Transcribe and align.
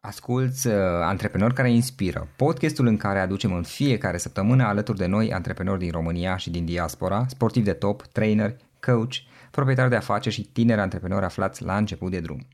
Asculți 0.00 0.66
uh, 0.66 0.74
Antreprenori 1.02 1.54
care 1.54 1.70
inspiră, 1.70 2.28
podcastul 2.36 2.86
în 2.86 2.96
care 2.96 3.18
aducem 3.18 3.52
în 3.52 3.62
fiecare 3.62 4.18
săptămână 4.18 4.64
alături 4.64 4.98
de 4.98 5.06
noi 5.06 5.32
antreprenori 5.32 5.78
din 5.78 5.90
România 5.90 6.36
și 6.36 6.50
din 6.50 6.64
diaspora, 6.64 7.24
sportivi 7.28 7.64
de 7.64 7.72
top, 7.72 8.02
trainer, 8.02 8.56
coach, 8.80 9.12
proprietari 9.50 9.90
de 9.90 9.96
afaceri 9.96 10.34
și 10.34 10.42
tineri 10.42 10.80
antreprenori 10.80 11.24
aflați 11.24 11.62
la 11.62 11.76
început 11.76 12.10
de 12.10 12.20
drum. 12.20 12.46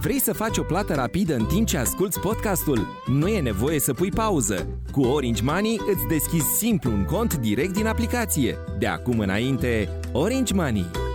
Vrei 0.00 0.18
să 0.18 0.32
faci 0.32 0.58
o 0.58 0.62
plată 0.62 0.94
rapidă 0.94 1.34
în 1.34 1.44
timp 1.44 1.66
ce 1.66 1.78
asculti 1.78 2.18
podcastul? 2.18 2.86
Nu 3.06 3.28
e 3.28 3.40
nevoie 3.40 3.78
să 3.78 3.92
pui 3.92 4.10
pauză. 4.10 4.66
Cu 4.92 5.00
Orange 5.00 5.42
Money 5.42 5.80
îți 5.92 6.06
deschizi 6.08 6.56
simplu 6.56 6.90
un 6.90 7.04
cont 7.04 7.36
direct 7.36 7.72
din 7.72 7.86
aplicație. 7.86 8.56
De 8.78 8.86
acum 8.86 9.18
înainte, 9.18 9.88
Orange 10.12 10.54
Money. 10.54 11.09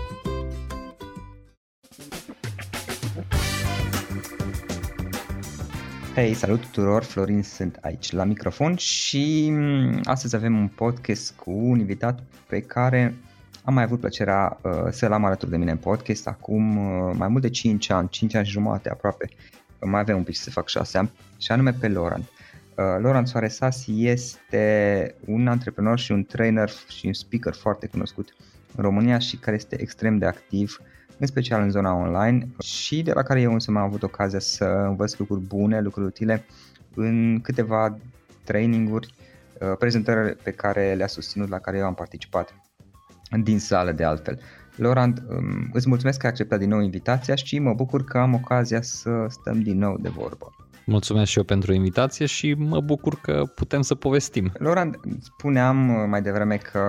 Hei, 6.15 6.33
salut 6.33 6.61
tuturor, 6.61 7.03
Florin 7.03 7.43
sunt 7.43 7.77
aici 7.81 8.11
la 8.11 8.23
microfon 8.23 8.75
și 8.75 9.47
mm, 9.51 9.99
astăzi 10.03 10.35
avem 10.35 10.57
un 10.57 10.67
podcast 10.67 11.33
cu 11.33 11.51
un 11.51 11.79
invitat 11.79 12.23
pe 12.47 12.59
care 12.59 13.15
am 13.63 13.73
mai 13.73 13.83
avut 13.83 13.99
plăcerea 13.99 14.59
uh, 14.61 14.71
să-l 14.89 15.11
am 15.11 15.25
alături 15.25 15.51
de 15.51 15.57
mine 15.57 15.71
în 15.71 15.77
podcast 15.77 16.27
acum 16.27 16.77
uh, 16.77 17.13
mai 17.17 17.27
mult 17.27 17.41
de 17.41 17.49
5 17.49 17.89
ani, 17.89 18.09
5 18.09 18.35
ani 18.35 18.45
și 18.45 18.51
jumate 18.51 18.89
aproape, 18.89 19.29
mai 19.81 19.99
avem 19.99 20.17
un 20.17 20.23
pic 20.23 20.35
să 20.35 20.49
fac 20.49 20.67
6 20.67 20.97
ani, 20.97 21.11
și 21.37 21.51
anume 21.51 21.73
pe 21.73 21.87
Loran. 21.87 22.21
Uh, 22.21 22.85
Loran 22.99 23.25
Soaresas 23.25 23.83
este 23.87 25.15
un 25.25 25.47
antreprenor 25.47 25.99
și 25.99 26.11
un 26.11 26.25
trainer 26.25 26.69
și 26.87 27.05
un 27.05 27.13
speaker 27.13 27.53
foarte 27.53 27.87
cunoscut 27.87 28.35
în 28.75 28.83
România 28.83 29.17
și 29.17 29.37
care 29.37 29.55
este 29.55 29.81
extrem 29.81 30.17
de 30.17 30.25
activ 30.25 30.77
uh, 30.81 30.87
în 31.19 31.27
special 31.27 31.61
în 31.61 31.69
zona 31.69 31.93
online 31.93 32.47
și 32.59 33.01
de 33.01 33.13
la 33.13 33.23
care 33.23 33.41
eu 33.41 33.53
însă 33.53 33.71
am 33.71 33.77
avut 33.77 34.03
ocazia 34.03 34.39
să 34.39 34.65
învăț 34.65 35.17
lucruri 35.17 35.41
bune, 35.41 35.81
lucruri 35.81 36.05
utile 36.05 36.45
în 36.95 37.39
câteva 37.41 37.97
traininguri, 38.43 39.13
uh, 39.61 39.77
prezentări 39.79 40.35
pe 40.35 40.51
care 40.51 40.93
le-a 40.93 41.07
susținut, 41.07 41.49
la 41.49 41.59
care 41.59 41.77
eu 41.77 41.85
am 41.85 41.93
participat 41.93 42.55
din 43.43 43.59
sală 43.59 43.91
de 43.91 44.03
altfel. 44.03 44.39
Laurent, 44.75 45.23
um, 45.29 45.69
îți 45.73 45.87
mulțumesc 45.87 46.19
că 46.19 46.25
ai 46.25 46.31
acceptat 46.31 46.59
din 46.59 46.69
nou 46.69 46.79
invitația 46.79 47.35
și 47.35 47.59
mă 47.59 47.73
bucur 47.73 48.03
că 48.03 48.17
am 48.17 48.33
ocazia 48.33 48.81
să 48.81 49.25
stăm 49.29 49.61
din 49.61 49.77
nou 49.77 49.97
de 49.97 50.09
vorbă. 50.09 50.64
Mulțumesc 50.85 51.31
și 51.31 51.37
eu 51.37 51.43
pentru 51.43 51.73
invitație 51.73 52.25
și 52.25 52.53
mă 52.53 52.79
bucur 52.81 53.19
că 53.21 53.43
putem 53.55 53.81
să 53.81 53.95
povestim. 53.95 54.51
Laurent, 54.57 54.99
spuneam 55.19 55.89
uh, 55.89 56.05
mai 56.07 56.21
devreme 56.21 56.57
că 56.57 56.81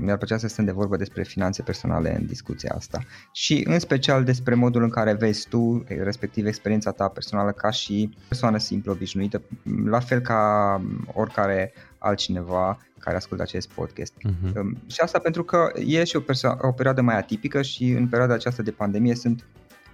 mi-ar 0.00 0.16
plăcea 0.16 0.36
să 0.36 0.48
stăm 0.48 0.64
de 0.64 0.70
vorbă 0.72 0.96
despre 0.96 1.22
finanțe 1.22 1.62
personale 1.62 2.16
în 2.16 2.26
discuția 2.26 2.74
asta 2.76 3.00
și 3.32 3.62
în 3.68 3.78
special 3.78 4.24
despre 4.24 4.54
modul 4.54 4.82
în 4.82 4.90
care 4.90 5.12
vezi 5.12 5.48
tu, 5.48 5.84
respectiv 6.02 6.46
experiența 6.46 6.90
ta 6.90 7.08
personală 7.08 7.50
ca 7.50 7.70
și 7.70 8.16
persoană 8.28 8.58
simplă, 8.58 8.92
obișnuită, 8.92 9.42
la 9.84 10.00
fel 10.00 10.20
ca 10.20 10.80
oricare 11.14 11.72
altcineva 11.98 12.78
care 12.98 13.16
ascultă 13.16 13.42
acest 13.42 13.68
podcast. 13.68 14.12
Uh-huh. 14.18 14.86
Și 14.86 15.00
asta 15.00 15.18
pentru 15.18 15.44
că 15.44 15.72
e 15.86 16.04
și 16.04 16.16
o, 16.16 16.20
perso- 16.20 16.58
o 16.60 16.72
perioadă 16.72 17.00
mai 17.00 17.16
atipică 17.16 17.62
și 17.62 17.90
în 17.90 18.08
perioada 18.08 18.34
aceasta 18.34 18.62
de 18.62 18.70
pandemie 18.70 19.14
sunt 19.14 19.44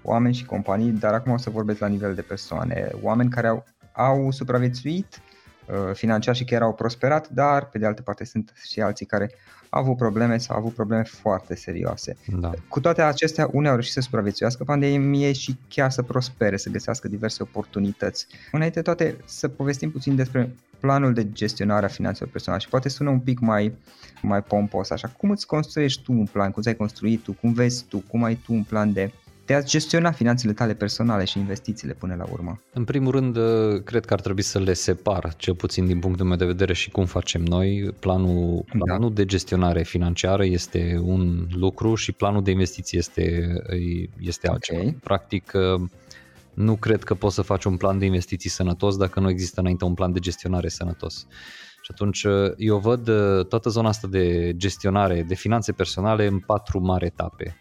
oameni 0.09 0.34
și 0.34 0.45
companii, 0.45 0.91
dar 0.91 1.14
acum 1.14 1.33
o 1.33 1.37
să 1.37 1.51
vorbesc 1.51 1.81
la 1.81 1.87
nivel 1.87 2.14
de 2.14 2.23
persoane, 2.23 2.91
oameni 3.03 3.31
care 3.31 3.47
au, 3.47 3.64
au 3.92 4.31
supraviețuit 4.31 5.20
uh, 5.67 5.95
financiar 5.95 6.34
și 6.34 6.45
chiar 6.45 6.62
au 6.62 6.75
prosperat, 6.75 7.28
dar 7.28 7.69
pe 7.69 7.78
de 7.78 7.87
altă 7.87 8.03
parte 8.03 8.25
sunt 8.25 8.53
și 8.65 8.81
alții 8.81 9.06
care 9.06 9.31
au 9.69 9.81
avut 9.81 9.97
probleme 9.97 10.39
sau 10.39 10.56
au 10.56 10.62
avut 10.62 10.75
probleme 10.75 11.03
foarte 11.03 11.55
serioase. 11.55 12.17
Da. 12.27 12.50
Cu 12.69 12.81
toate 12.81 13.03
acestea, 13.03 13.48
unii 13.53 13.69
au 13.69 13.75
reușit 13.75 13.92
să 13.92 14.00
supraviețuiască 14.00 14.65
pandemiei 14.65 15.34
și 15.34 15.59
chiar 15.69 15.91
să 15.91 16.03
prospere, 16.03 16.56
să 16.56 16.70
găsească 16.70 17.09
diverse 17.09 17.43
oportunități. 17.43 18.27
Înainte 18.53 18.77
de 18.77 18.83
toate, 18.83 19.17
să 19.25 19.48
povestim 19.48 19.91
puțin 19.91 20.17
despre 20.17 20.55
planul 20.81 21.12
de 21.12 21.33
gestionare 21.33 21.84
a 21.84 21.89
finanțelor 21.89 22.31
personale 22.33 22.62
și 22.62 22.69
poate 22.69 22.89
sună 22.89 23.11
un 23.11 23.20
pic 23.20 23.39
mai, 23.39 23.75
mai 24.22 24.43
pompos 24.43 24.91
așa. 24.91 25.09
Cum 25.09 25.31
îți 25.31 25.47
construiești 25.47 26.03
tu 26.03 26.12
un 26.12 26.27
plan? 26.27 26.50
Cum 26.50 26.62
ți-ai 26.62 26.77
construit 26.77 27.22
tu? 27.22 27.32
Cum 27.32 27.53
vezi 27.53 27.84
tu? 27.84 27.99
Cum 27.99 28.25
ai 28.25 28.34
tu 28.34 28.53
un 28.53 28.62
plan 28.62 28.93
de 28.93 29.12
de 29.48 29.54
a 29.54 29.62
gestiona 29.62 30.10
finanțele 30.10 30.53
tale 30.53 30.75
personale 30.75 31.25
și 31.25 31.38
investițiile 31.38 31.92
până 31.92 32.14
la 32.14 32.25
urmă? 32.32 32.60
În 32.72 32.84
primul 32.84 33.12
rând, 33.12 33.36
uh, 33.36 33.82
cred 33.84 34.04
că 34.04 34.12
ar 34.12 34.20
trebui 34.20 34.42
să 34.42 34.59
le 34.59 34.72
separ, 34.72 35.34
cel 35.36 35.54
puțin 35.54 35.86
din 35.86 35.98
punctul 35.98 36.26
meu 36.26 36.36
de 36.36 36.44
vedere 36.44 36.72
și 36.72 36.91
cum 36.91 37.04
facem 37.04 37.42
noi. 37.42 37.94
Planul, 38.00 38.64
da. 38.72 38.84
planul 38.84 39.08
da. 39.08 39.14
de 39.14 39.25
gestionare 39.25 39.82
financiară 39.82 40.44
este 40.44 41.00
un 41.03 41.47
lucru 41.50 41.94
și 41.94 42.12
planul 42.12 42.42
de 42.42 42.50
investiții 42.50 42.98
este, 42.98 43.53
este 44.20 44.48
altceva. 44.48 44.81
Okay. 44.81 44.98
Practic, 45.03 45.53
uh, 45.54 45.88
nu 46.54 46.76
cred 46.76 47.04
că 47.04 47.14
poți 47.14 47.34
să 47.34 47.42
faci 47.42 47.64
un 47.64 47.76
plan 47.76 47.98
de 47.98 48.04
investiții 48.04 48.50
sănătos 48.50 48.97
dacă 48.97 49.20
nu 49.20 49.28
există 49.31 49.60
înainte 49.60 49.84
un 49.84 49.94
plan 49.94 50.12
de 50.12 50.19
gestionare 50.19 50.69
sănătos. 50.69 51.26
Și 51.82 51.91
atunci 51.91 52.22
uh, 52.22 52.53
eu 52.56 52.78
văd 52.78 53.04
toată 53.48 53.69
zona 53.69 53.88
asta 53.88 54.08
de 54.08 54.53
gestionare, 54.56 55.22
de 55.22 55.34
finanțe 55.34 55.72
personale 55.72 56.26
în 56.26 56.38
patru 56.38 56.81
mari 56.81 57.06
etape 57.06 57.58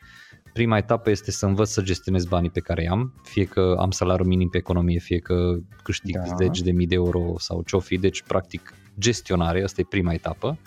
prima 0.57 0.77
etapă 0.77 1.09
este 1.09 1.31
să 1.31 1.45
învăț 1.45 1.69
să 1.69 1.81
gestionez 1.81 2.25
banii 2.25 2.49
pe 2.49 2.59
care 2.59 2.83
i-am, 2.83 3.13
fie 3.23 3.45
că 3.45 3.75
am 3.79 3.91
salariu 3.91 4.25
minim 4.25 4.49
pe 4.49 4.57
economie, 4.57 4.99
fie 4.99 5.19
că 5.19 5.57
câștig 5.83 6.15
da. 6.15 6.35
zeci 6.35 6.61
de 6.61 6.71
mii 6.71 6.87
de 6.87 6.95
euro 6.95 7.33
sau 7.37 7.61
ce-o 7.65 7.79
fi, 7.79 7.97
deci 7.97 8.21
practic 8.21 8.73
gestionare, 8.99 9.63
asta 9.63 9.81
e 9.81 9.85
prima 9.89 10.13
etapă. 10.13 10.57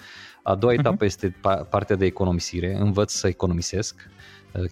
A 0.43 0.55
doua 0.55 0.73
uh-huh. 0.73 0.79
etapă 0.79 1.05
este 1.05 1.37
partea 1.71 1.97
de 1.97 2.05
economisire, 2.05 2.77
învăț 2.79 3.13
să 3.13 3.29
economisesc, 3.29 3.95
Eh, 3.97 4.20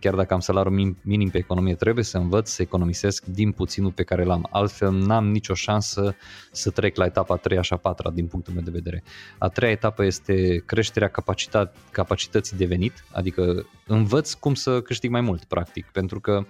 chiar 0.00 0.14
dacă 0.14 0.34
am 0.34 0.40
salariu 0.40 0.96
minim 1.02 1.28
pe 1.30 1.38
economie, 1.38 1.74
trebuie 1.74 2.04
să 2.04 2.18
învăț 2.18 2.50
să 2.50 2.62
economisesc 2.62 3.24
din 3.24 3.52
puținul 3.52 3.90
pe 3.90 4.02
care 4.02 4.24
l-am. 4.24 4.48
Altfel 4.50 4.92
n-am 4.92 5.30
nicio 5.30 5.54
șansă 5.54 6.16
să 6.52 6.70
trec 6.70 6.96
la 6.96 7.04
etapa 7.04 7.36
3 7.36 7.62
și 7.62 7.72
a 7.72 7.76
4 7.76 8.10
din 8.10 8.26
punctul 8.26 8.54
meu 8.54 8.62
de 8.62 8.70
vedere. 8.70 9.02
A 9.38 9.48
treia 9.48 9.72
etapă 9.72 10.04
este 10.04 10.62
creșterea 10.66 11.10
capacității 11.90 12.56
de 12.56 12.64
venit, 12.64 13.04
adică 13.12 13.66
învăț 13.86 14.32
cum 14.32 14.54
să 14.54 14.80
câștig 14.80 15.10
mai 15.10 15.20
mult, 15.20 15.44
practic, 15.44 15.86
pentru 15.92 16.20
că 16.20 16.46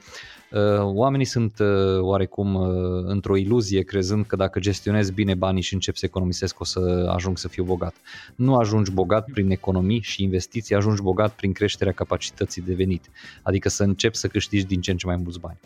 Uh, 0.47 0.47
oamenii 0.82 1.26
sunt 1.26 1.58
uh, 1.58 2.00
oarecum 2.00 2.54
uh, 2.54 2.68
într-o 3.06 3.36
iluzie 3.36 3.82
crezând 3.82 4.26
că 4.26 4.36
dacă 4.36 4.60
gestionez 4.60 5.10
bine 5.10 5.34
banii 5.34 5.62
și 5.62 5.74
încep 5.74 5.96
să 5.96 6.04
economisesc 6.06 6.60
o 6.60 6.64
să 6.64 7.10
ajung 7.14 7.38
să 7.38 7.48
fiu 7.48 7.64
bogat. 7.64 7.94
Nu 8.34 8.56
ajungi 8.56 8.90
bogat 8.90 9.28
prin 9.32 9.50
economii 9.50 10.00
și 10.00 10.22
investiții, 10.22 10.74
ajungi 10.74 11.02
bogat 11.02 11.32
prin 11.32 11.52
creșterea 11.52 11.92
capacității 11.92 12.62
de 12.62 12.74
venit, 12.74 13.10
adică 13.42 13.68
să 13.68 13.82
începi 13.82 14.16
să 14.16 14.28
câștigi 14.28 14.66
din 14.66 14.80
ce 14.80 14.90
în 14.90 14.96
ce 14.96 15.06
mai 15.06 15.16
mulți 15.16 15.40
bani. 15.40 15.58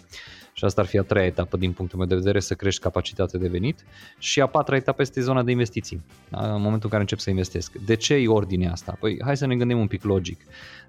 Și 0.54 0.64
asta 0.64 0.80
ar 0.80 0.86
fi 0.86 0.98
a 0.98 1.02
treia 1.02 1.26
etapă 1.26 1.56
din 1.56 1.72
punctul 1.72 1.98
meu 1.98 2.06
de 2.06 2.14
vedere, 2.14 2.40
să 2.40 2.54
crești 2.54 2.80
capacitatea 2.80 3.38
de 3.38 3.48
venit. 3.48 3.84
Și 4.18 4.40
a 4.40 4.46
patra 4.46 4.76
etapă 4.76 5.02
este 5.02 5.20
zona 5.20 5.42
de 5.42 5.50
investiții, 5.50 6.02
da? 6.28 6.54
în 6.54 6.60
momentul 6.62 6.82
în 6.82 6.88
care 6.88 7.00
încep 7.00 7.18
să 7.18 7.30
investesc. 7.30 7.72
De 7.72 7.94
ce 7.94 8.14
e 8.14 8.28
ordinea 8.28 8.72
asta? 8.72 8.96
Păi 9.00 9.20
hai 9.24 9.36
să 9.36 9.46
ne 9.46 9.56
gândim 9.56 9.78
un 9.78 9.86
pic 9.86 10.02
logic. 10.02 10.40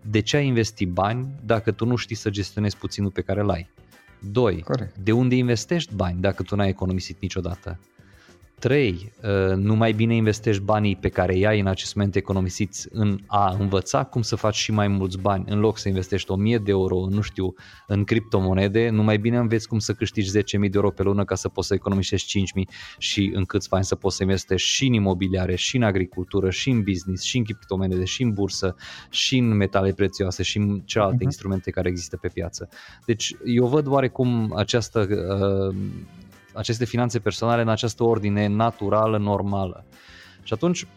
De 0.02 0.20
ce 0.20 0.38
ai 0.38 0.46
investi 0.46 0.86
bani 0.86 1.28
dacă 1.46 1.72
tu 1.72 1.86
nu 1.86 1.96
știi 1.96 2.16
să 2.16 2.30
gestionezi 2.30 2.78
puținul 2.78 3.10
pe 3.10 3.22
care 3.22 3.40
îl 3.40 3.50
ai? 3.50 3.70
Doi, 4.32 4.62
Corect. 4.62 4.98
de 4.98 5.12
unde 5.12 5.36
investești 5.36 5.96
bani 5.96 6.22
dacă 6.22 6.44
tu 6.44 6.56
n-ai 6.56 6.70
economisit 6.70 7.22
niciodată? 7.22 7.80
3. 8.64 9.14
Uh, 9.24 9.56
nu 9.56 9.76
mai 9.76 9.92
bine 9.92 10.16
investești 10.16 10.62
banii 10.62 10.96
pe 10.96 11.10
care 11.10 11.38
i-ai 11.38 11.60
în 11.60 11.68
acest 11.68 11.96
moment 11.96 12.16
economisiți 12.16 12.88
în 12.92 13.20
a 13.28 13.56
învăța 13.60 14.04
cum 14.04 14.22
să 14.22 14.36
faci 14.36 14.56
și 14.56 14.72
mai 14.72 14.88
mulți 14.88 15.18
bani 15.18 15.44
în 15.48 15.60
loc 15.60 15.78
să 15.78 15.88
investești 15.88 16.32
1000 16.32 16.58
de 16.58 16.72
euro, 16.72 17.08
nu 17.10 17.22
știu, 17.22 17.54
în 17.88 18.04
criptomonede, 18.04 18.90
nu 18.90 19.04
mai 19.04 19.18
bine 19.18 19.38
înveți 19.38 19.68
cum 19.68 19.80
să 19.80 19.94
câștigi 19.94 20.38
10.000 20.38 20.42
de 20.44 20.70
euro 20.74 20.90
pe 20.90 21.04
lună 21.04 21.24
ca 21.24 21.36
să 21.36 21.50
poți 21.50 21.68
să 21.68 21.74
economisești 21.74 22.44
5.000 22.62 22.70
și 22.98 23.32
în 23.34 23.46
câțiva 23.46 23.76
ani 23.76 23.86
să 23.86 23.96
poți 23.96 24.16
să 24.16 24.24
investești 24.24 24.70
și 24.70 24.86
în 24.86 24.94
imobiliare, 24.94 25.56
și 25.56 25.76
în 25.76 25.84
agricultură, 25.84 26.50
și 26.50 26.70
în 26.70 26.82
business, 26.82 27.24
și 27.24 27.38
în 27.38 27.44
criptomonede, 27.44 28.04
și 28.04 28.24
în 28.24 28.32
bursă, 28.34 28.76
și 29.10 29.38
în 29.38 29.56
metale 29.56 29.94
prețioase, 29.94 30.44
și 30.44 30.58
în 30.58 30.82
celelalte 30.86 31.18
uh-huh. 31.18 31.26
instrumente 31.26 31.72
care 31.72 31.90
există 31.90 32.18
pe 32.18 32.28
piață. 32.28 32.70
Deci 33.06 33.36
eu 33.46 33.68
văd 33.68 33.88
oarecum 33.88 34.54
această 34.56 35.08
uh, 35.10 35.76
aceste 36.54 36.86
finanțe 36.86 37.20
personale 37.20 37.62
în 37.62 37.70
această 37.70 38.04
ordine 38.04 38.48
naturală, 38.48 39.18
normală. 39.18 39.86
Și 40.44 40.54
atunci, 40.54 40.88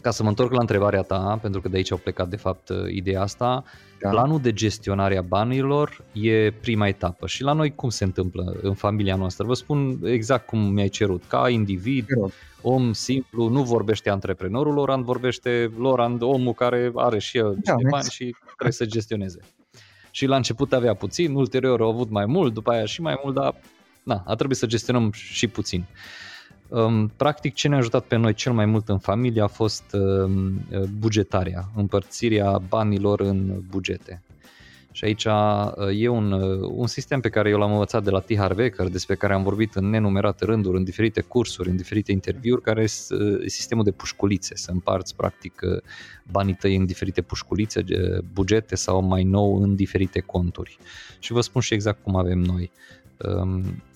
ca 0.00 0.10
să 0.10 0.22
mă 0.22 0.28
întorc 0.28 0.52
la 0.52 0.60
întrebarea 0.60 1.02
ta, 1.02 1.38
pentru 1.42 1.60
că 1.60 1.68
de 1.68 1.76
aici 1.76 1.92
au 1.92 1.98
plecat 1.98 2.28
de 2.28 2.36
fapt 2.36 2.68
uh, 2.68 2.76
ideea 2.88 3.22
asta, 3.22 3.64
da. 4.00 4.08
planul 4.08 4.40
de 4.40 4.52
gestionare 4.52 5.16
a 5.16 5.22
banilor 5.22 6.04
e 6.12 6.50
prima 6.50 6.88
etapă. 6.88 7.26
Și 7.26 7.42
la 7.42 7.52
noi 7.52 7.74
cum 7.74 7.88
se 7.88 8.04
întâmplă 8.04 8.56
în 8.62 8.74
familia 8.74 9.16
noastră? 9.16 9.46
Vă 9.46 9.54
spun 9.54 9.98
exact 10.04 10.46
cum 10.46 10.58
mi-ai 10.58 10.88
cerut. 10.88 11.24
Ca 11.24 11.48
individ, 11.48 12.06
om 12.62 12.92
simplu, 12.92 13.48
nu 13.48 13.62
vorbește 13.62 14.10
antreprenorul 14.10 14.74
Lorand, 14.74 15.04
vorbește 15.04 15.72
Lorand, 15.78 16.22
omul 16.22 16.52
care 16.52 16.92
are 16.94 17.18
și 17.18 17.38
el 17.38 17.48
niște 17.54 17.74
da, 17.82 17.88
bani 17.90 18.08
și 18.10 18.36
trebuie 18.44 18.72
să 18.72 18.86
gestioneze. 18.86 19.38
Și 20.10 20.26
la 20.26 20.36
început 20.36 20.72
avea 20.72 20.94
puțin, 20.94 21.34
ulterior 21.34 21.80
au 21.80 21.90
avut 21.90 22.10
mai 22.10 22.26
mult, 22.26 22.52
după 22.52 22.70
aia 22.70 22.84
și 22.84 23.00
mai 23.00 23.20
mult, 23.22 23.34
dar 23.34 23.54
na, 24.04 24.22
a 24.26 24.34
trebuit 24.34 24.58
să 24.58 24.66
gestionăm 24.66 25.10
și 25.12 25.46
puțin. 25.46 25.84
Um, 26.68 27.08
practic 27.16 27.54
ce 27.54 27.68
ne-a 27.68 27.78
ajutat 27.78 28.04
pe 28.04 28.16
noi 28.16 28.34
cel 28.34 28.52
mai 28.52 28.66
mult 28.66 28.88
în 28.88 28.98
familie 28.98 29.42
a 29.42 29.46
fost 29.46 29.84
um, 29.92 30.60
bugetarea, 30.98 31.68
împărțirea 31.76 32.58
banilor 32.68 33.20
în 33.20 33.62
bugete. 33.70 34.22
Și 34.94 35.04
aici 35.04 35.24
uh, 35.24 35.32
e 35.92 36.08
un, 36.08 36.32
uh, 36.32 36.68
un 36.72 36.86
sistem 36.86 37.20
pe 37.20 37.28
care 37.28 37.48
eu 37.48 37.58
l-am 37.58 37.72
învățat 37.72 38.04
de 38.04 38.10
la 38.10 38.20
T. 38.20 38.36
Harv 38.36 38.58
Eker, 38.58 38.88
despre 38.88 39.14
care 39.14 39.32
am 39.32 39.42
vorbit 39.42 39.74
în 39.74 39.90
nenumerate 39.90 40.44
rânduri, 40.44 40.76
în 40.76 40.84
diferite 40.84 41.20
cursuri, 41.20 41.68
în 41.68 41.76
diferite 41.76 42.12
interviuri, 42.12 42.62
care 42.62 42.82
este 42.82 43.14
uh, 43.14 43.42
sistemul 43.46 43.84
de 43.84 43.90
pușculițe, 43.90 44.56
să 44.56 44.70
împarți 44.70 45.16
practic 45.16 45.60
banii 46.30 46.54
tăi 46.54 46.76
în 46.76 46.86
diferite 46.86 47.22
pușculițe, 47.22 47.84
bugete 48.32 48.74
sau 48.74 49.02
mai 49.02 49.22
nou 49.22 49.62
în 49.62 49.74
diferite 49.74 50.20
conturi. 50.20 50.78
Și 51.18 51.32
vă 51.32 51.40
spun 51.40 51.60
și 51.60 51.74
exact 51.74 52.02
cum 52.02 52.16
avem 52.16 52.38
noi. 52.38 52.70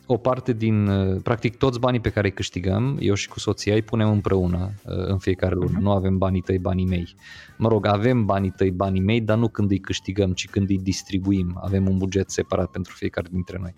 Um, 0.08 0.14
o 0.14 0.16
parte 0.16 0.52
din, 0.52 0.86
uh, 0.86 1.20
practic 1.22 1.56
toți 1.56 1.78
banii 1.78 2.00
pe 2.00 2.10
care 2.10 2.26
îi 2.26 2.32
câștigăm, 2.32 2.96
eu 3.00 3.14
și 3.14 3.28
cu 3.28 3.38
soția 3.38 3.74
îi 3.74 3.82
punem 3.82 4.10
împreună 4.10 4.72
uh, 4.84 5.06
în 5.06 5.18
fiecare 5.18 5.54
lună. 5.54 5.78
Uh-huh. 5.78 5.82
Nu 5.82 5.90
avem 5.90 6.18
banii 6.18 6.40
tăi, 6.40 6.58
banii 6.58 6.86
mei. 6.86 7.14
Mă 7.56 7.68
rog, 7.68 7.86
avem 7.86 8.24
banii 8.24 8.50
tăi, 8.50 8.70
banii 8.70 9.00
mei, 9.00 9.20
dar 9.20 9.36
nu 9.36 9.48
când 9.48 9.70
îi 9.70 9.78
câștigăm, 9.78 10.32
ci 10.32 10.48
când 10.48 10.68
îi 10.68 10.78
distribuim. 10.78 11.60
Avem 11.62 11.88
un 11.88 11.98
buget 11.98 12.30
separat 12.30 12.70
pentru 12.70 12.94
fiecare 12.96 13.28
dintre 13.30 13.58
noi. 13.60 13.74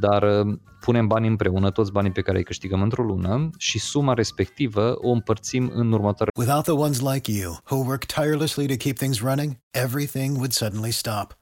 Dar 0.00 0.22
uh, 0.22 0.58
punem 0.80 1.06
bani 1.06 1.26
împreună, 1.26 1.70
toți 1.70 1.92
banii 1.92 2.10
pe 2.10 2.20
care 2.20 2.38
îi 2.38 2.44
câștigăm 2.44 2.82
într-o 2.82 3.02
lună 3.02 3.50
și 3.58 3.78
suma 3.78 4.14
respectivă 4.14 4.94
o 5.00 5.10
împărțim 5.10 5.70
în 5.74 5.92
următoare. 5.92 6.30
Without 6.36 6.62
the 6.62 6.72
ones 6.72 7.00
like 7.00 7.32
you, 7.32 7.56
who 7.70 7.76
work 7.76 8.04
tirelessly 8.04 8.66
to 8.66 8.74
keep 8.76 8.96
things 8.96 9.20
running, 9.20 9.56
everything 9.70 10.36
would 10.36 10.52
suddenly 10.52 10.90
stop. 10.90 11.41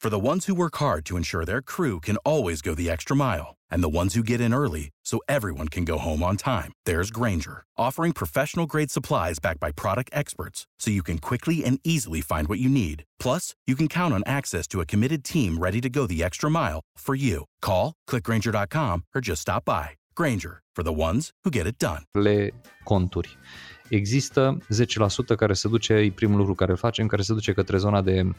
For 0.00 0.10
the 0.10 0.26
ones 0.26 0.46
who 0.46 0.54
work 0.54 0.76
hard 0.76 1.04
to 1.06 1.16
ensure 1.16 1.44
their 1.44 1.60
crew 1.60 1.98
can 1.98 2.18
always 2.18 2.62
go 2.62 2.72
the 2.72 2.88
extra 2.88 3.16
mile 3.16 3.56
and 3.68 3.82
the 3.82 3.88
ones 3.88 4.14
who 4.14 4.22
get 4.22 4.40
in 4.40 4.54
early 4.54 4.90
so 5.04 5.18
everyone 5.28 5.66
can 5.66 5.84
go 5.84 5.98
home 5.98 6.22
on 6.22 6.36
time. 6.36 6.72
There's 6.84 7.10
Granger, 7.10 7.64
offering 7.76 8.12
professional 8.12 8.64
grade 8.66 8.92
supplies 8.92 9.40
backed 9.40 9.58
by 9.58 9.72
product 9.72 10.10
experts 10.12 10.68
so 10.78 10.92
you 10.92 11.02
can 11.02 11.18
quickly 11.18 11.64
and 11.64 11.80
easily 11.82 12.20
find 12.20 12.46
what 12.46 12.60
you 12.60 12.68
need. 12.68 13.02
Plus, 13.18 13.56
you 13.66 13.74
can 13.74 13.88
count 13.88 14.14
on 14.14 14.22
access 14.24 14.68
to 14.68 14.80
a 14.80 14.86
committed 14.86 15.24
team 15.24 15.58
ready 15.58 15.80
to 15.80 15.90
go 15.90 16.06
the 16.06 16.22
extra 16.22 16.48
mile 16.48 16.80
for 16.96 17.16
you. 17.16 17.46
Call, 17.60 17.94
clickgranger.com 18.08 19.02
or 19.16 19.20
just 19.20 19.40
stop 19.42 19.64
by. 19.64 19.96
Granger, 20.14 20.62
for 20.76 20.84
the 20.84 20.92
ones 20.92 21.32
who 21.42 21.50
get 21.50 21.66
it 21.66 21.78
done. 21.78 22.04
Le 22.12 22.50
conturi. 22.84 23.36
Există 23.88 24.58
10% 25.32 25.36
care 25.36 25.52
se 25.52 25.68
duce, 25.68 25.94
e 25.94 26.10
primul 26.10 26.36
lucru 26.36 26.54
care 26.54 26.74
facem, 26.74 27.06
care 27.06 27.22
se 27.22 27.32
duce 27.32 27.52
către 27.52 27.76
zona 27.76 28.02
de 28.02 28.32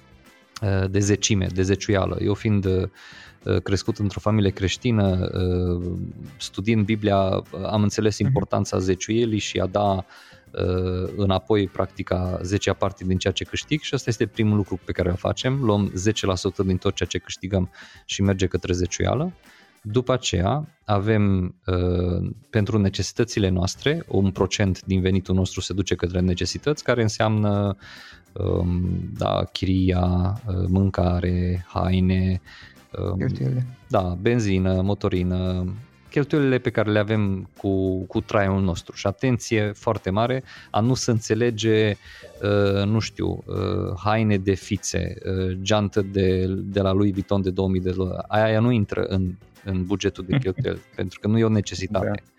de 0.89 0.99
zecime, 0.99 1.47
de 1.53 1.61
zeciuială. 1.61 2.17
Eu 2.21 2.33
fiind 2.33 2.89
Uh, 3.43 3.61
crescut 3.61 3.97
într-o 3.97 4.19
familie 4.19 4.49
creștină, 4.49 5.29
uh, 5.33 5.91
studiind 6.37 6.85
Biblia, 6.85 7.43
am 7.65 7.81
înțeles 7.81 8.17
mhm. 8.17 8.27
importanța 8.27 8.77
zeciuielii 8.77 9.39
și 9.39 9.59
a 9.59 9.65
da 9.65 9.95
uh, 9.95 11.09
înapoi 11.15 11.67
practica 11.67 12.39
10 12.41 12.71
parte 12.71 13.03
din 13.03 13.17
ceea 13.17 13.33
ce 13.33 13.43
câștig 13.43 13.81
și 13.81 13.93
asta 13.93 14.09
este 14.09 14.25
primul 14.25 14.55
lucru 14.55 14.79
pe 14.85 14.91
care 14.91 15.09
îl 15.09 15.15
facem, 15.15 15.63
luăm 15.63 15.93
10% 16.63 16.65
din 16.65 16.77
tot 16.77 16.95
ceea 16.95 17.09
ce 17.09 17.17
câștigăm 17.17 17.69
și 18.05 18.21
merge 18.21 18.47
către 18.47 18.73
zeciuială. 18.73 19.33
După 19.91 20.13
aceea 20.13 20.79
avem 20.85 21.55
pentru 22.49 22.77
necesitățile 22.77 23.49
noastre, 23.49 24.03
un 24.07 24.31
procent 24.31 24.85
din 24.85 25.01
venitul 25.01 25.35
nostru 25.35 25.61
se 25.61 25.73
duce 25.73 25.95
către 25.95 26.19
necesități, 26.19 26.83
care 26.83 27.01
înseamnă 27.01 27.75
um, 28.33 28.89
da, 29.17 29.43
chiria, 29.51 30.41
mâncare, 30.67 31.65
haine, 31.67 32.41
Um, 32.97 33.17
Cheltuielile. 33.17 33.65
Da, 33.87 34.17
benzină, 34.21 34.81
motorină, 34.81 35.73
cheltuielile 36.09 36.57
pe 36.57 36.69
care 36.69 36.91
le 36.91 36.99
avem 36.99 37.49
cu, 37.57 38.03
cu 38.03 38.21
traiul 38.21 38.61
nostru 38.61 38.95
și 38.95 39.07
atenție 39.07 39.71
foarte 39.75 40.09
mare 40.09 40.43
a 40.71 40.79
nu 40.79 40.93
se 40.93 41.11
înțelege, 41.11 41.97
uh, 42.41 42.85
nu 42.85 42.99
știu, 42.99 43.43
uh, 43.45 43.99
haine 44.03 44.37
de 44.37 44.53
fițe, 44.53 45.13
uh, 45.25 45.57
geantă 45.61 46.01
de, 46.01 46.45
de 46.47 46.81
la 46.81 46.91
Louis 46.91 47.11
Vuitton 47.11 47.41
de 47.41 47.49
2000 47.49 47.81
de 47.81 47.91
dolari, 47.91 48.25
aia 48.27 48.59
nu 48.59 48.71
intră 48.71 49.03
în, 49.03 49.31
în 49.63 49.85
bugetul 49.85 50.25
de 50.27 50.37
cheltuieli, 50.37 50.79
pentru 50.95 51.19
că 51.19 51.27
nu 51.27 51.37
e 51.37 51.43
o 51.43 51.49
necesitate. 51.49 52.05
Da. 52.05 52.31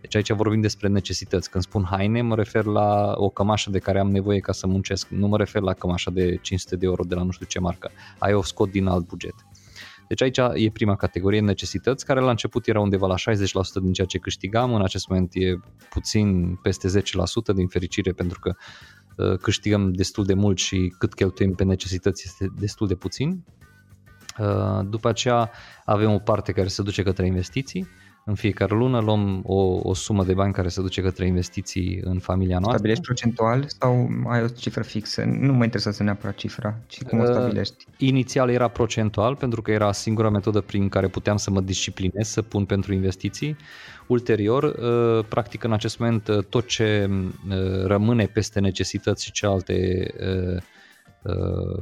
Deci 0.00 0.14
aici 0.14 0.32
vorbim 0.32 0.60
despre 0.60 0.88
necesități. 0.88 1.50
Când 1.50 1.64
spun 1.64 1.84
haine, 1.90 2.22
mă 2.22 2.34
refer 2.34 2.64
la 2.64 3.12
o 3.16 3.28
cămașă 3.28 3.70
de 3.70 3.78
care 3.78 3.98
am 3.98 4.10
nevoie 4.10 4.38
ca 4.38 4.52
să 4.52 4.66
muncesc. 4.66 5.08
Nu 5.08 5.26
mă 5.26 5.36
refer 5.36 5.62
la 5.62 5.72
cămașa 5.72 6.10
de 6.10 6.36
500 6.36 6.76
de 6.76 6.86
euro 6.86 7.04
de 7.04 7.14
la 7.14 7.22
nu 7.22 7.30
știu 7.30 7.46
ce 7.46 7.60
marcă. 7.60 7.90
Aia 8.18 8.36
o 8.36 8.42
scot 8.42 8.70
din 8.70 8.86
alt 8.86 9.06
buget. 9.06 9.34
Deci 10.08 10.22
aici 10.22 10.38
e 10.64 10.70
prima 10.70 10.96
categorie, 10.96 11.40
necesități, 11.40 12.04
care 12.04 12.20
la 12.20 12.30
început 12.30 12.66
era 12.66 12.80
undeva 12.80 13.06
la 13.06 13.14
60% 13.14 13.16
din 13.82 13.92
ceea 13.92 14.06
ce 14.06 14.18
câștigam, 14.18 14.74
în 14.74 14.82
acest 14.82 15.08
moment 15.08 15.30
e 15.34 15.60
puțin 15.90 16.54
peste 16.62 17.00
10% 17.00 17.02
din 17.54 17.66
fericire 17.66 18.12
pentru 18.12 18.40
că 18.40 18.54
uh, 19.16 19.38
câștigăm 19.38 19.92
destul 19.92 20.24
de 20.24 20.34
mult 20.34 20.58
și 20.58 20.94
cât 20.98 21.14
cheltuim 21.14 21.54
pe 21.54 21.64
necesități 21.64 22.22
este 22.26 22.52
destul 22.58 22.86
de 22.86 22.94
puțin. 22.94 23.44
Uh, 24.38 24.80
după 24.88 25.08
aceea 25.08 25.50
avem 25.84 26.12
o 26.12 26.18
parte 26.18 26.52
care 26.52 26.68
se 26.68 26.82
duce 26.82 27.02
către 27.02 27.26
investiții, 27.26 27.88
în 28.26 28.34
fiecare 28.34 28.74
lună 28.74 29.00
luăm 29.00 29.42
o, 29.46 29.78
o 29.82 29.94
sumă 29.94 30.24
de 30.24 30.34
bani 30.34 30.52
care 30.52 30.68
se 30.68 30.80
duce 30.80 31.02
către 31.02 31.26
investiții 31.26 32.00
în 32.04 32.18
familia 32.18 32.58
noastră. 32.58 32.76
Stabilești 32.76 33.04
procentual 33.04 33.64
sau 33.66 34.08
ai 34.28 34.42
o 34.42 34.46
cifră 34.46 34.82
fixă? 34.82 35.24
Nu 35.24 35.52
mă 35.52 35.64
interesează 35.64 36.02
neapărat 36.02 36.34
cifra, 36.34 36.74
ci 36.86 37.02
cum 37.02 37.18
o 37.18 37.22
uh, 37.22 37.28
stabilești. 37.28 37.84
Uh, 37.88 37.94
inițial 37.98 38.50
era 38.50 38.68
procentual 38.68 39.36
pentru 39.36 39.62
că 39.62 39.70
era 39.70 39.92
singura 39.92 40.30
metodă 40.30 40.60
prin 40.60 40.88
care 40.88 41.08
puteam 41.08 41.36
să 41.36 41.50
mă 41.50 41.60
disciplinez 41.60 42.28
să 42.28 42.42
pun 42.42 42.64
pentru 42.64 42.92
investiții. 42.92 43.56
Ulterior, 44.06 44.62
uh, 44.62 45.24
practic 45.28 45.64
în 45.64 45.72
acest 45.72 45.98
moment 45.98 46.28
uh, 46.28 46.44
tot 46.44 46.66
ce 46.66 47.10
uh, 47.10 47.84
rămâne 47.84 48.26
peste 48.26 48.60
necesități 48.60 49.24
și 49.24 49.32
celelalte 49.32 50.06
uh, 50.20 50.34
Uh, 50.54 50.62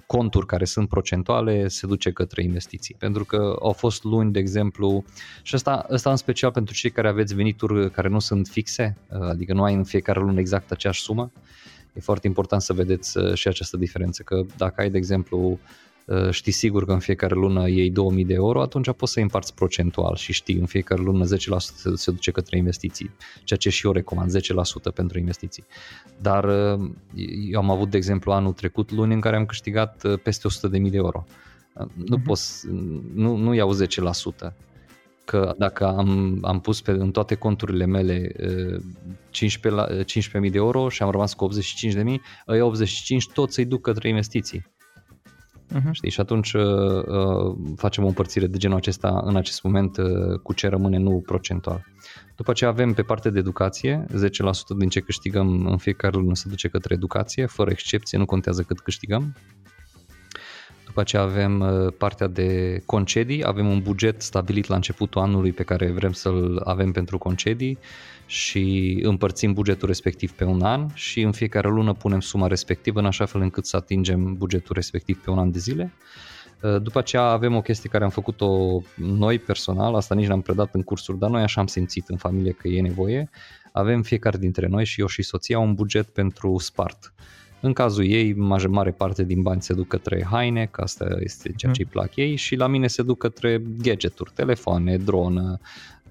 conturi 0.07 0.47
care 0.47 0.65
sunt 0.65 0.89
procentuale 0.89 1.69
se 1.69 1.87
duce 1.87 2.13
către 2.13 2.43
investiții. 2.43 2.95
Pentru 2.99 3.25
că 3.25 3.57
au 3.61 3.73
fost 3.73 4.05
luni, 4.05 4.33
de 4.33 4.39
exemplu, 4.39 5.05
și 5.43 5.55
asta, 5.55 5.87
asta 5.91 6.11
în 6.11 6.17
special 6.17 6.51
pentru 6.51 6.75
cei 6.75 6.91
care 6.91 7.09
aveți 7.09 7.35
venituri 7.35 7.91
care 7.91 8.09
nu 8.09 8.19
sunt 8.19 8.47
fixe, 8.47 8.97
uh, 9.09 9.21
adică 9.21 9.53
nu 9.53 9.63
ai 9.63 9.75
în 9.75 9.85
fiecare 9.85 10.21
lună 10.21 10.41
exact 10.41 10.71
aceeași 10.71 11.03
sumă, 11.03 11.33
e 11.93 12.01
foarte 12.01 12.27
important 12.27 12.63
să 12.63 12.73
vedeți 12.73 13.19
uh, 13.19 13.35
și 13.35 13.49
această 13.49 13.77
diferență, 13.77 14.23
că 14.23 14.45
dacă 14.57 14.81
ai, 14.81 14.91
de 14.91 14.97
exemplu, 14.97 15.39
Uh, 15.49 15.82
știi 16.31 16.53
sigur 16.53 16.85
că 16.85 16.93
în 16.93 16.99
fiecare 16.99 17.35
lună 17.35 17.69
iei 17.69 17.91
2000 17.91 18.25
de 18.25 18.35
euro, 18.35 18.63
atunci 18.63 18.91
poți 18.93 19.13
să 19.13 19.19
îi 19.19 19.25
împarți 19.25 19.55
procentual 19.55 20.17
și 20.17 20.33
știi 20.33 20.55
în 20.55 20.67
fiecare 20.67 21.03
lună 21.03 21.25
10% 21.25 21.29
se 21.95 22.11
duce 22.11 22.31
către 22.31 22.57
investiții, 22.57 23.11
ceea 23.45 23.59
ce 23.59 23.71
și 23.71 23.87
eu 23.87 23.93
recomand, 23.93 24.37
10% 24.39 24.95
pentru 24.95 25.19
investiții. 25.19 25.65
Dar 26.21 26.45
uh, 26.45 26.91
eu 27.51 27.61
am 27.61 27.71
avut, 27.71 27.91
de 27.91 27.97
exemplu, 27.97 28.33
anul 28.33 28.53
trecut 28.53 28.91
luni 28.91 29.15
în 29.15 29.21
care 29.21 29.37
am 29.37 29.47
câștigat 29.47 30.05
uh, 30.05 30.19
peste 30.23 30.49
100.000 30.49 30.91
de 30.91 30.97
euro. 30.97 31.25
Nu 31.95 32.19
uh-huh. 32.19 32.25
poți, 32.25 32.67
nu, 33.15 33.37
nu 33.37 33.55
iau 33.55 33.77
10%, 33.85 34.53
că 35.25 35.55
dacă 35.59 35.87
am, 35.87 36.39
am 36.43 36.61
pus 36.61 36.81
pe, 36.81 36.91
în 36.91 37.11
toate 37.11 37.35
conturile 37.35 37.87
mele 37.87 38.33
15, 39.31 39.81
la, 39.81 39.87
15.000 40.45 40.51
de 40.51 40.57
euro 40.57 40.89
și 40.89 41.03
am 41.03 41.11
rămas 41.11 41.35
cu 41.35 41.49
85.000, 41.49 42.05
îi 42.47 42.61
85 42.61 43.29
tot 43.33 43.53
să-i 43.53 43.65
duc 43.65 43.81
către 43.81 44.09
investiții. 44.09 44.72
Uh-huh. 45.75 45.91
Știi? 45.93 46.11
Și 46.11 46.21
atunci 46.21 46.53
uh, 46.53 46.63
uh, 47.07 47.57
facem 47.77 48.05
o 48.05 48.07
împărțire 48.07 48.47
de 48.47 48.59
genul 48.59 48.77
acesta 48.77 49.23
în 49.25 49.37
acest 49.37 49.63
moment 49.63 49.97
uh, 49.97 50.39
cu 50.43 50.53
ce 50.53 50.69
rămâne, 50.69 50.99
nu 50.99 51.23
procentual. 51.27 51.85
După 52.37 52.53
ce 52.53 52.67
avem 52.67 52.93
pe 52.93 53.03
partea 53.03 53.31
de 53.31 53.39
educație, 53.39 54.05
10% 54.11 54.13
din 54.79 54.89
ce 54.89 55.01
câștigăm 55.01 55.67
în 55.67 55.77
fiecare 55.77 56.17
lună 56.17 56.35
se 56.35 56.49
duce 56.49 56.69
către 56.69 56.95
educație, 56.95 57.47
fără 57.47 57.71
excepție, 57.71 58.19
nu 58.19 58.25
contează 58.25 58.63
cât 58.63 58.81
câștigăm. 58.81 59.35
După 60.85 61.01
aceea 61.01 61.23
avem 61.23 61.61
uh, 61.61 61.93
partea 61.99 62.27
de 62.27 62.83
concedii, 62.87 63.47
avem 63.47 63.69
un 63.69 63.81
buget 63.81 64.23
stabilit 64.23 64.67
la 64.67 64.75
începutul 64.75 65.21
anului 65.21 65.53
pe 65.53 65.63
care 65.63 65.91
vrem 65.91 66.13
să-l 66.13 66.61
avem 66.65 66.93
pentru 66.93 67.19
concedii 67.19 67.79
și 68.33 68.99
împărțim 69.03 69.53
bugetul 69.53 69.89
respectiv 69.89 70.33
pe 70.33 70.45
un 70.45 70.63
an 70.63 70.87
și 70.95 71.21
în 71.21 71.33
fiecare 71.33 71.69
lună 71.69 71.93
punem 71.93 72.21
suma 72.21 72.47
respectivă 72.47 72.99
în 72.99 73.07
așa 73.07 73.25
fel 73.25 73.41
încât 73.41 73.67
să 73.67 73.77
atingem 73.77 74.35
bugetul 74.35 74.75
respectiv 74.75 75.23
pe 75.25 75.31
un 75.31 75.39
an 75.39 75.51
de 75.51 75.59
zile. 75.59 75.93
Uh, 76.63 76.83
după 76.83 76.99
aceea 76.99 77.23
avem 77.23 77.55
o 77.57 77.61
chestie 77.61 77.91
care 77.91 78.05
am 78.05 78.11
făcut-o 78.11 78.81
noi 78.95 79.39
personal, 79.39 79.95
asta 79.95 80.15
nici 80.15 80.27
n-am 80.27 80.41
predat 80.41 80.75
în 80.75 80.83
cursuri, 80.83 81.19
dar 81.19 81.31
noi 81.31 81.43
așa 81.43 81.61
am 81.61 81.67
simțit 81.67 82.09
în 82.09 82.17
familie 82.17 82.53
că 82.53 82.69
e 82.69 82.81
nevoie. 82.81 83.31
Avem 83.73 84.03
fiecare 84.03 84.39
dintre 84.39 84.67
noi 84.67 84.85
și 84.85 85.01
eu 85.01 85.07
și 85.07 85.23
soția 85.23 85.59
un 85.59 85.75
buget 85.75 86.07
pentru 86.07 86.59
spart. 86.59 87.13
În 87.61 87.73
cazul 87.73 88.05
ei, 88.05 88.35
mare 88.69 88.91
parte 88.91 89.25
din 89.25 89.43
bani 89.43 89.63
se 89.63 89.75
duc 89.75 89.89
către 89.89 90.27
haine, 90.31 90.67
că 90.71 90.81
asta 90.81 91.07
este 91.21 91.53
ceea 91.57 91.73
ce 91.73 91.83
îi 91.83 91.89
plac 91.91 92.17
ei, 92.17 92.37
și 92.37 92.57
la 92.57 92.67
mine 92.67 92.87
se 92.87 93.03
duc 93.03 93.19
către 93.19 93.63
gadgeturi, 93.83 94.33
telefoane, 94.35 94.97
dronă, 94.97 95.61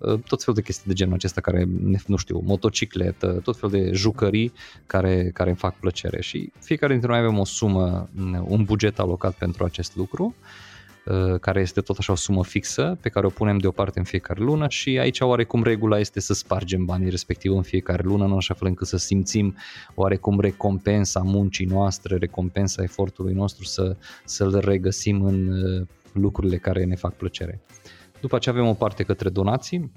tot 0.02 0.44
felul 0.44 0.56
de 0.56 0.62
chestii 0.62 0.88
de 0.88 0.94
genul 0.94 1.14
acesta 1.14 1.42
care, 1.42 1.68
nu 2.08 2.16
știu, 2.16 2.42
motocicletă, 2.46 3.40
tot 3.44 3.58
felul 3.58 3.84
de 3.84 3.92
jucării 3.94 4.54
care, 4.88 5.32
care 5.34 5.50
îmi 5.50 5.58
fac 5.58 5.80
plăcere 5.80 6.22
și 6.22 6.52
fiecare 6.60 6.92
dintre 6.92 7.12
noi 7.12 7.20
avem 7.20 7.38
o 7.38 7.46
sumă, 7.46 8.10
un 8.44 8.64
buget 8.64 9.00
alocat 9.00 9.34
pentru 9.34 9.64
acest 9.64 9.96
lucru 9.96 10.36
Uh, 11.06 11.40
care 11.40 11.62
este 11.62 11.82
tot 11.82 11.98
așa 11.98 12.12
o 12.12 12.16
sumă 12.16 12.44
fixă 12.44 12.98
pe 13.02 13.10
care 13.10 13.26
o 13.26 13.30
punem 13.30 13.58
deoparte 13.58 14.00
în 14.00 14.06
fiecare 14.06 14.44
lună 14.44 14.66
și 14.70 15.00
aici 15.00 15.20
oarecum 15.20 15.64
regula 15.64 16.00
este 16.00 16.20
să 16.20 16.34
spargem 16.34 16.86
banii 16.86 17.10
respectiv 17.10 17.56
în 17.56 17.62
fiecare 17.62 18.04
lună 18.04 18.26
în 18.26 18.32
așa 18.32 18.54
fel 18.54 18.68
încât 18.68 18.88
să 18.88 18.98
simțim 18.98 19.56
oarecum 19.96 20.40
recompensa 20.40 21.20
muncii 21.20 21.66
noastre, 21.66 22.18
recompensa 22.18 22.84
efortului 22.84 23.34
nostru 23.34 23.64
să, 23.64 23.96
să-l 24.26 24.60
regăsim 24.60 25.24
în 25.24 25.48
uh, 25.48 25.88
lucrurile 26.14 26.58
care 26.58 26.84
ne 26.84 26.96
fac 26.96 27.14
plăcere. 27.14 27.62
După 28.22 28.36
aceea 28.36 28.56
avem 28.56 28.68
o 28.68 28.74
parte 28.74 29.04
către 29.04 29.30
donații, 29.30 29.92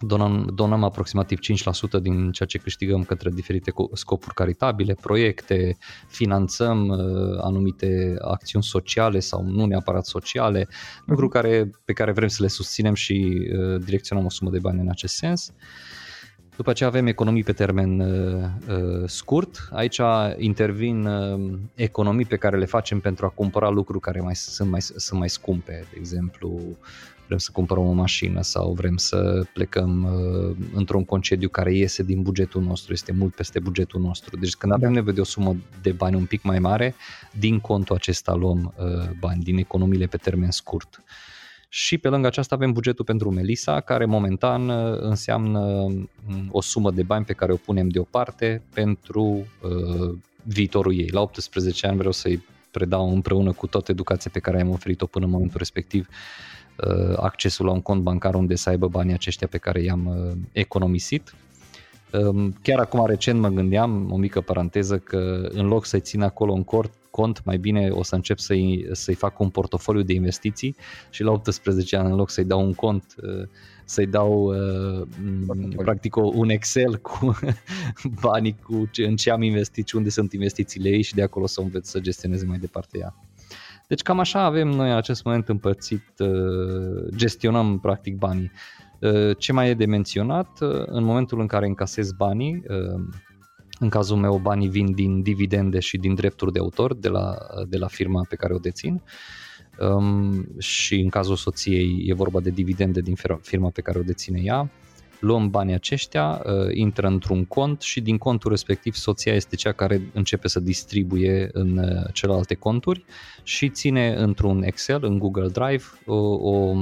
donăm, 0.00 0.50
donăm 0.54 0.84
aproximativ 0.84 1.38
5% 1.38 2.00
din 2.02 2.32
ceea 2.32 2.48
ce 2.48 2.58
câștigăm 2.58 3.02
către 3.02 3.30
diferite 3.30 3.72
scopuri 3.92 4.34
caritabile, 4.34 4.96
proiecte, 5.00 5.76
finanțăm 6.08 6.88
uh, 6.88 7.38
anumite 7.40 8.14
acțiuni 8.20 8.64
sociale 8.64 9.18
sau 9.18 9.42
nu 9.42 9.64
neapărat 9.66 10.06
sociale, 10.06 10.68
lucruri 11.06 11.30
care, 11.32 11.70
pe 11.84 11.92
care 11.92 12.12
vrem 12.12 12.28
să 12.28 12.42
le 12.42 12.48
susținem 12.48 12.94
și 12.94 13.48
uh, 13.52 13.80
direcționăm 13.84 14.24
o 14.24 14.30
sumă 14.30 14.50
de 14.50 14.58
bani 14.58 14.80
în 14.80 14.88
acest 14.88 15.14
sens. 15.14 15.52
După 16.56 16.70
aceea 16.70 16.88
avem 16.88 17.06
economii 17.06 17.42
pe 17.42 17.52
termen 17.52 18.00
uh, 18.00 18.44
uh, 18.68 19.08
scurt. 19.08 19.68
Aici 19.72 20.00
intervin 20.36 21.06
uh, 21.06 21.58
economii 21.74 22.24
pe 22.24 22.36
care 22.36 22.58
le 22.58 22.64
facem 22.64 23.00
pentru 23.00 23.26
a 23.26 23.28
cumpăra 23.28 23.68
lucruri 23.68 24.00
care 24.00 24.20
mai, 24.20 24.34
sunt, 24.34 24.70
mai, 24.70 24.80
sunt 24.80 25.18
mai 25.18 25.28
scumpe. 25.28 25.86
De 25.90 25.96
exemplu, 25.98 26.60
vrem 27.26 27.38
să 27.38 27.50
cumpărăm 27.52 27.86
o 27.86 27.92
mașină 27.92 28.42
sau 28.42 28.72
vrem 28.72 28.96
să 28.96 29.46
plecăm 29.52 30.04
uh, 30.04 30.56
într-un 30.74 31.04
concediu 31.04 31.48
care 31.48 31.74
iese 31.74 32.02
din 32.02 32.22
bugetul 32.22 32.62
nostru, 32.62 32.92
este 32.92 33.12
mult 33.12 33.34
peste 33.34 33.58
bugetul 33.58 34.00
nostru. 34.00 34.36
Deci 34.36 34.54
când 34.54 34.72
avem 34.72 34.92
nevoie 34.92 35.14
de 35.14 35.20
o 35.20 35.24
sumă 35.24 35.56
de 35.82 35.92
bani 35.92 36.16
un 36.16 36.24
pic 36.24 36.42
mai 36.42 36.58
mare, 36.58 36.94
din 37.38 37.60
contul 37.60 37.96
acesta 37.96 38.34
luăm 38.34 38.74
uh, 38.76 39.10
bani, 39.18 39.42
din 39.42 39.58
economiile 39.58 40.06
pe 40.06 40.16
termen 40.16 40.50
scurt. 40.50 41.02
Și 41.68 41.98
pe 41.98 42.08
lângă 42.08 42.26
aceasta 42.26 42.54
avem 42.54 42.72
bugetul 42.72 43.04
pentru 43.04 43.30
Melisa, 43.30 43.80
care 43.80 44.04
momentan 44.04 44.68
uh, 44.68 44.98
înseamnă 45.00 45.60
um, 45.60 46.08
o 46.50 46.60
sumă 46.60 46.90
de 46.90 47.02
bani 47.02 47.24
pe 47.24 47.32
care 47.32 47.52
o 47.52 47.56
punem 47.56 47.88
deoparte 47.88 48.62
pentru 48.74 49.46
uh, 49.62 50.16
viitorul 50.42 50.98
ei. 50.98 51.08
La 51.08 51.20
18 51.20 51.86
ani 51.86 51.96
vreau 51.96 52.12
să-i 52.12 52.44
predau 52.70 53.12
împreună 53.12 53.52
cu 53.52 53.66
toată 53.66 53.90
educația 53.92 54.30
pe 54.32 54.38
care 54.38 54.60
am 54.60 54.70
oferit-o 54.70 55.06
până 55.06 55.24
în 55.24 55.30
momentul 55.30 55.58
respectiv 55.58 56.08
Uh, 56.08 56.63
accesul 57.16 57.66
la 57.66 57.72
un 57.72 57.80
cont 57.80 58.02
bancar 58.02 58.34
unde 58.34 58.54
să 58.54 58.68
aibă 58.68 58.88
banii 58.88 59.12
aceștia 59.12 59.46
pe 59.46 59.58
care 59.58 59.82
i-am 59.82 60.06
uh, 60.06 60.32
economisit. 60.52 61.34
Um, 62.12 62.54
chiar 62.62 62.78
acum 62.78 63.06
recent 63.06 63.40
mă 63.40 63.48
gândeam, 63.48 64.12
o 64.12 64.16
mică 64.16 64.40
paranteză, 64.40 64.98
că 64.98 65.48
în 65.52 65.66
loc 65.66 65.84
să-i 65.84 66.00
țin 66.00 66.22
acolo 66.22 66.52
un 66.52 66.64
cort, 66.64 66.92
cont, 67.10 67.44
mai 67.44 67.56
bine 67.56 67.88
o 67.88 68.02
să 68.02 68.14
încep 68.14 68.38
să-i, 68.38 68.88
să-i 68.92 69.14
fac 69.14 69.40
un 69.40 69.48
portofoliu 69.48 70.02
de 70.02 70.12
investiții 70.12 70.76
și 71.10 71.22
la 71.22 71.30
18 71.30 71.96
ani, 71.96 72.10
în 72.10 72.16
loc 72.16 72.30
să-i 72.30 72.44
dau 72.44 72.64
un 72.64 72.74
cont, 72.74 73.14
uh, 73.22 73.48
să-i 73.84 74.06
dau 74.06 74.44
uh, 74.44 75.06
practic 75.76 76.16
un 76.16 76.48
Excel 76.48 76.96
cu 76.96 77.38
banii 78.22 78.56
cu 78.62 78.88
ce, 78.90 79.04
în 79.04 79.16
ce 79.16 79.30
am 79.30 79.42
investit 79.42 79.88
și 79.88 79.96
unde 79.96 80.08
sunt 80.08 80.32
investițiile 80.32 80.88
ei 80.88 81.02
și 81.02 81.14
de 81.14 81.22
acolo 81.22 81.46
să 81.46 81.60
înveț 81.60 81.88
să 81.88 82.00
gestioneze 82.00 82.44
mai 82.44 82.58
departe 82.58 82.98
ea. 82.98 83.14
Deci 83.86 84.02
cam 84.02 84.18
așa 84.18 84.40
avem 84.40 84.68
noi 84.68 84.90
în 84.90 84.96
acest 84.96 85.24
moment 85.24 85.48
împărțit, 85.48 86.04
uh, 86.18 87.08
gestionăm 87.16 87.78
practic 87.78 88.16
banii. 88.16 88.50
Uh, 89.00 89.36
ce 89.38 89.52
mai 89.52 89.68
e 89.68 89.74
de 89.74 89.86
menționat, 89.86 90.60
uh, 90.60 90.82
în 90.86 91.04
momentul 91.04 91.40
în 91.40 91.46
care 91.46 91.66
încasez 91.66 92.12
banii, 92.12 92.62
în 93.78 93.88
cazul 93.88 94.16
meu 94.16 94.38
banii 94.38 94.68
vin 94.68 94.92
din 94.92 95.22
dividende 95.22 95.78
și 95.78 95.96
din 95.96 96.14
drepturi 96.14 96.52
de 96.52 96.58
autor 96.58 96.94
de 96.94 97.08
la, 97.08 97.36
de 97.68 97.76
la 97.76 97.86
firma 97.86 98.26
pe 98.28 98.36
care 98.36 98.54
o 98.54 98.58
dețin. 98.58 99.02
Um, 99.78 100.46
și 100.58 101.00
în 101.00 101.08
cazul 101.08 101.36
soției 101.36 102.04
e 102.06 102.14
vorba 102.14 102.40
de 102.40 102.50
dividende 102.50 103.00
din 103.00 103.14
firma 103.40 103.70
pe 103.70 103.80
care 103.80 103.98
o 103.98 104.02
deține 104.02 104.40
ea 104.42 104.70
luăm 105.20 105.50
banii 105.50 105.74
aceștia, 105.74 106.42
uh, 106.44 106.74
intră 106.74 107.06
într-un 107.06 107.44
cont 107.44 107.80
și 107.80 108.00
din 108.00 108.18
contul 108.18 108.50
respectiv 108.50 108.94
soția 108.94 109.34
este 109.34 109.56
cea 109.56 109.72
care 109.72 110.10
începe 110.12 110.48
să 110.48 110.60
distribuie 110.60 111.48
în 111.52 111.78
uh, 111.78 112.12
celelalte 112.12 112.54
conturi 112.54 113.04
și 113.42 113.68
ține 113.68 114.14
într-un 114.14 114.62
Excel, 114.62 115.04
în 115.04 115.18
Google 115.18 115.48
Drive, 115.48 115.84
o, 116.06 116.14
o, 116.16 116.74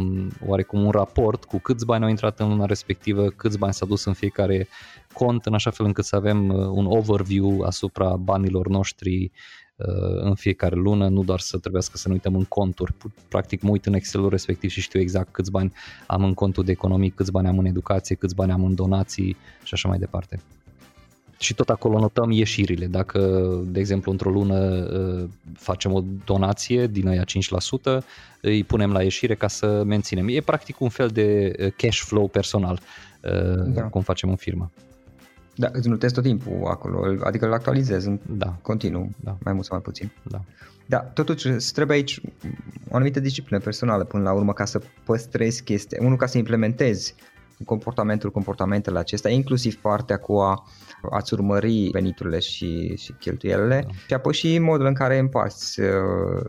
oarecum 0.47 0.85
un 0.85 0.91
raport 0.91 1.45
cu 1.45 1.59
câți 1.59 1.87
bani 1.87 2.05
au 2.05 2.11
intrat 2.11 2.41
în 2.41 2.49
luna 2.49 2.67
respectivă, 2.67 3.29
câți 3.29 3.59
bani 3.59 3.75
s-au 3.75 3.89
dus 3.89 4.05
în 4.05 4.13
fiecare 4.13 4.69
cont, 5.13 5.47
în 5.47 5.55
așa 5.55 5.71
fel 5.71 5.87
încât 5.87 6.05
să 6.05 6.17
avem 6.17 6.49
uh, 6.49 6.67
un 6.71 6.87
overview 6.87 7.61
asupra 7.61 8.17
banilor 8.17 8.69
noștri 8.69 9.21
Uh, 9.25 9.62
în 10.21 10.35
fiecare 10.35 10.75
lună, 10.75 11.09
nu 11.09 11.23
doar 11.25 11.41
să 11.41 11.59
trebuiască 11.59 11.97
să 11.97 12.09
ne 12.09 12.15
uităm 12.15 12.35
în 12.35 12.45
conturi. 12.45 12.95
Practic 13.29 13.63
mă 13.63 13.71
uit 13.71 13.87
în 13.87 13.95
Excel-ul 13.95 14.29
respectiv 14.29 14.71
și 14.71 14.81
știu 14.81 15.01
exact 15.01 15.33
câți 15.33 15.51
bani 15.51 15.73
am 16.07 16.25
în 16.25 16.35
contul 16.35 16.65
de 16.65 16.71
economii, 16.71 17.11
câți 17.11 17.33
bani 17.33 17.49
am 17.49 17.59
în 17.59 17.65
educație, 17.65 18.15
câți 18.15 18.35
bani 18.35 18.53
am 18.53 18.65
în 18.65 18.75
donații 18.75 19.37
și 19.63 19.75
așa 19.75 19.89
mai 19.89 19.99
departe. 19.99 20.41
Și 21.39 21.55
tot 21.55 21.71
acolo 21.71 21.99
notăm 21.99 22.31
ieșirile. 22.31 22.87
Dacă, 22.87 23.21
de 23.67 23.79
exemplu, 23.79 24.11
într-o 24.11 24.31
lună 24.31 24.59
uh, 24.59 25.29
facem 25.55 25.93
o 25.93 26.03
donație 26.25 26.87
din 26.87 27.09
aia 27.09 27.25
5%, 28.01 28.05
îi 28.41 28.65
punem 28.65 28.93
la 28.93 29.03
ieșire 29.03 29.35
ca 29.35 29.49
să 29.49 29.83
menținem. 29.87 30.29
E 30.29 30.41
practic 30.41 30.81
un 30.81 30.89
fel 30.89 31.09
de 31.09 31.53
uh, 31.59 31.73
cash 31.77 31.99
flow 31.99 32.29
personal, 32.29 32.81
da. 33.67 33.83
cum 33.83 34.01
facem 34.01 34.29
în 34.29 34.37
firmă. 34.37 34.71
Da, 35.55 35.69
îți 35.73 35.89
notezi 35.89 36.15
tot 36.15 36.23
timpul 36.23 36.67
acolo, 36.67 37.17
adică 37.21 37.47
îl 37.47 37.53
actualizezi 37.53 38.07
în 38.07 38.19
da. 38.29 38.59
continuu, 38.63 39.11
da. 39.21 39.37
mai 39.45 39.53
mult 39.53 39.65
sau 39.65 39.77
mai 39.77 39.85
puțin. 39.85 40.13
Da. 40.23 40.41
Da, 40.87 40.99
totuși 40.99 41.49
îți 41.49 41.73
trebuie 41.73 41.97
aici 41.97 42.21
o 42.89 42.95
anumită 42.95 43.21
disciplină 43.21 43.61
personală 43.61 44.05
până 44.05 44.23
la 44.23 44.33
urmă 44.33 44.53
ca 44.53 44.65
să 44.65 44.81
păstrezi 45.05 45.63
chestia. 45.63 45.99
Unul, 46.03 46.17
ca 46.17 46.27
să 46.27 46.39
implementezi 46.39 47.15
comportamentul, 47.65 48.31
comportamentele 48.31 48.99
acestea, 48.99 49.31
inclusiv 49.31 49.77
partea 49.77 50.19
cu 50.19 50.39
a, 50.39 50.65
a-ți 51.11 51.35
urmări 51.35 51.89
veniturile 51.93 52.39
și, 52.39 52.97
și 52.97 53.13
cheltuielile 53.13 53.83
da. 53.87 53.93
și 54.07 54.15
apoi 54.15 54.35
și 54.35 54.59
modul 54.59 54.87
în 54.87 54.95
care 54.95 55.19
împarți, 55.19 55.81
uh, 55.81 56.45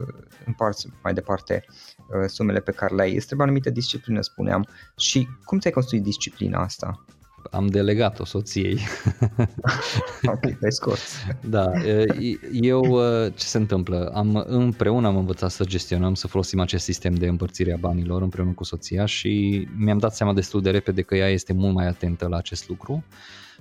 împarți 0.45 0.87
mai 1.03 1.13
departe 1.13 1.65
uh, 1.67 2.27
sumele 2.27 2.59
pe 2.59 2.71
care 2.71 2.95
le 2.95 3.01
ai. 3.01 3.15
Îți 3.15 3.25
trebuie 3.25 3.47
o 3.47 3.49
anumită 3.49 3.69
disciplină, 3.69 4.21
spuneam. 4.21 4.67
Și 4.97 5.27
cum 5.43 5.59
ți-ai 5.59 5.73
construit 5.73 6.03
disciplina 6.03 6.61
asta? 6.61 7.05
Am 7.51 7.67
delegat-o 7.67 8.25
soției. 8.25 8.79
ok, 10.33 10.57
pe 10.59 10.69
scurt. 10.69 10.99
Da, 11.49 11.71
eu 12.51 12.81
ce 13.35 13.45
se 13.45 13.57
întâmplă? 13.57 14.11
Am, 14.13 14.43
împreună 14.47 15.07
am 15.07 15.17
învățat 15.17 15.51
să 15.51 15.63
gestionăm, 15.63 16.13
să 16.13 16.27
folosim 16.27 16.59
acest 16.59 16.83
sistem 16.83 17.13
de 17.13 17.27
împărțire 17.27 17.73
a 17.73 17.77
banilor 17.77 18.21
împreună 18.21 18.51
cu 18.51 18.63
soția 18.63 19.05
și 19.05 19.67
mi-am 19.75 19.97
dat 19.97 20.15
seama 20.15 20.33
destul 20.33 20.61
de 20.61 20.69
repede 20.69 21.01
că 21.01 21.15
ea 21.15 21.29
este 21.29 21.53
mult 21.53 21.73
mai 21.73 21.87
atentă 21.87 22.27
la 22.27 22.37
acest 22.37 22.67
lucru 22.67 23.03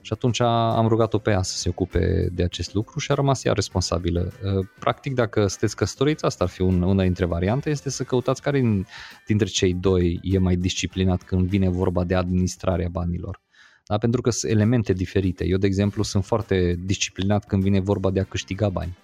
și 0.04 0.12
atunci 0.12 0.40
am 0.40 0.88
rugat-o 0.88 1.18
pe 1.18 1.30
ea 1.30 1.42
să 1.42 1.56
se 1.56 1.68
ocupe 1.68 2.28
de 2.32 2.42
acest 2.42 2.74
lucru 2.74 2.98
și 2.98 3.10
a 3.10 3.14
rămas 3.14 3.44
ea 3.44 3.52
responsabilă. 3.52 4.32
Practic, 4.78 5.14
dacă 5.14 5.46
sunteți 5.46 5.76
căsătoriți, 5.76 6.24
asta 6.24 6.44
ar 6.44 6.50
fi 6.50 6.62
una 6.62 7.02
dintre 7.02 7.24
variante, 7.24 7.70
este 7.70 7.90
să 7.90 8.02
căutați 8.02 8.42
care 8.42 8.84
dintre 9.26 9.46
cei 9.46 9.74
doi 9.74 10.20
e 10.22 10.38
mai 10.38 10.56
disciplinat 10.56 11.22
când 11.22 11.48
vine 11.48 11.68
vorba 11.68 12.04
de 12.04 12.14
administrarea 12.14 12.88
banilor 12.88 13.40
da? 13.86 13.98
pentru 13.98 14.20
că 14.20 14.30
sunt 14.30 14.52
elemente 14.52 14.92
diferite. 14.92 15.44
Eu, 15.46 15.58
de 15.58 15.66
exemplu, 15.66 16.02
sunt 16.02 16.24
foarte 16.24 16.78
disciplinat 16.84 17.46
când 17.46 17.62
vine 17.62 17.80
vorba 17.80 18.10
de 18.10 18.20
a 18.20 18.24
câștiga 18.24 18.68
bani. 18.68 18.96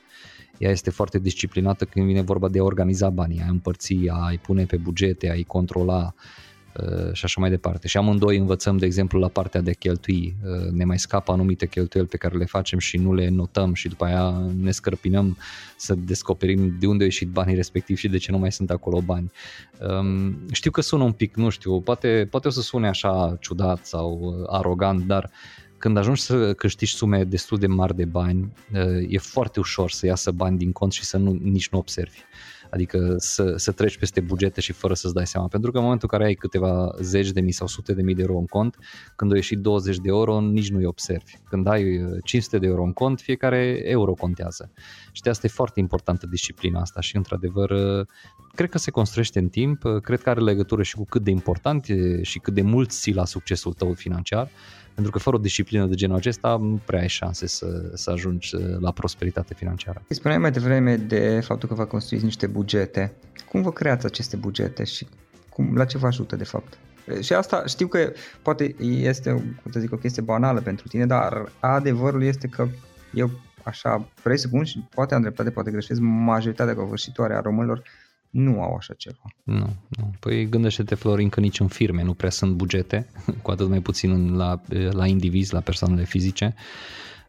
Ea 0.58 0.70
este 0.70 0.90
foarte 0.90 1.18
disciplinată 1.18 1.84
când 1.84 2.06
vine 2.06 2.22
vorba 2.22 2.48
de 2.48 2.58
a 2.58 2.62
organiza 2.62 3.10
banii, 3.10 3.40
a 3.40 3.48
împărți, 3.48 3.96
a-i 4.08 4.38
pune 4.38 4.64
pe 4.64 4.76
bugete, 4.76 5.30
a-i 5.30 5.44
controla 5.44 6.14
Uh, 6.14 6.47
și 7.12 7.24
așa 7.24 7.40
mai 7.40 7.50
departe. 7.50 7.88
Și 7.88 7.96
amândoi 7.96 8.36
învățăm, 8.36 8.76
de 8.76 8.86
exemplu, 8.86 9.18
la 9.18 9.28
partea 9.28 9.60
de 9.60 9.72
cheltui. 9.72 10.36
Uh, 10.44 10.70
ne 10.70 10.84
mai 10.84 10.98
scapă 10.98 11.32
anumite 11.32 11.66
cheltuieli 11.66 12.08
pe 12.08 12.16
care 12.16 12.36
le 12.36 12.44
facem 12.44 12.78
și 12.78 12.96
nu 12.96 13.14
le 13.14 13.28
notăm 13.28 13.74
și 13.74 13.88
după 13.88 14.04
aia 14.04 14.50
ne 14.60 14.70
scărpinăm 14.70 15.36
să 15.76 15.94
descoperim 15.94 16.76
de 16.78 16.86
unde 16.86 17.02
au 17.02 17.08
ieșit 17.08 17.28
banii 17.28 17.54
respectivi 17.54 18.00
și 18.00 18.08
de 18.08 18.16
ce 18.16 18.30
nu 18.30 18.38
mai 18.38 18.52
sunt 18.52 18.70
acolo 18.70 19.00
bani. 19.00 19.30
Um, 20.00 20.38
știu 20.52 20.70
că 20.70 20.80
sună 20.80 21.04
un 21.04 21.12
pic, 21.12 21.36
nu 21.36 21.48
știu, 21.48 21.80
poate, 21.80 22.26
poate 22.30 22.48
o 22.48 22.50
să 22.50 22.60
sune 22.60 22.88
așa 22.88 23.36
ciudat 23.40 23.86
sau 23.86 24.34
arogant, 24.46 25.06
dar 25.06 25.30
când 25.78 25.96
ajungi 25.96 26.20
să 26.20 26.54
câștigi 26.54 26.94
sume 26.94 27.24
destul 27.24 27.58
de 27.58 27.66
mari 27.66 27.96
de 27.96 28.04
bani, 28.04 28.52
uh, 28.72 29.06
e 29.08 29.18
foarte 29.18 29.60
ușor 29.60 29.90
să 29.90 30.06
iasă 30.06 30.30
bani 30.30 30.58
din 30.58 30.72
cont 30.72 30.92
și 30.92 31.04
să 31.04 31.16
nu, 31.16 31.38
nici 31.42 31.68
nu 31.68 31.78
observi 31.78 32.18
adică 32.70 33.14
să, 33.16 33.52
să 33.56 33.72
treci 33.72 33.98
peste 33.98 34.20
bugete 34.20 34.60
și 34.60 34.72
fără 34.72 34.94
să-ți 34.94 35.14
dai 35.14 35.26
seama. 35.26 35.48
Pentru 35.48 35.70
că 35.70 35.76
în 35.76 35.82
momentul 35.82 36.08
în 36.12 36.18
care 36.18 36.30
ai 36.30 36.34
câteva 36.34 36.94
zeci 37.00 37.30
de 37.30 37.40
mii 37.40 37.52
sau 37.52 37.66
sute 37.66 37.92
de 37.92 38.02
mii 38.02 38.14
de 38.14 38.22
euro 38.22 38.38
în 38.38 38.46
cont, 38.46 38.78
când 39.16 39.32
o 39.32 39.34
ieși 39.34 39.56
20 39.56 39.96
de 39.96 40.08
euro, 40.08 40.40
nici 40.40 40.70
nu-i 40.70 40.84
observi. 40.84 41.32
Când 41.48 41.66
ai 41.66 42.00
500 42.24 42.56
uh, 42.56 42.62
de 42.62 42.68
euro 42.68 42.82
în 42.82 42.92
cont, 42.92 43.20
fiecare 43.20 43.80
euro 43.84 44.12
contează. 44.12 44.70
Și 45.12 45.22
de 45.22 45.30
asta 45.30 45.46
e 45.46 45.50
foarte 45.50 45.80
importantă 45.80 46.26
disciplina 46.26 46.80
asta 46.80 47.00
și 47.00 47.16
într-adevăr 47.16 47.70
uh, 47.70 48.06
cred 48.58 48.70
că 48.70 48.78
se 48.78 48.90
construiește 48.90 49.38
în 49.38 49.48
timp, 49.48 49.82
cred 50.02 50.22
că 50.22 50.30
are 50.30 50.40
legătură 50.40 50.82
și 50.82 50.94
cu 50.94 51.04
cât 51.04 51.22
de 51.22 51.30
important 51.30 51.88
e 51.88 52.22
și 52.22 52.38
cât 52.38 52.54
de 52.54 52.62
mult 52.62 52.90
ții 52.90 53.14
la 53.14 53.24
succesul 53.24 53.72
tău 53.72 53.92
financiar, 53.92 54.48
pentru 54.94 55.12
că 55.12 55.18
fără 55.18 55.36
o 55.36 55.38
disciplină 55.38 55.86
de 55.86 55.94
genul 55.94 56.16
acesta 56.16 56.56
nu 56.60 56.80
prea 56.84 57.00
ai 57.00 57.08
șanse 57.08 57.46
să, 57.46 57.90
să 57.94 58.10
ajungi 58.10 58.56
la 58.80 58.90
prosperitate 58.92 59.54
financiară. 59.54 60.02
Spuneai 60.08 60.38
mai 60.40 60.50
devreme 60.50 60.96
de 60.96 61.40
faptul 61.44 61.68
că 61.68 61.74
vă 61.74 61.84
construiți 61.84 62.24
niște 62.24 62.46
bugete. 62.46 63.12
Cum 63.48 63.62
vă 63.62 63.72
creați 63.72 64.06
aceste 64.06 64.36
bugete 64.36 64.84
și 64.84 65.06
cum, 65.48 65.76
la 65.76 65.84
ce 65.84 65.98
vă 65.98 66.06
ajută 66.06 66.36
de 66.36 66.44
fapt? 66.44 66.78
Și 67.20 67.32
asta 67.32 67.66
știu 67.66 67.86
că 67.86 68.12
poate 68.42 68.74
este, 68.80 69.30
cum 69.62 69.72
să 69.72 69.80
zic, 69.80 69.92
o 69.92 69.96
chestie 69.96 70.22
banală 70.22 70.60
pentru 70.60 70.88
tine, 70.88 71.06
dar 71.06 71.52
adevărul 71.60 72.22
este 72.22 72.46
că 72.46 72.68
eu 73.12 73.30
așa 73.62 74.08
presupun 74.22 74.64
și 74.64 74.84
poate 74.94 75.14
am 75.14 75.20
dreptate, 75.20 75.50
poate 75.50 75.70
greșesc, 75.70 76.00
majoritatea 76.00 76.74
covârșitoare 76.74 77.34
a 77.34 77.40
românilor 77.40 77.82
nu 78.30 78.62
au 78.62 78.74
așa 78.74 78.94
ceva. 78.94 79.22
Nu, 79.42 79.76
nu. 79.88 80.14
Păi 80.20 80.48
gândește-te, 80.48 80.94
Florin, 80.94 81.28
că 81.28 81.40
nici 81.40 81.60
în 81.60 81.68
firme 81.68 82.02
nu 82.02 82.14
prea 82.14 82.30
sunt 82.30 82.52
bugete, 82.54 83.06
cu 83.42 83.50
atât 83.50 83.68
mai 83.68 83.80
puțin 83.80 84.36
la, 84.36 84.60
la 84.90 85.06
indivizi, 85.06 85.52
la 85.52 85.60
persoanele 85.60 86.04
fizice. 86.04 86.54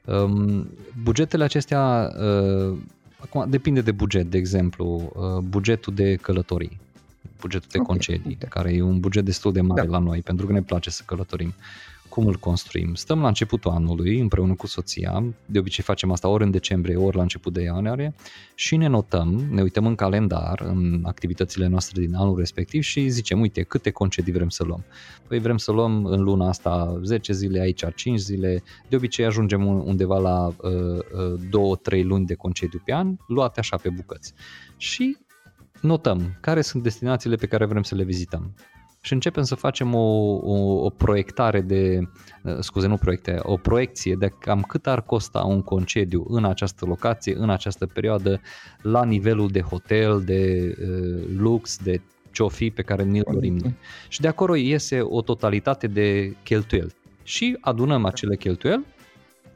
Um, 0.05 0.69
bugetele 1.03 1.43
acestea, 1.43 2.11
uh, 2.19 2.77
acum 3.19 3.49
depinde 3.49 3.81
de 3.81 3.91
buget, 3.91 4.29
de 4.29 4.37
exemplu, 4.37 5.11
uh, 5.15 5.41
bugetul 5.43 5.93
de 5.93 6.15
călătorii 6.15 6.79
bugetul 7.39 7.67
de 7.71 7.79
okay, 7.79 7.87
concedii, 7.87 8.35
okay. 8.35 8.49
care 8.49 8.73
e 8.73 8.81
un 8.81 8.99
buget 8.99 9.25
destul 9.25 9.51
de 9.51 9.61
mare 9.61 9.85
da. 9.85 9.89
la 9.91 9.97
noi, 9.97 10.21
pentru 10.21 10.45
că 10.45 10.51
ne 10.51 10.61
place 10.61 10.89
să 10.89 11.03
călătorim. 11.05 11.53
Cum 12.19 12.27
îl 12.27 12.35
construim? 12.35 12.93
Stăm 12.93 13.21
la 13.21 13.27
începutul 13.27 13.71
anului 13.71 14.19
împreună 14.19 14.53
cu 14.53 14.67
soția, 14.67 15.23
de 15.45 15.59
obicei 15.59 15.83
facem 15.83 16.11
asta 16.11 16.27
ori 16.27 16.43
în 16.43 16.51
decembrie, 16.51 16.95
ori 16.95 17.15
la 17.15 17.21
început 17.21 17.53
de 17.53 17.61
ianuarie 17.61 18.13
și 18.55 18.75
ne 18.75 18.87
notăm, 18.87 19.47
ne 19.49 19.61
uităm 19.61 19.85
în 19.85 19.95
calendar, 19.95 20.61
în 20.61 21.01
activitățile 21.03 21.67
noastre 21.67 22.01
din 22.01 22.15
anul 22.15 22.37
respectiv 22.37 22.81
și 22.81 23.09
zicem, 23.09 23.39
uite, 23.39 23.61
câte 23.61 23.91
concedii 23.91 24.33
vrem 24.33 24.49
să 24.49 24.63
luăm. 24.63 24.85
Păi 25.27 25.39
vrem 25.39 25.57
să 25.57 25.71
luăm 25.71 26.05
în 26.05 26.21
luna 26.21 26.47
asta 26.47 26.99
10 27.03 27.33
zile, 27.33 27.59
aici 27.59 27.83
5 27.95 28.19
zile, 28.19 28.63
de 28.89 28.95
obicei 28.95 29.25
ajungem 29.25 29.65
undeva 29.65 30.17
la 30.17 30.47
uh, 30.47 31.73
2-3 31.93 31.97
uh, 31.97 32.03
luni 32.03 32.25
de 32.25 32.33
concediu 32.33 32.81
pe 32.85 32.93
an, 32.93 33.15
luate 33.27 33.59
așa 33.59 33.77
pe 33.77 33.89
bucăți. 33.89 34.33
Și 34.77 35.17
notăm 35.81 36.37
care 36.41 36.61
sunt 36.61 36.83
destinațiile 36.83 37.35
pe 37.35 37.47
care 37.47 37.65
vrem 37.65 37.83
să 37.83 37.95
le 37.95 38.03
vizităm 38.03 38.53
și 39.01 39.13
începem 39.13 39.43
să 39.43 39.55
facem 39.55 39.93
o, 39.93 40.37
o, 40.41 40.83
o 40.83 40.89
proiectare 40.89 41.61
de, 41.61 41.99
uh, 42.43 42.57
scuze, 42.59 42.87
nu 42.87 42.97
proiecte, 42.97 43.39
o 43.41 43.57
proiecție 43.57 44.15
de 44.15 44.27
cam 44.39 44.61
cât 44.61 44.87
ar 44.87 45.01
costa 45.01 45.43
un 45.43 45.61
concediu 45.61 46.25
în 46.29 46.45
această 46.45 46.85
locație, 46.85 47.35
în 47.37 47.49
această 47.49 47.85
perioadă, 47.85 48.41
la 48.81 49.03
nivelul 49.03 49.47
de 49.47 49.61
hotel, 49.61 50.21
de 50.21 50.73
uh, 50.81 51.27
lux, 51.37 51.77
de 51.77 52.01
ce 52.31 52.47
fi 52.47 52.69
pe 52.69 52.81
care 52.81 53.03
ne-l 53.03 53.27
dorim 53.31 53.75
Și 54.07 54.21
de 54.21 54.27
acolo 54.27 54.55
iese 54.55 55.01
o 55.01 55.21
totalitate 55.21 55.87
de 55.87 56.35
cheltuieli. 56.43 56.93
Și 57.23 57.57
adunăm 57.61 58.05
acele 58.05 58.35
cheltuieli, 58.35 58.85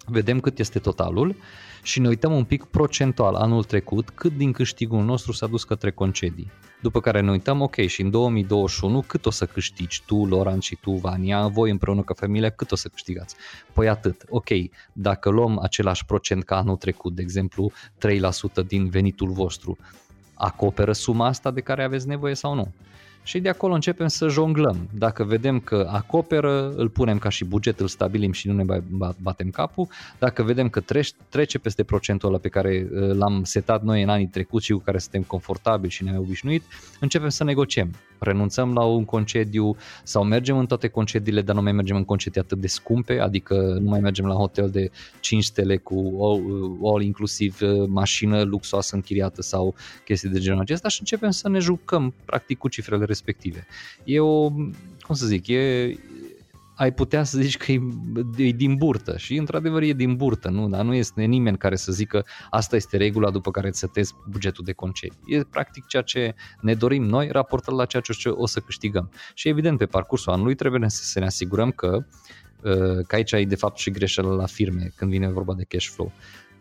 vedem 0.06 0.40
cât 0.40 0.60
este 0.60 0.80
totalul 0.80 1.36
și 1.84 2.00
ne 2.00 2.08
uităm 2.08 2.32
un 2.32 2.44
pic 2.44 2.64
procentual 2.64 3.36
anul 3.36 3.64
trecut 3.64 4.10
cât 4.10 4.38
din 4.38 4.52
câștigul 4.52 5.04
nostru 5.04 5.32
s-a 5.32 5.48
dus 5.48 5.64
către 5.64 5.92
concedii. 5.92 6.52
După 6.84 7.00
care 7.00 7.22
ne 7.22 7.32
uităm, 7.32 7.62
ok, 7.62 7.76
și 7.76 8.02
în 8.02 8.10
2021 8.10 9.04
cât 9.08 9.26
o 9.26 9.30
să 9.30 9.46
câștigi 9.46 10.04
tu, 10.06 10.26
Loran 10.26 10.60
și 10.60 10.78
tu, 10.82 10.92
Vania, 10.92 11.48
voi 11.48 11.72
împreună 11.72 12.02
ca 12.02 12.14
familie, 12.14 12.50
cât 12.50 12.72
o 12.72 12.76
să 12.76 12.88
câștigați? 12.88 13.36
Păi 13.74 13.90
atât. 13.90 14.26
Ok, 14.30 14.48
dacă 14.94 15.30
luăm 15.30 15.60
același 15.60 16.06
procent 16.06 16.44
ca 16.44 16.58
anul 16.58 16.76
trecut, 16.76 17.16
de 17.16 17.22
exemplu 17.22 17.72
3% 18.64 18.68
din 18.68 18.90
venitul 18.90 19.30
vostru, 19.30 19.78
acoperă 20.34 20.94
suma 20.94 21.28
asta 21.28 21.52
de 21.52 21.62
care 21.62 21.84
aveți 21.84 22.08
nevoie 22.08 22.34
sau 22.34 22.54
nu? 22.54 22.74
Și 23.24 23.40
de 23.40 23.50
acolo 23.50 23.74
începem 23.74 24.08
să 24.08 24.28
jonglăm. 24.28 24.90
Dacă 24.98 25.24
vedem 25.24 25.60
că 25.60 25.90
acoperă, 25.92 26.74
îl 26.76 26.90
punem 26.90 27.18
ca 27.18 27.30
și 27.30 27.46
buget, 27.46 27.80
îl 27.80 27.88
stabilim 27.88 28.32
și 28.32 28.48
nu 28.48 28.54
ne 28.54 28.64
batem 29.22 29.50
capul. 29.50 29.88
Dacă 30.20 30.44
vedem 30.44 30.70
că 30.70 30.80
trece, 30.80 31.12
trece 31.30 31.60
peste 31.60 31.84
procentul 31.84 32.30
ăla 32.30 32.38
pe 32.38 32.50
care 32.50 32.88
uh, 32.92 33.16
l-am 33.16 33.44
setat 33.44 33.84
noi 33.84 34.02
în 34.02 34.10
anii 34.10 34.28
trecuți 34.28 34.66
și 34.66 34.72
cu 34.72 34.80
care 34.80 34.98
suntem 34.98 35.22
confortabili 35.22 35.92
și 35.92 36.04
ne-am 36.04 36.18
obișnuit, 36.18 36.64
începem 37.00 37.30
să 37.30 37.44
negociem. 37.44 37.92
Renunțăm 38.24 38.74
la 38.74 38.84
un 38.84 39.06
concediu 39.06 39.76
sau 40.04 40.24
mergem 40.24 40.58
în 40.58 40.66
toate 40.66 40.88
concediile, 40.88 41.42
dar 41.42 41.56
nu 41.56 41.62
mai 41.62 41.72
mergem 41.72 41.96
în 41.96 42.06
concedii 42.06 42.42
atât 42.42 42.58
de 42.58 42.68
scumpe, 42.68 43.20
adică 43.20 43.78
nu 43.82 43.90
mai 43.90 44.00
mergem 44.00 44.26
la 44.26 44.34
hotel 44.34 44.70
de 44.70 44.90
5 45.20 45.44
stele 45.44 45.78
cu 45.78 45.96
all, 46.22 46.42
all 46.84 47.02
inclusiv 47.02 47.62
uh, 47.62 47.88
mașină 47.88 48.42
luxoasă 48.42 48.96
închiriată 48.96 49.42
sau 49.42 49.76
chestii 50.06 50.30
de 50.30 50.40
genul 50.40 50.60
acesta 50.60 50.88
și 50.88 51.00
începem 51.00 51.32
să 51.32 51.50
ne 51.50 51.60
jucăm 51.60 52.14
practic 52.26 52.58
cu 52.58 52.68
cifrele 52.68 53.06
respective. 53.06 53.68
E 54.04 54.20
o, 54.20 54.50
cum 55.02 55.16
să 55.16 55.26
zic, 55.26 55.48
e, 55.48 55.96
ai 56.76 56.94
putea 56.94 57.24
să 57.24 57.40
zici 57.40 57.58
că 57.58 57.72
e, 57.72 57.80
e 58.38 58.52
din 58.52 58.76
burtă 58.76 59.18
și 59.18 59.36
într-adevăr 59.36 59.82
e 59.82 59.94
din 59.94 60.16
burtă, 60.16 60.50
nu? 60.50 60.70
dar 60.70 60.84
nu 60.84 60.94
este 60.94 61.24
nimeni 61.24 61.58
care 61.58 61.76
să 61.76 61.92
zică 61.92 62.26
asta 62.50 62.76
este 62.76 62.98
regula 62.98 63.30
după 63.30 63.52
care 63.52 63.68
îți 63.68 63.80
setezi 63.80 64.14
bugetul 64.30 64.64
de 64.66 64.74
concedii. 64.74 65.20
E 65.26 65.44
practic 65.44 65.86
ceea 65.86 66.04
ce 66.04 66.36
ne 66.62 66.74
dorim 66.74 67.04
noi 67.04 67.28
raportat 67.32 67.76
la 67.76 67.86
ceea 67.86 68.02
ce 68.02 68.30
o 68.30 68.46
să 68.46 68.60
câștigăm. 68.60 69.12
Și 69.34 69.48
evident 69.48 69.78
pe 69.78 69.86
parcursul 69.86 70.32
anului 70.32 70.56
trebuie 70.56 70.90
să 70.90 71.20
ne 71.20 71.26
asigurăm 71.26 71.72
că 71.72 72.06
că 73.08 73.16
aici 73.16 73.34
ai 73.34 73.46
de 73.46 73.56
fapt 73.56 73.78
și 73.78 73.92
greșeală 73.92 74.36
la 74.36 74.46
firme 74.46 74.92
când 74.96 75.12
vine 75.12 75.30
vorba 75.30 75.54
de 75.54 75.64
cash 75.64 75.88
flow 75.88 76.12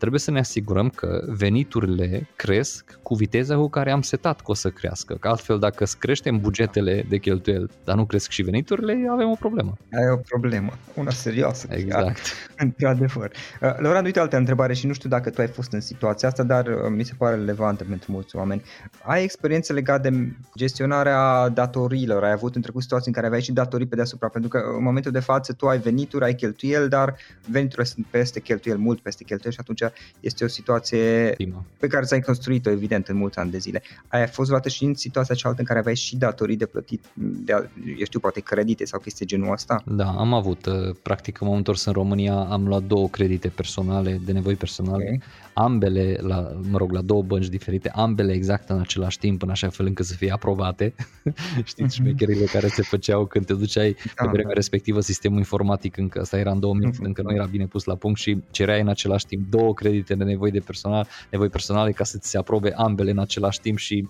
trebuie 0.03 0.23
să 0.23 0.31
ne 0.31 0.39
asigurăm 0.39 0.89
că 0.89 1.23
veniturile 1.27 2.27
cresc 2.35 2.99
cu 3.03 3.15
viteza 3.15 3.55
cu 3.55 3.69
care 3.69 3.91
am 3.91 4.01
setat 4.01 4.37
că 4.41 4.51
o 4.51 4.53
să 4.53 4.69
crească. 4.69 5.13
Că 5.13 5.27
altfel 5.27 5.59
dacă 5.59 5.85
creștem 5.99 6.39
bugetele 6.39 7.05
de 7.09 7.17
cheltuieli, 7.17 7.69
dar 7.83 7.95
nu 7.95 8.05
cresc 8.05 8.29
și 8.29 8.41
veniturile, 8.41 9.07
avem 9.11 9.29
o 9.29 9.35
problemă. 9.39 9.77
Ai 9.91 10.09
o 10.11 10.15
problemă, 10.15 10.71
una 10.95 11.09
serioasă. 11.09 11.67
Exact. 11.69 12.19
Într-adevăr. 12.65 13.31
Uh, 13.61 13.75
Laura, 13.77 14.01
uite 14.03 14.19
altă 14.19 14.37
întrebare 14.37 14.73
și 14.73 14.87
nu 14.87 14.93
știu 14.93 15.09
dacă 15.09 15.29
tu 15.29 15.41
ai 15.41 15.47
fost 15.47 15.71
în 15.71 15.81
situația 15.81 16.27
asta, 16.27 16.43
dar 16.43 16.67
uh, 16.67 16.75
mi 16.89 17.03
se 17.03 17.13
pare 17.17 17.35
relevantă 17.35 17.83
pentru 17.83 18.11
mulți 18.11 18.35
oameni. 18.35 18.63
Ai 19.03 19.23
experiențe 19.23 19.73
legate 19.73 20.09
de 20.09 20.31
gestionarea 20.57 21.49
datoriilor? 21.49 22.23
Ai 22.23 22.31
avut 22.31 22.55
în 22.55 22.61
trecut 22.61 22.81
situații 22.81 23.07
în 23.07 23.13
care 23.13 23.25
aveai 23.25 23.41
și 23.41 23.51
datorii 23.51 23.87
pe 23.87 23.95
deasupra? 23.95 24.27
Pentru 24.27 24.49
că 24.49 24.57
în 24.77 24.83
momentul 24.83 25.11
de 25.11 25.19
față 25.19 25.53
tu 25.53 25.67
ai 25.67 25.77
venituri, 25.77 26.23
ai 26.23 26.35
cheltuieli, 26.35 26.89
dar 26.89 27.15
veniturile 27.47 27.85
sunt 27.85 28.05
peste 28.09 28.39
cheltuieli, 28.39 28.79
mult 28.79 28.99
peste 28.99 29.23
cheltuieli 29.23 29.55
și 29.55 29.61
atunci 29.61 29.92
este 30.19 30.43
o 30.43 30.47
situație 30.47 31.33
Prima. 31.35 31.63
pe 31.79 31.87
care 31.87 32.05
ți-ai 32.05 32.21
construit-o, 32.21 32.69
evident, 32.69 33.07
în 33.07 33.17
mulți 33.17 33.37
ani 33.37 33.51
de 33.51 33.57
zile. 33.57 33.81
Ai 34.07 34.27
fost 34.27 34.49
luată 34.49 34.69
și 34.69 34.83
în 34.83 34.93
situația 34.93 35.35
cealaltă 35.35 35.61
în 35.61 35.67
care 35.67 35.79
aveai 35.79 35.95
și 35.95 36.15
datorii 36.15 36.57
de 36.57 36.65
plătit, 36.65 37.03
de, 37.13 37.69
eu 37.97 38.05
știu, 38.05 38.19
poate 38.19 38.39
credite 38.39 38.85
sau 38.85 38.99
chestii 38.99 39.25
genul 39.25 39.51
ăsta? 39.51 39.83
Da, 39.85 40.07
am 40.07 40.33
avut. 40.33 40.65
Uh, 40.65 40.95
practic, 41.01 41.37
când 41.37 41.49
m-am 41.49 41.59
întors 41.59 41.85
în 41.85 41.93
România, 41.93 42.35
am 42.35 42.67
luat 42.67 42.83
două 42.83 43.07
credite 43.07 43.47
personale, 43.47 44.19
de 44.25 44.31
nevoi 44.31 44.55
personale, 44.55 45.03
okay. 45.03 45.21
ambele, 45.53 46.17
la, 46.21 46.51
mă 46.69 46.77
rog, 46.77 46.91
la 46.91 47.01
două 47.01 47.21
bănci 47.21 47.47
diferite, 47.47 47.89
ambele 47.89 48.33
exact 48.33 48.69
în 48.69 48.79
același 48.79 49.19
timp, 49.19 49.41
în 49.41 49.49
așa 49.49 49.69
fel 49.69 49.85
încât 49.85 50.05
să 50.05 50.13
fie 50.13 50.31
aprobate. 50.31 50.93
Știți, 51.63 51.83
mm-hmm. 51.83 52.03
șmecherile 52.03 52.45
care 52.45 52.67
se 52.67 52.81
făceau 52.81 53.25
când 53.25 53.45
te 53.45 53.53
duceai 53.53 53.95
da, 54.15 54.23
pe 54.23 54.29
vremea 54.31 54.47
da. 54.47 54.53
respectivă 54.53 54.99
sistemul 54.99 55.37
informatic, 55.37 55.97
încă 55.97 56.19
asta 56.19 56.37
era 56.37 56.51
în 56.51 56.59
2000, 56.59 56.89
mm-hmm. 56.89 56.99
încă 56.99 57.21
nu 57.21 57.33
era 57.33 57.45
bine 57.45 57.65
pus 57.65 57.83
la 57.83 57.95
punct 57.95 58.19
și 58.19 58.37
cereai 58.51 58.81
în 58.81 58.87
același 58.87 59.25
timp 59.25 59.49
două 59.49 59.72
credite 59.73 60.15
de 60.15 60.23
nevoi 60.23 60.51
de 60.51 60.59
personal, 60.59 61.07
nevoi 61.31 61.49
personale 61.49 61.91
ca 61.91 62.03
să 62.03 62.17
ți 62.17 62.29
se 62.29 62.37
aprobe 62.37 62.73
ambele 62.75 63.11
în 63.11 63.19
același 63.19 63.59
timp 63.59 63.77
și 63.77 64.07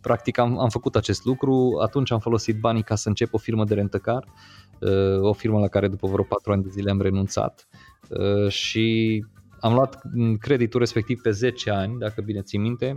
practic 0.00 0.38
am, 0.38 0.58
am 0.58 0.68
făcut 0.68 0.96
acest 0.96 1.24
lucru, 1.24 1.78
atunci 1.82 2.10
am 2.12 2.18
folosit 2.18 2.58
banii 2.58 2.82
ca 2.82 2.94
să 2.94 3.08
încep 3.08 3.34
o 3.34 3.38
firmă 3.38 3.64
de 3.64 3.74
rentăcar, 3.74 4.24
uh, 4.80 5.20
o 5.20 5.32
firmă 5.32 5.58
la 5.58 5.68
care 5.68 5.88
după 5.88 6.06
vreo 6.06 6.24
4 6.24 6.52
ani 6.52 6.62
de 6.62 6.68
zile 6.70 6.90
am 6.90 7.00
renunțat 7.00 7.68
uh, 8.08 8.48
și 8.48 9.24
am 9.60 9.74
luat 9.74 10.02
creditul 10.38 10.80
respectiv 10.80 11.20
pe 11.20 11.30
10 11.30 11.70
ani, 11.70 11.98
dacă 11.98 12.22
bine 12.22 12.40
țin 12.40 12.60
minte, 12.60 12.96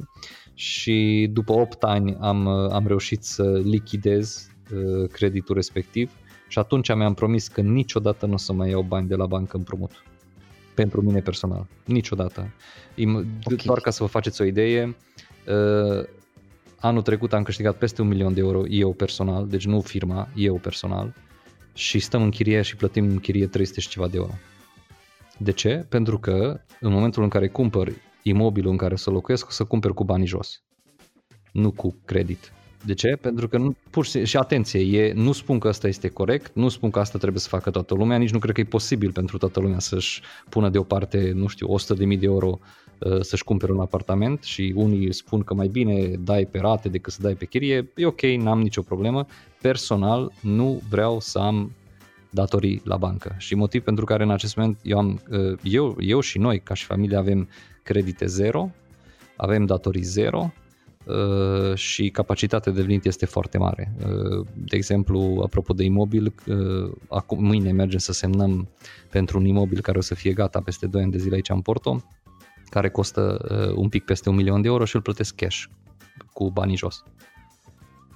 și 0.53 1.29
după 1.33 1.53
8 1.53 1.83
ani 1.83 2.17
am, 2.19 2.47
am 2.47 2.87
reușit 2.87 3.23
să 3.23 3.61
lichidez 3.63 4.49
uh, 4.73 5.09
creditul 5.09 5.55
respectiv 5.55 6.11
și 6.47 6.59
atunci 6.59 6.95
mi-am 6.95 7.13
promis 7.13 7.47
că 7.47 7.61
niciodată 7.61 8.25
nu 8.25 8.33
o 8.33 8.37
să 8.37 8.53
mai 8.53 8.69
iau 8.69 8.81
bani 8.81 9.07
de 9.07 9.15
la 9.15 9.25
bancă 9.25 9.57
împrumut 9.57 9.91
pentru 10.81 11.01
mine 11.01 11.19
personal. 11.19 11.67
Niciodată. 11.85 12.51
Okay. 12.97 13.63
Doar 13.65 13.79
ca 13.79 13.89
să 13.89 14.03
vă 14.03 14.09
faceți 14.09 14.41
o 14.41 14.45
idee, 14.45 14.95
uh, 15.47 16.05
anul 16.79 17.01
trecut 17.01 17.33
am 17.33 17.43
câștigat 17.43 17.77
peste 17.77 18.01
un 18.01 18.07
milion 18.07 18.33
de 18.33 18.39
euro 18.39 18.67
eu 18.67 18.93
personal, 18.93 19.47
deci 19.47 19.65
nu 19.65 19.81
firma, 19.81 20.27
eu 20.35 20.55
personal, 20.55 21.13
și 21.73 21.99
stăm 21.99 22.21
în 22.21 22.29
chirie 22.29 22.61
și 22.61 22.75
plătim 22.75 23.09
în 23.09 23.19
chirie 23.19 23.47
300 23.47 23.79
și 23.79 23.89
ceva 23.89 24.07
de 24.07 24.17
euro. 24.17 24.31
De 25.37 25.51
ce? 25.51 25.85
Pentru 25.89 26.19
că 26.19 26.61
în 26.79 26.91
momentul 26.91 27.23
în 27.23 27.29
care 27.29 27.47
cumpăr 27.47 27.91
imobilul 28.23 28.71
în 28.71 28.77
care 28.77 28.95
să 28.95 29.09
locuiesc, 29.09 29.47
o 29.47 29.51
să 29.51 29.63
cumpăr 29.63 29.93
cu 29.93 30.03
banii 30.03 30.27
jos, 30.27 30.61
nu 31.51 31.71
cu 31.71 31.95
credit. 32.05 32.51
De 32.85 32.93
ce? 32.93 33.17
Pentru 33.21 33.47
că 33.47 33.57
nu, 33.57 33.75
pur 33.89 34.05
și, 34.05 34.25
și 34.25 34.37
atenție, 34.37 35.01
e, 35.01 35.13
nu 35.13 35.31
spun 35.31 35.59
că 35.59 35.67
asta 35.67 35.87
este 35.87 36.07
corect, 36.07 36.51
nu 36.55 36.69
spun 36.69 36.89
că 36.89 36.99
asta 36.99 37.17
trebuie 37.17 37.39
să 37.39 37.47
facă 37.47 37.69
toată 37.69 37.93
lumea, 37.93 38.17
nici 38.17 38.31
nu 38.31 38.39
cred 38.39 38.53
că 38.53 38.61
e 38.61 38.63
posibil 38.63 39.11
pentru 39.11 39.37
toată 39.37 39.59
lumea 39.59 39.79
să-și 39.79 40.21
pună 40.49 40.69
deoparte, 40.69 41.31
nu 41.35 41.47
știu, 41.47 41.75
100.000 41.77 41.97
de 41.97 42.25
euro 42.25 42.59
uh, 42.99 43.21
să-și 43.21 43.43
cumpere 43.43 43.71
un 43.71 43.79
apartament 43.79 44.43
și 44.43 44.73
unii 44.75 45.13
spun 45.13 45.41
că 45.41 45.53
mai 45.53 45.67
bine 45.67 46.07
dai 46.07 46.45
pe 46.45 46.59
rate 46.59 46.89
decât 46.89 47.13
să 47.13 47.21
dai 47.21 47.33
pe 47.33 47.45
chirie, 47.45 47.91
e 47.95 48.05
ok, 48.05 48.21
n-am 48.21 48.61
nicio 48.61 48.81
problemă. 48.81 49.25
Personal 49.61 50.31
nu 50.41 50.81
vreau 50.89 51.19
să 51.19 51.39
am 51.39 51.71
datorii 52.29 52.81
la 52.83 52.97
bancă 52.97 53.35
și 53.37 53.55
motiv 53.55 53.83
pentru 53.83 54.05
care 54.05 54.23
în 54.23 54.31
acest 54.31 54.55
moment 54.55 54.79
eu, 54.83 54.97
am, 54.97 55.21
uh, 55.29 55.59
eu, 55.63 55.95
eu 55.99 56.19
și 56.19 56.37
noi 56.37 56.59
ca 56.59 56.73
și 56.73 56.85
familie 56.85 57.17
avem 57.17 57.49
credite 57.83 58.25
zero, 58.25 58.71
avem 59.35 59.65
datorii 59.65 60.01
zero 60.01 60.39
uh, 60.39 60.67
și 61.73 62.09
capacitatea 62.09 62.71
de 62.71 62.81
venit 62.81 63.05
este 63.05 63.25
foarte 63.25 63.57
mare. 63.57 63.93
Uh, 64.05 64.47
de 64.55 64.75
exemplu, 64.75 65.41
apropo 65.45 65.73
de 65.73 65.83
imobil, 65.83 66.33
acum, 67.09 67.43
mâine 67.43 67.71
mergem 67.71 67.99
să 67.99 68.11
semnăm 68.11 68.69
pentru 69.09 69.37
un 69.37 69.45
imobil 69.45 69.81
care 69.81 69.97
o 69.97 70.01
să 70.01 70.15
fie 70.15 70.33
gata 70.33 70.61
peste 70.61 70.87
2 70.87 71.01
ani 71.01 71.11
de 71.11 71.17
zile 71.17 71.35
aici 71.35 71.49
în 71.49 71.61
Porto, 71.61 72.03
care 72.69 72.89
costă 72.89 73.37
un 73.75 73.89
pic 73.89 74.05
peste 74.05 74.29
un 74.29 74.35
milion 74.35 74.61
de 74.61 74.67
euro 74.67 74.85
și 74.85 74.95
îl 74.95 75.01
plătesc 75.01 75.35
cash 75.35 75.63
cu 76.33 76.51
banii 76.51 76.77
jos. 76.77 77.03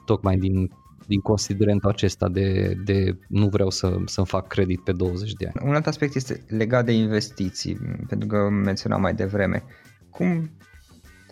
Tocmai 0.05 0.37
din 0.37 0.71
din 1.07 1.19
considerentul 1.19 1.89
acesta 1.89 2.29
de, 2.29 2.77
de 2.83 3.17
nu 3.27 3.47
vreau 3.47 3.69
să, 3.69 3.97
să-mi 4.05 4.27
fac 4.27 4.47
credit 4.47 4.83
pe 4.83 4.91
20 4.91 5.33
de 5.33 5.51
ani. 5.53 5.69
Un 5.69 5.75
alt 5.75 5.87
aspect 5.87 6.15
este 6.15 6.43
legat 6.47 6.85
de 6.85 6.91
investiții, 6.91 7.77
pentru 8.07 8.27
că 8.27 8.49
menționam 8.49 9.01
mai 9.01 9.13
devreme. 9.13 9.63
Cum 10.09 10.51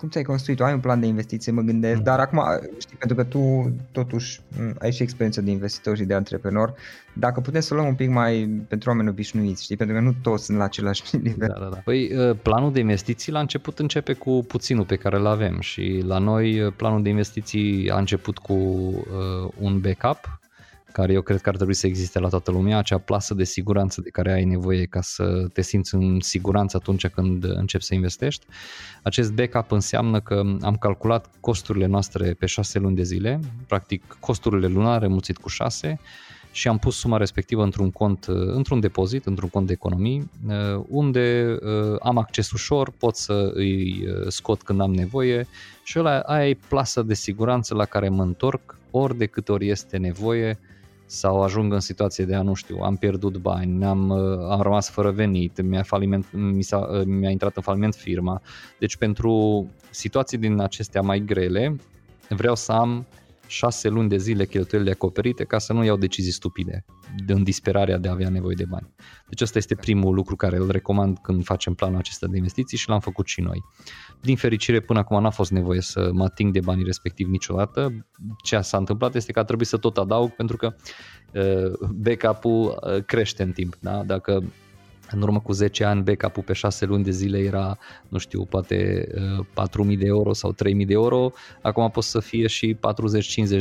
cum 0.02 0.10
ți-ai 0.10 0.24
construit? 0.24 0.58
Tu 0.58 0.64
ai 0.64 0.74
un 0.74 0.80
plan 0.80 1.00
de 1.00 1.06
investiție, 1.06 1.52
mă 1.52 1.62
gândesc, 1.62 1.98
mm. 1.98 2.04
dar 2.04 2.20
acum, 2.20 2.42
știi, 2.80 2.98
pentru 2.98 3.18
că 3.18 3.24
tu 3.24 3.72
totuși 3.92 4.42
ai 4.80 4.92
și 4.92 5.04
experiență 5.04 5.42
de 5.42 5.52
investitor 5.52 5.98
și 5.98 6.04
de 6.04 6.14
antreprenor, 6.14 6.74
dacă 7.14 7.42
putem 7.42 7.62
să 7.62 7.74
luăm 7.74 7.88
un 7.88 7.96
pic 7.96 8.10
mai 8.10 8.64
pentru 8.68 8.90
oameni 8.90 9.10
obișnuiți, 9.10 9.64
știi, 9.64 9.78
pentru 9.78 9.96
că 9.96 10.02
nu 10.02 10.14
toți 10.22 10.46
sunt 10.46 10.58
la 10.58 10.64
același 10.64 11.04
nivel. 11.24 11.48
Da, 11.48 11.64
da, 11.64 11.70
da. 11.70 11.78
Păi 11.84 12.12
ă, 12.18 12.34
planul 12.34 12.72
de 12.72 12.80
investiții 12.80 13.32
la 13.32 13.40
început 13.40 13.80
începe 13.80 14.14
cu 14.14 14.46
puținul 14.48 14.86
pe 14.86 14.96
care 14.96 15.18
îl 15.18 15.26
avem 15.26 15.60
și 15.60 16.04
la 16.06 16.18
noi 16.18 16.66
ă, 16.66 16.72
planul 16.72 17.04
de 17.04 17.10
investiții 17.10 17.90
a 17.90 17.98
început 17.98 18.38
cu 18.38 18.54
uh, 18.54 19.52
un 19.60 19.80
backup 19.80 20.41
care 20.92 21.14
eu 21.14 21.22
cred 21.22 21.42
că 21.42 21.50
ar 21.50 21.56
trebui 21.56 21.74
să 21.74 21.88
existe 21.88 22.20
la 22.20 22.28
toată 22.28 22.52
lumea, 22.52 22.78
acea 22.78 22.98
plasă 22.98 23.34
de 23.34 23.44
siguranță 23.44 24.02
de 24.02 24.10
care 24.10 24.32
ai 24.32 24.44
nevoie 24.44 24.86
ca 24.86 25.02
să 25.02 25.48
te 25.54 25.62
simți 25.62 25.96
în 25.96 26.20
siguranță 26.20 26.78
atunci 26.78 27.08
când 27.08 27.44
începi 27.44 27.84
să 27.84 27.94
investești. 27.94 28.46
Acest 29.04 29.34
backup 29.34 29.72
înseamnă 29.72 30.20
că 30.20 30.44
am 30.62 30.76
calculat 30.76 31.30
costurile 31.40 31.86
noastre 31.86 32.34
pe 32.34 32.46
6 32.46 32.80
luni 32.80 32.96
de 32.96 33.04
zile, 33.04 33.40
practic 33.68 34.18
costurile 34.20 34.68
lunare 34.68 35.08
mulțit 35.08 35.38
cu 35.38 35.50
6 35.50 36.00
și 36.52 36.68
am 36.68 36.78
pus 36.78 36.96
suma 36.96 37.18
respectivă 37.18 37.64
într-un 37.64 37.92
cont, 37.92 38.26
într-un 38.28 38.80
depozit, 38.80 39.26
într-un 39.26 39.50
cont 39.50 39.68
de 39.68 39.74
economii, 39.74 40.32
unde 40.88 41.58
uh, 41.62 41.96
am 42.00 42.18
acces 42.18 42.52
ușor, 42.52 42.92
pot 43.00 43.16
să 43.16 43.52
îi 43.54 44.08
uh, 44.08 44.28
scot 44.28 44.62
când 44.62 44.82
am 44.82 44.94
nevoie 44.94 45.48
și 45.84 46.00
ăla, 46.00 46.20
aia 46.20 46.48
e 46.48 46.58
plasă 46.68 47.02
de 47.02 47.14
siguranță 47.14 47.76
la 47.76 47.86
care 47.86 48.10
mă 48.10 48.24
întorc 48.24 48.78
ori 48.92 49.18
de 49.18 49.26
câte 49.26 49.52
ori 49.52 49.70
este 49.70 49.98
nevoie 49.98 50.60
sau 51.12 51.42
ajung 51.42 51.74
în 51.74 51.80
situație 51.80 52.26
de 52.26 52.36
a, 52.36 52.42
nu 52.42 52.54
știu, 52.54 52.78
am 52.82 52.96
pierdut 52.96 53.38
bani, 53.38 53.86
am, 53.86 54.10
uh, 54.10 54.50
am 54.50 54.62
rămas 54.62 54.90
fără 54.90 55.12
venit, 55.12 55.62
mi-a, 55.62 55.84
faliment, 55.84 56.32
mi, 56.32 56.62
s-a, 56.62 56.78
uh, 56.78 57.02
mi-a 57.06 57.30
intrat 57.30 57.56
în 57.56 57.62
faliment 57.62 57.96
firma. 57.96 58.42
Deci 58.80 58.96
pentru 58.96 59.66
situații 59.90 60.38
din 60.38 60.60
acestea 60.60 61.02
mai 61.02 61.20
grele, 61.20 61.76
vreau 62.30 62.56
să 62.56 62.72
am 62.72 63.06
șase 63.52 63.90
luni 63.90 64.10
de 64.10 64.18
zile 64.18 64.46
cheltuielile 64.46 64.92
acoperite 64.92 65.44
ca 65.44 65.58
să 65.58 65.74
nu 65.74 65.84
iau 65.84 65.98
decizii 65.98 66.32
stupide 66.32 66.86
în 67.28 67.44
disperarea 67.44 67.98
de 67.98 68.08
a 68.08 68.12
avea 68.12 68.30
nevoie 68.30 68.56
de 68.56 68.66
bani. 68.66 68.94
Deci 69.30 69.42
ăsta 69.42 69.58
este 69.58 69.76
primul 69.76 70.14
lucru 70.14 70.36
care 70.36 70.58
îl 70.58 70.72
recomand 70.72 71.18
când 71.18 71.44
facem 71.44 71.74
planul 71.74 71.98
acesta 71.98 72.28
de 72.28 72.38
investiții 72.38 72.78
și 72.78 72.90
l-am 72.90 73.00
făcut 73.00 73.28
și 73.28 73.42
noi. 73.42 73.64
Din 74.22 74.36
fericire, 74.36 74.80
până 74.80 75.00
acum 75.00 75.22
n-a 75.22 75.30
fost 75.30 75.52
nevoie 75.52 75.82
să 75.82 76.10
mă 76.14 76.24
ating 76.24 76.54
de 76.54 76.60
banii 76.60 76.84
respectiv 76.84 77.28
niciodată. 77.28 78.08
Ce 78.44 78.60
s-a 78.60 78.78
întâmplat 78.78 79.16
este 79.16 79.32
că 79.32 79.40
a 79.40 79.44
trebuit 79.44 79.68
să 79.68 79.78
tot 79.78 79.98
adaug 79.98 80.30
pentru 80.30 80.58
că 80.58 80.76
uh, 81.34 81.90
backup-ul 81.96 82.80
uh, 82.96 83.04
crește 83.04 83.44
în 83.44 83.52
timp. 83.52 83.76
Da? 83.80 84.04
Dacă 84.04 84.44
în 85.12 85.22
urmă 85.22 85.40
cu 85.40 85.52
10 85.52 85.84
ani 85.84 86.02
backup-ul 86.02 86.44
pe 86.44 86.54
6 86.54 86.86
luni 86.86 87.04
de 87.04 87.12
zile 87.12 87.40
era, 87.40 87.78
nu 88.08 88.18
știu, 88.18 88.46
poate 88.46 89.08
4.000 89.92 89.98
de 89.98 90.06
euro 90.06 90.34
sau 90.34 90.54
3.000 90.54 90.58
de 90.86 90.94
euro, 90.94 91.32
acum 91.62 91.90
pot 91.90 92.04
să 92.04 92.20
fie 92.20 92.48
și 92.48 92.76
40-50 92.76 92.78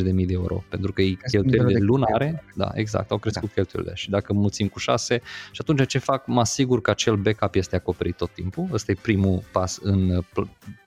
de 0.03 0.11
mii 0.13 0.27
de 0.27 0.33
euro, 0.33 0.65
pentru 0.69 0.93
că 0.93 1.03
e 1.03 1.17
cheltuielile 1.31 1.79
lunare, 1.79 2.45
da, 2.55 2.71
exact, 2.75 3.11
au 3.11 3.19
crescut 3.19 3.49
da. 3.49 3.55
cheltuielile. 3.55 3.95
Și 3.95 4.11
dacă 4.11 4.33
mulțim 4.33 4.69
cu 4.69 4.79
6 4.79 5.21
și 5.51 5.61
atunci 5.61 5.87
ce 5.87 5.99
fac, 5.99 6.27
mă 6.27 6.41
asigur 6.41 6.81
că 6.81 6.91
acel 6.91 7.17
backup 7.17 7.55
este 7.55 7.77
acoperit 7.77 8.17
tot 8.17 8.31
timpul, 8.31 8.69
ăsta 8.73 8.93
e 8.93 8.97
primul 9.03 9.43
pas 9.53 9.79
în 9.83 10.23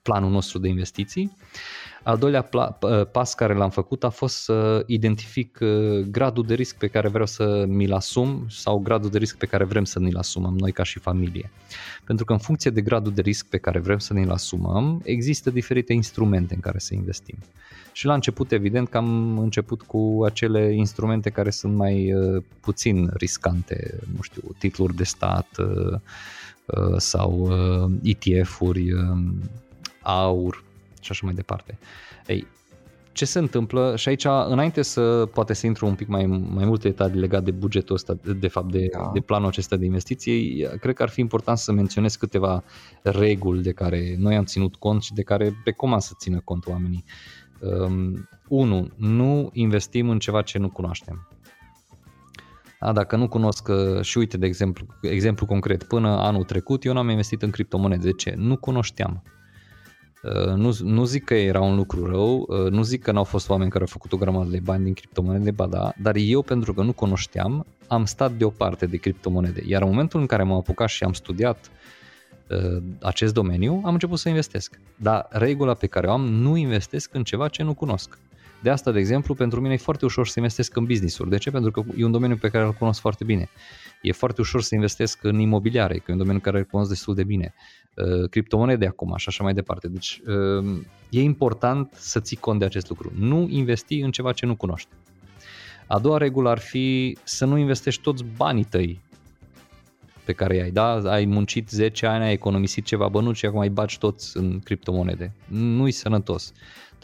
planul 0.02 0.32
nostru 0.32 0.60
de 0.60 0.68
investiții. 0.68 1.38
Al 2.04 2.18
doilea 2.18 2.50
pas 3.12 3.34
care 3.34 3.54
l-am 3.54 3.70
făcut 3.70 4.04
a 4.04 4.10
fost 4.10 4.36
să 4.36 4.84
identific 4.88 5.58
uh, 5.62 6.00
gradul 6.12 6.46
de 6.46 6.54
risc 6.54 6.78
pe 6.78 6.88
care 6.88 7.08
vreau 7.08 7.26
să 7.26 7.66
mi-l 7.68 7.94
asum 7.94 8.46
sau 8.50 8.80
gradul 8.80 9.10
de 9.10 9.18
risc 9.18 9.38
pe 9.38 9.46
care 9.46 9.64
vrem 9.64 9.84
să 9.84 10.00
ni-l 10.00 10.18
asumăm 10.18 10.58
noi 10.58 10.72
ca 10.72 10.84
și 10.84 11.00
familie. 11.00 11.52
Pentru 12.06 12.26
că 12.26 12.34
în 12.34 12.40
funcție 12.40 12.72
de 12.72 12.82
gradul 12.82 13.12
de 13.12 13.22
risc 13.22 13.46
pe 13.46 13.58
care 13.58 13.80
vrem 13.80 13.98
să 13.98 14.14
ni-l 14.14 14.32
asumăm, 14.32 15.02
există 15.04 15.50
diferite 15.50 15.94
instrumente 15.94 16.54
în 16.54 16.60
care 16.60 16.80
să 16.80 16.94
investim. 16.94 17.38
Și 17.92 18.06
la 18.06 18.14
început, 18.14 18.52
evident, 18.52 18.90
că 18.90 18.98
am 18.98 19.38
început 19.38 19.82
cu 19.82 20.22
acele 20.26 20.74
instrumente 20.74 21.30
care 21.30 21.50
sunt 21.50 21.76
mai 21.76 22.14
uh, 22.14 22.44
puțin 22.60 23.12
riscante, 23.14 24.00
nu 24.16 24.22
știu, 24.22 24.42
titluri 24.58 24.96
de 24.96 25.04
stat 25.04 25.48
uh, 25.58 26.00
sau 26.98 27.52
ETF-uri, 28.04 28.90
aur, 30.02 30.64
și 31.04 31.12
așa 31.12 31.22
mai 31.26 31.34
departe. 31.34 31.78
Ei, 32.28 32.48
ce 33.14 33.26
se 33.26 33.40
întâmplă 33.40 33.96
și 33.96 34.10
aici 34.10 34.26
înainte 34.26 34.82
să 34.82 35.30
poate 35.34 35.54
să 35.54 35.66
intru 35.66 35.86
un 35.86 35.96
pic 35.96 36.08
mai, 36.08 36.26
mai 36.26 36.66
multe 36.66 36.88
detalii 36.88 37.20
legate 37.20 37.44
de 37.44 37.52
bugetul 37.52 37.96
ăsta, 37.96 38.18
de 38.40 38.48
fapt 38.48 38.72
de, 38.72 38.90
da. 38.92 39.10
de 39.14 39.20
planul 39.20 39.48
acesta 39.48 39.76
de 39.76 39.86
investiții, 39.86 40.68
cred 40.80 40.96
că 40.96 41.04
ar 41.04 41.10
fi 41.10 41.20
important 41.20 41.58
să 41.58 41.72
menționez 41.72 42.16
câteva 42.16 42.64
reguli 43.02 43.62
de 43.62 43.72
care 43.72 44.16
noi 44.18 44.36
am 44.36 44.44
ținut 44.44 44.76
cont 44.76 45.04
și 45.04 45.14
de 45.14 45.22
care 45.22 45.62
recomand 45.66 46.02
să 46.02 46.14
țină 46.20 46.42
cont 46.44 46.68
oamenii. 46.68 47.04
1. 48.48 48.78
Um, 48.78 48.92
nu 48.98 49.50
investim 49.54 50.10
în 50.10 50.20
ceva 50.20 50.42
ce 50.42 50.58
nu 50.58 50.70
cunoaștem. 50.70 51.28
Da, 52.80 52.92
dacă 52.92 53.16
nu 53.16 53.28
cunosc, 53.28 53.68
uh, 53.68 54.02
și 54.02 54.18
uite 54.18 54.38
de 54.38 54.46
exemplu, 54.46 54.86
exemplu 55.02 55.46
concret, 55.46 55.84
până 55.84 56.10
anul 56.10 56.44
trecut 56.44 56.86
eu 56.86 56.94
n-am 56.94 57.10
investit 57.10 57.42
în 57.42 57.50
criptomonede. 57.50 58.04
De 58.04 58.12
ce? 58.12 58.34
Nu 58.38 58.58
cunoșteam. 58.58 59.24
Uh, 60.24 60.54
nu, 60.56 60.78
nu 60.84 61.06
zic 61.06 61.24
că 61.24 61.34
era 61.34 61.62
un 61.62 61.76
lucru 61.76 62.06
rău, 62.06 62.46
uh, 62.48 62.72
nu 62.72 62.84
zic 62.84 63.02
că 63.02 63.12
n-au 63.12 63.24
fost 63.24 63.50
oameni 63.50 63.70
care 63.70 63.84
au 63.84 63.90
făcut 63.90 64.12
o 64.12 64.18
grămadă 64.18 64.50
de 64.50 64.60
bani 64.64 64.84
din 64.84 64.94
criptomonede, 64.94 65.52
ba 65.52 65.66
da, 65.66 65.94
dar 66.02 66.16
eu 66.16 66.42
pentru 66.42 66.74
că 66.74 66.82
nu 66.82 66.94
cunoșteam, 66.94 67.66
am 67.88 68.06
stat 68.06 68.32
deoparte 68.32 68.86
de 68.86 68.98
criptomonede. 68.98 69.64
Iar 69.68 69.82
în 69.82 69.88
momentul 69.88 70.20
în 70.20 70.26
care 70.26 70.44
m-am 70.44 70.58
apucat 70.58 70.90
și 70.90 71.04
am 71.04 71.14
studiat 71.14 71.72
uh, 72.50 72.82
acest 73.02 73.34
domeniu, 73.34 73.82
am 73.86 73.94
început 73.94 74.20
să 74.20 74.30
investesc. 74.30 74.80
Dar 74.96 75.28
regula 75.30 75.74
pe 75.74 75.88
care 75.88 76.08
o 76.08 76.12
am, 76.12 76.26
nu 76.26 76.56
investesc 76.56 77.14
în 77.14 77.24
ceva 77.24 77.48
ce 77.48 77.64
nu 77.64 77.74
cunosc. 77.74 78.18
De 78.62 78.70
asta, 78.70 78.92
de 78.92 79.00
exemplu, 79.00 79.34
pentru 79.34 79.62
mine 79.62 79.74
e 79.74 79.78
foarte 79.78 80.06
ușor 80.06 80.28
să 80.28 80.34
investesc 80.38 80.76
în 80.76 80.86
business-uri. 80.86 81.30
De 81.30 81.38
ce? 81.38 81.52
Pentru 81.52 81.72
că 81.72 81.84
e 81.98 82.06
un 82.06 82.12
domeniu 82.12 82.36
pe 82.36 82.50
care 82.50 82.66
îl 82.66 82.74
cunosc 82.74 83.00
foarte 83.00 83.24
bine. 83.24 83.50
E 84.02 84.12
foarte 84.12 84.42
ușor 84.42 84.62
să 84.62 84.76
investesc 84.76 85.24
în 85.24 85.40
imobiliare, 85.40 85.98
că 85.98 86.04
e 86.08 86.12
un 86.12 86.18
domeniu 86.18 86.40
care 86.40 86.58
îl 86.58 86.64
cunosc 86.64 86.90
destul 86.90 87.16
de 87.16 87.24
bine. 87.24 87.54
Uh, 87.96 88.30
criptomonede 88.30 88.86
acum 88.86 89.14
și 89.18 89.26
așa 89.28 89.44
mai 89.44 89.54
departe. 89.54 89.88
Deci 89.88 90.22
uh, 90.28 90.82
e 91.10 91.22
important 91.22 91.94
să 91.94 92.20
ții 92.20 92.38
cont 92.38 92.60
de 92.60 92.66
acest 92.66 92.90
lucru. 92.90 93.12
Nu 93.16 93.48
investi 93.50 94.00
în 94.00 94.12
ceva 94.12 94.32
ce 94.32 94.46
nu 94.46 94.56
cunoști. 94.56 94.90
A 95.88 96.00
doua 96.00 96.18
regulă 96.18 96.50
ar 96.50 96.60
fi 96.60 97.18
să 97.24 97.46
nu 97.46 97.58
investești 97.58 98.02
toți 98.02 98.24
banii 98.36 98.64
tăi 98.64 99.02
pe 100.26 100.34
care 100.34 100.62
ai, 100.62 100.72
da? 100.72 101.12
Ai 101.12 101.26
muncit 101.26 101.70
10 101.70 102.06
ani, 102.06 102.24
ai 102.24 102.32
economisit 102.32 102.86
ceva 102.86 103.08
bănuți 103.08 103.40
și 103.40 103.46
acum 103.46 103.60
ai 103.60 103.70
bagi 103.70 103.98
toți 103.98 104.38
în 104.38 104.60
criptomonede. 104.60 105.34
Nu-i 105.48 105.92
sănătos. 105.92 106.52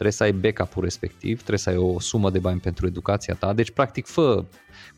Trebuie 0.00 0.20
să 0.20 0.22
ai 0.22 0.32
backup-ul 0.32 0.82
respectiv, 0.82 1.36
trebuie 1.36 1.58
să 1.58 1.70
ai 1.70 1.76
o 1.76 2.00
sumă 2.00 2.30
de 2.30 2.38
bani 2.38 2.60
pentru 2.60 2.86
educația 2.86 3.34
ta. 3.34 3.52
Deci, 3.52 3.70
practic, 3.70 4.06
fă 4.06 4.44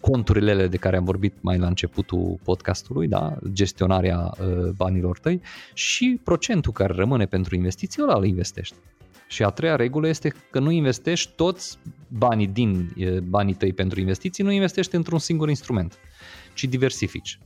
conturile 0.00 0.66
de 0.66 0.76
care 0.76 0.96
am 0.96 1.04
vorbit 1.04 1.34
mai 1.40 1.58
la 1.58 1.66
începutul 1.66 2.38
podcastului, 2.44 3.08
da? 3.08 3.36
gestionarea 3.52 4.18
uh, 4.18 4.68
banilor 4.76 5.18
tăi 5.18 5.40
și 5.74 6.20
procentul 6.24 6.72
care 6.72 6.92
rămâne 6.92 7.26
pentru 7.26 7.54
investiții, 7.54 8.02
ăla 8.02 8.14
îl 8.14 8.24
investești. 8.24 8.74
Și 9.26 9.42
a 9.42 9.48
treia 9.48 9.76
regulă 9.76 10.08
este 10.08 10.32
că 10.50 10.58
nu 10.58 10.70
investești 10.70 11.32
toți 11.36 11.78
banii 12.08 12.46
din 12.46 12.94
banii 13.28 13.54
tăi 13.54 13.72
pentru 13.72 14.00
investiții, 14.00 14.44
nu 14.44 14.50
investești 14.50 14.94
într-un 14.94 15.18
singur 15.18 15.48
instrument, 15.48 15.98
ci 16.54 16.64
diversifici. 16.64 17.38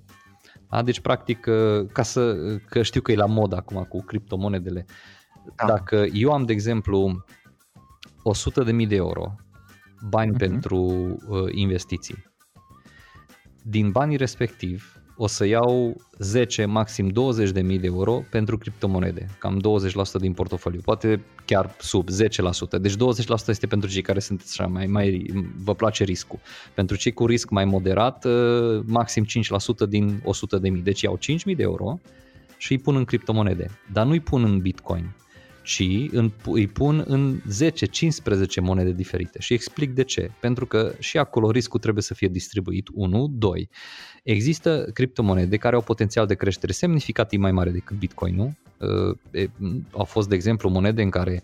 Da? 0.71 0.83
Deci, 0.83 1.01
practic, 1.01 1.47
uh, 1.47 1.87
ca 1.92 2.03
să, 2.03 2.37
că 2.69 2.83
știu 2.83 3.01
că 3.01 3.12
e 3.12 3.16
la 3.16 3.27
mod 3.27 3.53
acum 3.53 3.87
cu 3.88 4.03
criptomonedele, 4.03 4.87
da. 5.57 5.66
dacă 5.66 6.07
eu 6.12 6.33
am, 6.33 6.45
de 6.45 6.53
exemplu, 6.53 7.25
100.000 8.35 8.89
de 8.89 8.95
euro 8.95 9.35
bani 10.09 10.35
uh-huh. 10.35 10.39
pentru 10.39 10.79
uh, 11.29 11.45
investiții, 11.51 12.25
din 13.62 13.91
banii 13.91 14.17
respectiv, 14.17 14.97
o 15.17 15.27
să 15.27 15.47
iau 15.47 15.97
10, 16.19 16.65
maxim 16.65 17.09
20 17.09 17.51
de 17.51 17.61
mii 17.61 17.79
de 17.79 17.87
euro 17.87 18.23
pentru 18.31 18.59
criptomonede, 18.59 19.27
cam 19.39 19.61
20% 20.17 20.21
din 20.21 20.33
portofoliu, 20.33 20.81
poate 20.85 21.25
chiar 21.45 21.75
sub 21.79 22.09
10%. 22.09 22.81
Deci 22.81 22.95
20% 22.95 22.97
este 23.47 23.67
pentru 23.67 23.91
cei 23.91 24.03
care 24.03 24.19
sunt 24.19 24.43
așa 24.49 24.67
mai, 24.67 24.87
mai 24.87 25.27
vă 25.65 25.75
place 25.75 26.05
riscul. 26.05 26.39
Pentru 26.75 26.97
cei 26.97 27.12
cu 27.12 27.27
risc 27.27 27.51
mai 27.51 27.65
moderat, 27.65 28.25
uh, 28.25 28.83
maxim 28.85 29.25
5% 29.25 29.89
din 29.89 30.21
100 30.25 30.59
de 30.59 30.69
mii. 30.69 30.83
Deci 30.83 31.01
iau 31.01 31.17
5 31.17 31.45
mii 31.45 31.55
de 31.55 31.62
euro 31.62 32.01
și 32.57 32.73
îi 32.73 32.79
pun 32.79 32.97
în 32.97 33.05
criptomonede, 33.05 33.71
dar 33.93 34.05
nu 34.05 34.11
îi 34.11 34.21
pun 34.21 34.45
în 34.45 34.59
Bitcoin 34.59 35.15
ci 35.66 36.09
în, 36.11 36.33
îi 36.44 36.66
pun 36.66 37.05
în 37.07 37.40
10-15 37.40 38.61
monede 38.61 38.92
diferite 38.92 39.40
și 39.40 39.52
explic 39.52 39.94
de 39.94 40.02
ce. 40.02 40.31
Pentru 40.40 40.66
că 40.66 40.92
și 40.98 41.18
acolo 41.18 41.50
riscul 41.50 41.81
trebuie 41.81 42.02
să 42.02 42.14
fie 42.14 42.29
distribuit 42.29 42.88
1, 42.94 43.29
2. 43.33 43.68
Există 44.22 44.90
criptomonede 44.92 45.57
care 45.57 45.74
au 45.74 45.83
potențial 45.83 46.26
de 46.26 46.35
creștere 46.35 46.72
semnificativ 46.72 47.40
mai 47.40 47.52
mare 47.52 47.70
decât 47.70 47.96
Bitcoin-ul. 47.96 48.52
Uh, 48.79 49.48
au 49.90 50.05
fost, 50.05 50.29
de 50.29 50.35
exemplu, 50.35 50.68
monede 50.68 51.02
în 51.02 51.11
care 51.11 51.42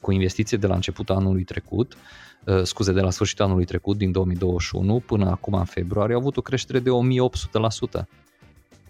cu 0.00 0.12
investiție 0.12 0.58
de 0.58 0.66
la 0.66 0.74
începutul 0.74 1.14
anului 1.14 1.44
trecut, 1.44 1.96
uh, 2.44 2.62
scuze, 2.62 2.92
de 2.92 3.00
la 3.00 3.10
sfârșitul 3.10 3.44
anului 3.44 3.64
trecut, 3.64 3.96
din 3.96 4.12
2021, 4.12 5.00
până 5.06 5.30
acum 5.30 5.54
în 5.54 5.64
februarie, 5.64 6.14
au 6.14 6.20
avut 6.20 6.36
o 6.36 6.40
creștere 6.40 6.78
de 6.78 6.90
1800%. 6.90 8.08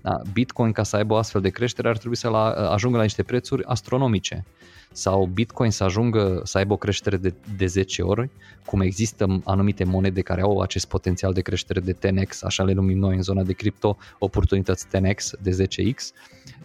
Da, 0.03 0.21
Bitcoin 0.33 0.73
ca 0.73 0.83
să 0.83 0.97
aibă 0.97 1.15
o 1.15 1.17
astfel 1.17 1.41
de 1.41 1.49
creștere 1.49 1.89
ar 1.89 1.97
trebui 1.97 2.17
să 2.17 2.29
la, 2.29 2.51
ajungă 2.51 2.97
la 2.97 3.03
niște 3.03 3.23
prețuri 3.23 3.65
astronomice 3.65 4.45
sau 4.93 5.27
Bitcoin 5.27 5.71
să 5.71 5.85
ajungă 5.85 6.41
să 6.45 6.59
aibă 6.59 6.73
o 6.73 6.77
creștere 6.77 7.17
de, 7.17 7.35
de 7.57 7.67
10 7.67 8.03
ori, 8.03 8.31
cum 8.67 8.81
există 8.81 9.41
anumite 9.45 9.85
monede 9.85 10.21
care 10.21 10.41
au 10.41 10.61
acest 10.61 10.87
potențial 10.89 11.33
de 11.33 11.41
creștere 11.41 11.81
de 11.81 11.95
10x, 11.95 12.39
așa 12.41 12.63
le 12.65 12.73
numim 12.73 12.99
noi 12.99 13.17
în 13.17 13.23
zona 13.23 13.43
de 13.43 13.53
cripto, 13.53 13.97
oportunități 14.19 14.87
10x 14.87 15.41
de 15.41 15.65
10x, 15.65 15.97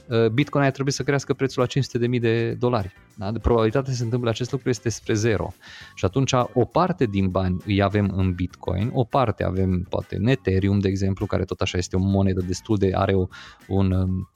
uh, 0.07 0.27
Bitcoin 0.27 0.63
ar 0.63 0.71
trebui 0.71 0.91
să 0.91 1.03
crească 1.03 1.33
prețul 1.33 1.61
la 1.61 2.07
500.000 2.15 2.19
de 2.19 2.51
dolari. 2.51 2.93
Da? 3.15 3.31
De 3.31 3.39
probabilitatea 3.39 3.91
să 3.91 3.97
se 3.97 4.03
întâmple 4.03 4.29
acest 4.29 4.51
lucru 4.51 4.69
este 4.69 4.89
spre 4.89 5.13
zero. 5.13 5.53
Și 5.95 6.05
atunci 6.05 6.31
o 6.53 6.65
parte 6.65 7.05
din 7.05 7.29
bani 7.29 7.57
îi 7.65 7.81
avem 7.81 8.13
în 8.15 8.33
Bitcoin, 8.33 8.89
o 8.93 9.03
parte 9.03 9.43
avem 9.43 9.85
poate 9.89 10.15
în 10.15 10.27
Ethereum, 10.27 10.79
de 10.79 10.87
exemplu, 10.87 11.25
care 11.25 11.43
tot 11.43 11.61
așa 11.61 11.77
este 11.77 11.95
o 11.95 11.99
monedă 11.99 12.41
destul 12.41 12.77
de, 12.77 12.91
are 12.93 13.13
o, 13.13 13.27
un 13.67 13.91
um, 13.91 14.29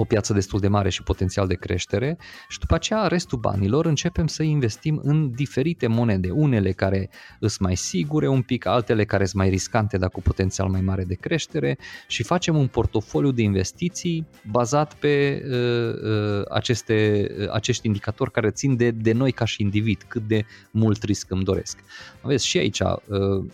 o 0.00 0.04
piață 0.04 0.32
destul 0.32 0.60
de 0.60 0.68
mare 0.68 0.88
și 0.88 1.02
potențial 1.02 1.46
de 1.46 1.54
creștere 1.54 2.18
și 2.48 2.58
după 2.58 2.74
aceea 2.74 3.06
restul 3.06 3.38
banilor 3.38 3.86
începem 3.86 4.26
să 4.26 4.42
investim 4.42 5.00
în 5.02 5.30
diferite 5.30 5.86
monede, 5.86 6.30
unele 6.30 6.72
care 6.72 7.10
sunt 7.40 7.58
mai 7.58 7.76
sigure 7.76 8.28
un 8.28 8.42
pic, 8.42 8.66
altele 8.66 9.04
care 9.04 9.24
sunt 9.24 9.36
mai 9.36 9.48
riscante 9.48 9.98
dar 9.98 10.08
cu 10.08 10.20
potențial 10.20 10.68
mai 10.68 10.80
mare 10.80 11.04
de 11.04 11.14
creștere 11.14 11.78
și 12.08 12.22
facem 12.22 12.56
un 12.56 12.66
portofoliu 12.66 13.30
de 13.30 13.42
investiții 13.42 14.26
bazat 14.50 14.94
pe 14.94 15.42
uh, 15.44 16.10
uh, 16.10 16.44
aceste, 16.48 17.26
uh, 17.40 17.50
acești 17.52 17.86
indicatori 17.86 18.30
care 18.30 18.50
țin 18.50 18.76
de, 18.76 18.90
de 18.90 19.12
noi 19.12 19.32
ca 19.32 19.44
și 19.44 19.62
individ, 19.62 20.04
cât 20.08 20.22
de 20.26 20.44
mult 20.70 21.02
risc 21.02 21.30
îmi 21.30 21.44
doresc. 21.44 21.78
Aveți 22.22 22.46
și 22.46 22.58
aici 22.58 22.80
uh, 22.80 23.44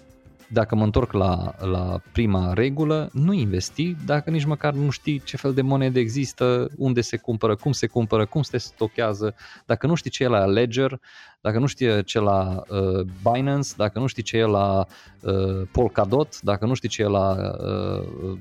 dacă 0.49 0.75
mă 0.75 0.85
întorc 0.85 1.13
la, 1.13 1.55
la 1.59 2.01
prima 2.13 2.53
regulă, 2.53 3.09
nu 3.13 3.33
investi 3.33 3.97
dacă 4.05 4.31
nici 4.31 4.45
măcar 4.45 4.73
nu 4.73 4.91
știi 4.91 5.23
ce 5.25 5.37
fel 5.37 5.55
de 5.55 5.63
monede 5.63 6.01
există, 6.01 6.69
unde 6.77 7.01
se 7.01 7.17
cumpără, 7.17 7.57
cum 7.57 7.73
se 7.73 7.87
cumpără, 7.87 8.27
cum 8.27 8.43
se 8.43 8.59
stochează, 8.59 9.35
dacă 9.67 9.87
nu 9.87 9.95
știi 9.95 10.11
ce 10.11 10.25
e 10.25 10.29
la 10.29 10.45
Ledger, 10.45 11.01
dacă 11.41 11.59
nu 11.59 11.67
știi 11.67 12.05
ce 12.05 12.19
e 12.19 12.21
la 12.21 12.63
uh, 12.69 13.07
Binance, 13.33 13.71
dacă 13.77 13.99
nu 13.99 14.07
știi 14.07 14.23
ce 14.23 14.37
e 14.37 14.45
la 14.45 14.87
uh, 15.21 15.69
Polkadot, 15.73 16.41
dacă 16.41 16.67
nu 16.67 16.75
știi 16.75 16.89
ce 16.89 17.03
e 17.03 17.07
la 17.07 17.37
uh, 17.61 18.39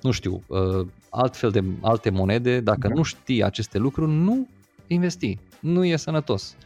nu 0.00 0.10
știu, 0.10 0.42
uh, 0.46 0.86
altfel 1.10 1.50
de 1.50 1.64
alte 1.80 2.10
monede, 2.10 2.60
dacă 2.60 2.88
mm-hmm. 2.88 2.94
nu 2.94 3.02
știi 3.02 3.42
aceste 3.42 3.78
lucruri, 3.78 4.10
nu 4.10 4.48
investi. 4.86 5.38
Nu 5.60 5.84
e 5.84 5.96
sănătos. 5.96 6.56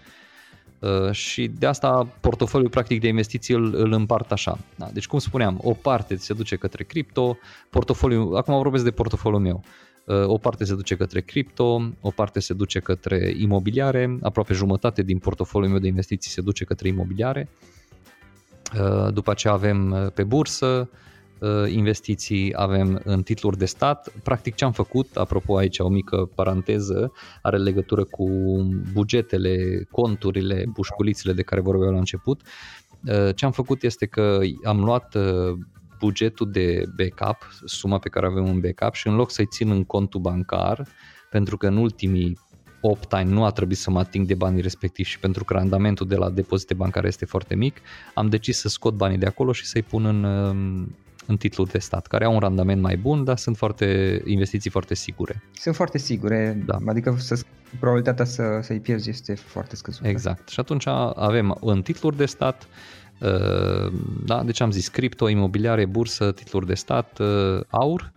Uh, 0.83 1.11
și 1.13 1.49
de 1.59 1.67
asta 1.67 2.09
portofoliul 2.21 2.71
practic 2.71 3.01
de 3.01 3.09
investiții 3.09 3.55
îl, 3.55 3.75
îl 3.75 3.93
împart 3.93 4.33
așa. 4.33 4.59
Da, 4.77 4.89
deci 4.93 5.07
cum 5.07 5.19
spuneam, 5.19 5.61
o 5.63 5.73
parte 5.73 6.17
se 6.17 6.35
duce 6.35 6.57
către 6.57 6.85
cripto, 6.85 7.39
portofoliul, 7.71 8.37
acum 8.37 8.55
vorbesc 8.55 8.85
de 8.85 8.91
portofoliul 8.91 9.41
meu, 9.41 9.65
uh, 10.07 10.27
o 10.27 10.39
parte 10.39 10.65
se 10.65 10.75
duce 10.75 10.97
către 10.97 11.21
cripto, 11.21 11.93
o 12.01 12.11
parte 12.11 12.41
se 12.41 12.55
duce 12.55 12.79
către 12.79 13.35
imobiliare, 13.39 14.19
aproape 14.23 14.55
jumătate 14.55 15.03
din 15.03 15.19
portofoliul 15.19 15.71
meu 15.71 15.81
de 15.81 15.87
investiții 15.87 16.31
se 16.31 16.41
duce 16.41 16.65
către 16.65 16.89
imobiliare, 16.89 17.49
uh, 18.81 19.13
după 19.13 19.31
aceea 19.31 19.53
avem 19.53 20.11
pe 20.15 20.25
bursă, 20.25 20.89
Uh, 20.91 20.99
investiții 21.69 22.53
avem 22.57 23.01
în 23.05 23.23
titluri 23.23 23.59
de 23.59 23.65
stat. 23.65 24.13
Practic 24.23 24.55
ce 24.55 24.65
am 24.65 24.73
făcut, 24.73 25.17
apropo 25.17 25.57
aici 25.57 25.79
o 25.79 25.89
mică 25.89 26.31
paranteză, 26.35 27.13
are 27.43 27.57
legătură 27.57 28.05
cu 28.05 28.27
bugetele, 28.93 29.87
conturile, 29.91 30.65
bușculițele 30.73 31.33
de 31.33 31.43
care 31.43 31.61
vorbeam 31.61 31.93
la 31.93 31.99
început. 31.99 32.41
Uh, 33.07 33.35
ce 33.35 33.45
am 33.45 33.53
făcut 33.53 33.83
este 33.83 34.07
că 34.07 34.41
am 34.65 34.85
luat 34.85 35.15
uh, 35.15 35.59
bugetul 35.99 36.51
de 36.51 36.85
backup, 36.97 37.37
suma 37.65 37.99
pe 37.99 38.09
care 38.09 38.27
avem 38.27 38.49
un 38.49 38.61
backup 38.61 38.95
și 38.95 39.09
în 39.09 39.15
loc 39.15 39.31
să-i 39.31 39.47
țin 39.47 39.71
în 39.71 39.85
contul 39.85 40.21
bancar, 40.21 40.87
pentru 41.31 41.57
că 41.57 41.67
în 41.67 41.77
ultimii 41.77 42.39
8 42.81 43.13
ani 43.13 43.31
nu 43.31 43.45
a 43.45 43.51
trebuit 43.51 43.79
să 43.79 43.91
mă 43.91 43.99
ating 43.99 44.27
de 44.27 44.35
banii 44.35 44.61
respectivi 44.61 45.09
și 45.09 45.19
pentru 45.19 45.45
că 45.45 45.53
randamentul 45.53 46.07
de 46.07 46.17
la 46.17 46.31
depozite 46.31 46.75
bancare 46.75 47.07
este 47.07 47.25
foarte 47.25 47.55
mic, 47.55 47.77
am 48.15 48.29
decis 48.29 48.59
să 48.59 48.69
scot 48.69 48.95
banii 48.95 49.19
de 49.19 49.27
acolo 49.27 49.53
și 49.53 49.67
să-i 49.67 49.83
pun 49.83 50.05
în, 50.05 50.25
um, 50.25 50.97
în 51.27 51.37
titluri 51.37 51.71
de 51.71 51.79
stat, 51.79 52.07
care 52.07 52.25
au 52.25 52.33
un 52.33 52.39
randament 52.39 52.81
mai 52.81 52.97
bun, 52.97 53.25
dar 53.25 53.37
sunt 53.37 53.57
foarte 53.57 54.21
investiții 54.25 54.71
foarte 54.71 54.95
sigure. 54.95 55.43
Sunt 55.55 55.75
foarte 55.75 55.99
sigure, 55.99 56.63
da. 56.67 56.79
adică 56.87 57.15
să, 57.19 57.41
probabilitatea 57.79 58.25
să, 58.25 58.59
să-i 58.63 58.81
pierzi 58.81 59.09
este 59.09 59.35
foarte 59.35 59.77
scăzută. 59.77 60.09
Exact. 60.09 60.49
Și 60.49 60.61
atunci 60.61 60.87
avem 61.15 61.59
în 61.61 61.83
titluri 61.83 62.17
de 62.17 62.27
stat, 62.27 62.69
uh, 63.21 63.93
da, 64.25 64.43
deci 64.43 64.61
am 64.61 64.71
zis 64.71 64.89
cripto, 64.89 65.29
imobiliare, 65.29 65.85
bursă, 65.85 66.33
titluri 66.33 66.67
de 66.67 66.75
stat, 66.75 67.19
uh, 67.19 67.61
aur 67.69 68.13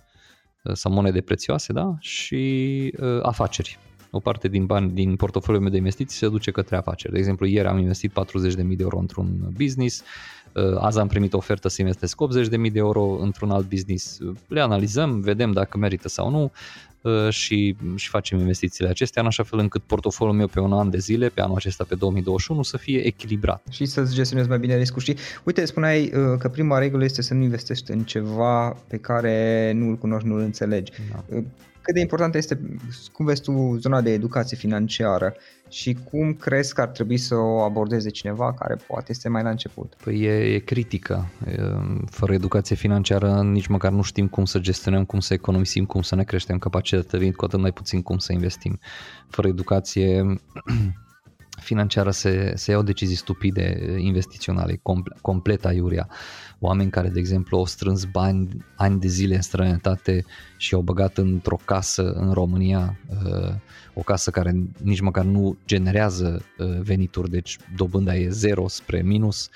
uh, 0.64 0.74
sau 0.74 0.92
monede 0.92 1.22
prețioase, 1.22 1.74
da, 1.74 1.96
și 2.00 2.94
afaceri. 3.22 3.80
O 4.12 4.20
parte 4.20 4.48
din 4.48 4.66
bani 4.66 4.92
din 4.92 5.16
portofoliul 5.16 5.64
meu 5.64 5.72
de 5.72 5.78
investiții 5.78 6.18
se 6.18 6.30
duce 6.30 6.52
către 6.52 6.76
afaceri. 6.76 7.14
De 7.14 7.20
exemplu, 7.20 7.46
ieri 7.46 7.68
am 7.68 7.78
investit 7.78 8.12
40.000 8.12 8.56
de 8.56 8.76
euro 8.78 8.98
într-un 8.98 9.50
business, 9.58 10.04
Uh, 10.45 10.45
azi 10.80 11.00
am 11.00 11.08
primit 11.08 11.34
o 11.34 11.38
ofertă 11.38 11.68
să 11.68 11.82
investesc 11.82 12.18
80.000 12.44 12.50
de 12.50 12.70
euro 12.74 13.18
într-un 13.22 13.52
alt 13.52 13.70
business. 13.70 14.18
Le 14.48 14.62
analizăm, 14.62 15.20
vedem 15.20 15.52
dacă 15.52 15.78
merită 15.78 16.08
sau 16.08 16.30
nu 16.30 16.52
uh, 17.02 17.30
și, 17.30 17.76
și 17.96 18.10
facem 18.10 18.40
investițiile 18.40 18.90
acestea 18.90 19.22
în 19.22 19.28
așa 19.28 19.44
fel 19.44 19.60
încât 19.60 19.82
portofoliul 19.82 20.38
meu 20.38 20.48
pe 20.48 20.60
un 20.60 20.74
an 20.74 20.90
de 20.90 20.98
zile, 20.98 21.30
pe 21.30 21.42
anul 21.42 21.56
acesta 21.56 21.84
pe 21.84 21.96
2021, 21.96 22.64
să 22.64 22.78
fie 22.78 23.06
echilibrat. 23.06 23.64
Și 23.70 23.86
să-ți 23.86 24.16
gestionezi 24.16 24.50
mai 24.50 24.60
bine 24.60 24.78
riscul. 24.78 25.02
Și 25.02 25.16
uite, 25.44 25.66
spuneai 25.66 26.04
uh, 26.04 26.38
că 26.40 26.50
prima 26.50 26.78
regulă 26.78 27.04
este 27.04 27.22
să 27.22 27.34
nu 27.34 27.42
investești 27.42 27.92
în 27.92 28.04
ceva 28.04 28.78
pe 28.88 28.98
care 28.98 29.72
nu 29.76 29.90
îl 29.90 29.96
cunoști, 29.96 30.28
nu 30.28 30.34
îl 30.34 30.42
înțelegi. 30.42 30.92
Da 31.12 31.38
cât 31.86 31.94
de 31.94 32.00
importantă 32.00 32.38
este, 32.38 32.60
cum 33.12 33.26
vezi 33.26 33.42
tu, 33.42 33.78
zona 33.80 34.02
de 34.02 34.12
educație 34.12 34.58
financiară 34.58 35.34
și 35.70 35.98
cum 36.10 36.34
crezi 36.34 36.74
că 36.74 36.82
ar 36.82 36.88
trebui 36.88 37.18
să 37.18 37.36
o 37.36 37.60
abordeze 37.60 38.10
cineva 38.10 38.54
care 38.54 38.76
poate 38.88 39.06
este 39.10 39.30
mai 39.30 39.44
la 39.44 39.50
început? 39.50 39.94
Păi 40.04 40.22
e, 40.22 40.54
e 40.54 40.60
critică. 40.60 41.32
Fără 42.10 42.34
educație 42.34 42.76
financiară 42.76 43.42
nici 43.42 43.68
măcar 43.68 43.92
nu 43.92 44.02
știm 44.02 44.28
cum 44.28 44.46
să 44.46 44.60
gestionăm, 44.60 45.06
cum 45.06 45.20
să 45.20 45.34
economisim, 45.34 45.86
cum 45.86 46.02
să 46.02 46.16
ne 46.16 46.24
creștem 46.24 46.58
capacitatea, 46.58 47.20
vin 47.20 47.32
cu 47.32 47.46
atât 47.46 47.60
mai 47.60 47.72
puțin 47.72 48.02
cum 48.02 48.18
să 48.18 48.34
investim. 48.34 48.80
Fără 49.30 49.48
educație 49.48 50.24
financiară 51.66 52.12
se, 52.12 52.54
se 52.56 52.72
iau 52.72 52.82
decizii 52.82 53.16
stupide 53.16 53.96
investiționale, 53.98 54.80
complet, 54.82 55.20
complet 55.20 55.66
aiurea. 55.66 56.08
Oameni 56.60 56.90
care, 56.90 57.10
de 57.10 57.20
exemplu, 57.20 57.58
au 57.58 57.66
strâns 57.66 58.04
bani 58.04 58.66
ani 58.76 59.00
de 59.00 59.08
zile 59.08 59.36
în 59.36 59.42
străinătate 59.42 60.26
și 60.58 60.74
au 60.74 60.82
băgat 60.82 61.18
într-o 61.18 61.60
casă 61.66 62.12
în 62.12 62.32
România, 62.32 63.00
uh, 63.26 63.54
o 63.94 64.02
casă 64.02 64.32
care 64.32 64.56
nici 64.84 65.00
măcar 65.00 65.24
nu 65.24 65.58
generează 65.66 66.46
uh, 66.58 66.80
venituri, 66.80 67.30
deci 67.30 67.58
dobânda 67.76 68.16
e 68.16 68.30
zero 68.30 68.68
spre 68.68 69.02
minus, 69.02 69.50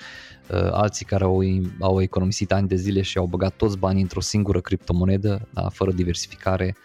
uh, 0.50 0.68
alții 0.72 1.06
care 1.06 1.24
au, 1.24 1.42
au 1.80 2.00
economisit 2.00 2.52
ani 2.52 2.68
de 2.68 2.76
zile 2.76 3.02
și 3.02 3.18
au 3.18 3.26
băgat 3.26 3.52
toți 3.52 3.78
banii 3.78 4.02
într-o 4.02 4.20
singură 4.20 4.60
criptomonedă, 4.60 5.48
da, 5.54 5.68
fără 5.68 5.92
diversificare, 5.92 6.76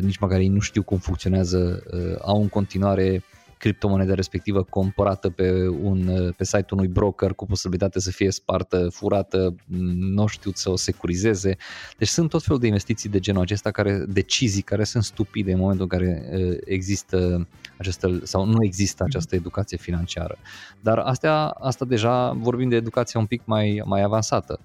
nici 0.00 0.18
măcar 0.18 0.38
ei 0.38 0.48
nu 0.48 0.60
știu 0.60 0.82
cum 0.82 0.98
funcționează, 0.98 1.82
au 2.20 2.40
în 2.40 2.48
continuare 2.48 3.22
criptomoneda 3.58 4.14
respectivă 4.14 4.62
comparată 4.62 5.30
pe, 5.30 5.68
un, 5.68 6.32
pe 6.36 6.44
site-ul 6.44 6.80
unui 6.80 6.88
broker 6.88 7.32
cu 7.32 7.46
posibilitatea 7.46 8.00
să 8.00 8.10
fie 8.10 8.30
spartă, 8.30 8.88
furată, 8.92 9.54
nu 9.98 10.26
știu 10.26 10.50
să 10.54 10.70
o 10.70 10.76
securizeze. 10.76 11.56
Deci 11.98 12.08
sunt 12.08 12.28
tot 12.30 12.42
felul 12.42 12.60
de 12.60 12.66
investiții 12.66 13.08
de 13.08 13.18
genul 13.18 13.42
acesta, 13.42 13.70
care, 13.70 14.04
decizii 14.08 14.62
care 14.62 14.84
sunt 14.84 15.04
stupide 15.04 15.52
în 15.52 15.58
momentul 15.58 15.88
în 15.90 15.98
care 15.98 16.28
există 16.64 17.48
această, 17.76 18.20
sau 18.22 18.44
nu 18.44 18.64
există 18.64 19.04
această 19.06 19.34
educație 19.34 19.76
financiară. 19.76 20.38
Dar 20.80 20.98
astea, 20.98 21.46
asta 21.46 21.84
deja 21.84 22.32
vorbim 22.32 22.68
de 22.68 22.76
educație 22.76 23.18
un 23.18 23.26
pic 23.26 23.42
mai, 23.44 23.82
mai 23.84 24.02
avansată. 24.02 24.60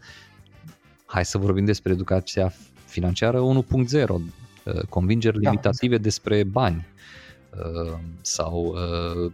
Hai 1.05 1.25
să 1.25 1.37
vorbim 1.37 1.65
despre 1.65 1.91
educația 1.91 2.53
financiară 2.85 3.63
1.0, 3.93 4.05
convingeri 4.89 5.41
da. 5.41 5.49
limitative 5.49 5.97
despre 5.97 6.43
bani 6.43 6.85
sau 8.21 8.75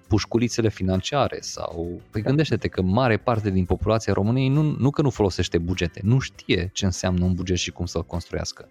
pușculițele 0.07 0.69
financiare 0.69 1.37
sau... 1.41 2.01
Păi 2.11 2.21
da. 2.21 2.27
gândește-te 2.27 2.67
că 2.67 2.81
mare 2.81 3.17
parte 3.17 3.49
din 3.49 3.65
populația 3.65 4.13
României 4.13 4.47
nu, 4.47 4.75
nu 4.79 4.89
că 4.89 5.01
nu 5.01 5.09
folosește 5.09 5.57
bugete, 5.57 5.99
nu 6.03 6.19
știe 6.19 6.69
ce 6.73 6.85
înseamnă 6.85 7.25
un 7.25 7.33
buget 7.33 7.57
și 7.57 7.71
cum 7.71 7.85
să-l 7.85 8.05
construiască. 8.05 8.67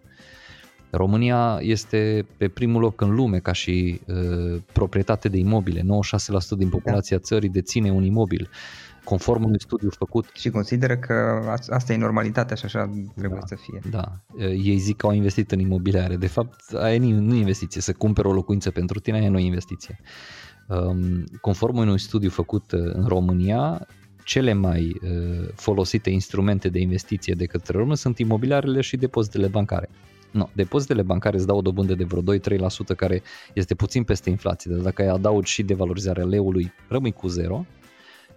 România 0.91 1.59
este 1.63 2.27
pe 2.37 2.49
primul 2.49 2.81
loc 2.81 3.01
în 3.01 3.15
lume 3.15 3.39
ca 3.39 3.53
și 3.53 4.01
uh, 4.07 4.61
proprietate 4.73 5.29
de 5.29 5.37
imobile. 5.37 5.81
96% 5.81 5.85
din 6.57 6.69
populația 6.69 7.17
da. 7.17 7.23
țării 7.23 7.49
deține 7.49 7.91
un 7.91 8.05
imobil. 8.05 8.51
Conform 9.09 9.45
unui 9.45 9.61
studiu 9.61 9.91
făcut. 9.91 10.27
Și 10.35 10.51
consideră 10.51 10.97
că 10.97 11.15
asta 11.69 11.93
e 11.93 11.97
normalitatea 11.97 12.57
și 12.57 12.65
așa 12.65 12.91
trebuie 13.17 13.41
da, 13.41 13.47
să 13.47 13.55
fie. 13.55 13.81
Da. 13.91 14.21
Ei 14.47 14.77
zic 14.77 14.97
că 14.97 15.07
au 15.07 15.13
investit 15.13 15.53
în 15.53 15.59
imobiliare. 15.59 16.17
De 16.17 16.27
fapt, 16.27 16.75
aia 16.75 16.99
nu 16.99 17.35
e 17.35 17.39
investiție. 17.39 17.81
Să 17.81 17.93
cumperi 17.93 18.29
o 18.29 18.33
locuință 18.33 18.71
pentru 18.71 18.99
tine, 18.99 19.19
aia 19.19 19.31
nu 19.31 19.39
e 19.39 19.45
investiție. 19.45 20.01
Um, 20.69 21.25
conform 21.41 21.77
unui 21.77 21.99
studiu 21.99 22.31
făcut 22.31 22.73
uh, 22.73 22.81
în 22.93 23.07
România, 23.07 23.87
cele 24.25 24.53
mai 24.53 24.97
uh, 25.03 25.49
folosite 25.55 26.11
instrumente 26.11 26.69
de 26.69 26.79
investiție 26.79 27.35
de 27.35 27.45
către 27.45 27.79
români 27.79 27.97
sunt 27.97 28.19
imobiliarele 28.19 28.81
și 28.81 28.97
depozitele 28.97 29.47
bancare. 29.47 29.89
No, 30.31 30.49
depozitele 30.53 31.03
bancare 31.03 31.37
îți 31.37 31.47
dau 31.47 31.57
o 31.57 31.61
dobândă 31.61 31.95
de 31.95 32.05
vreo 32.05 32.37
2-3% 32.39 32.97
care 32.97 33.23
este 33.55 33.75
puțin 33.75 34.05
peste 34.05 34.31
inflație, 34.31 34.71
dar 34.71 34.81
dacă 34.81 35.03
ai 35.03 35.09
adaugi 35.09 35.53
și 35.53 35.63
devalorizarea 35.63 36.25
leului, 36.25 36.73
rămâi 36.89 37.13
cu 37.13 37.29
zero. 37.29 37.67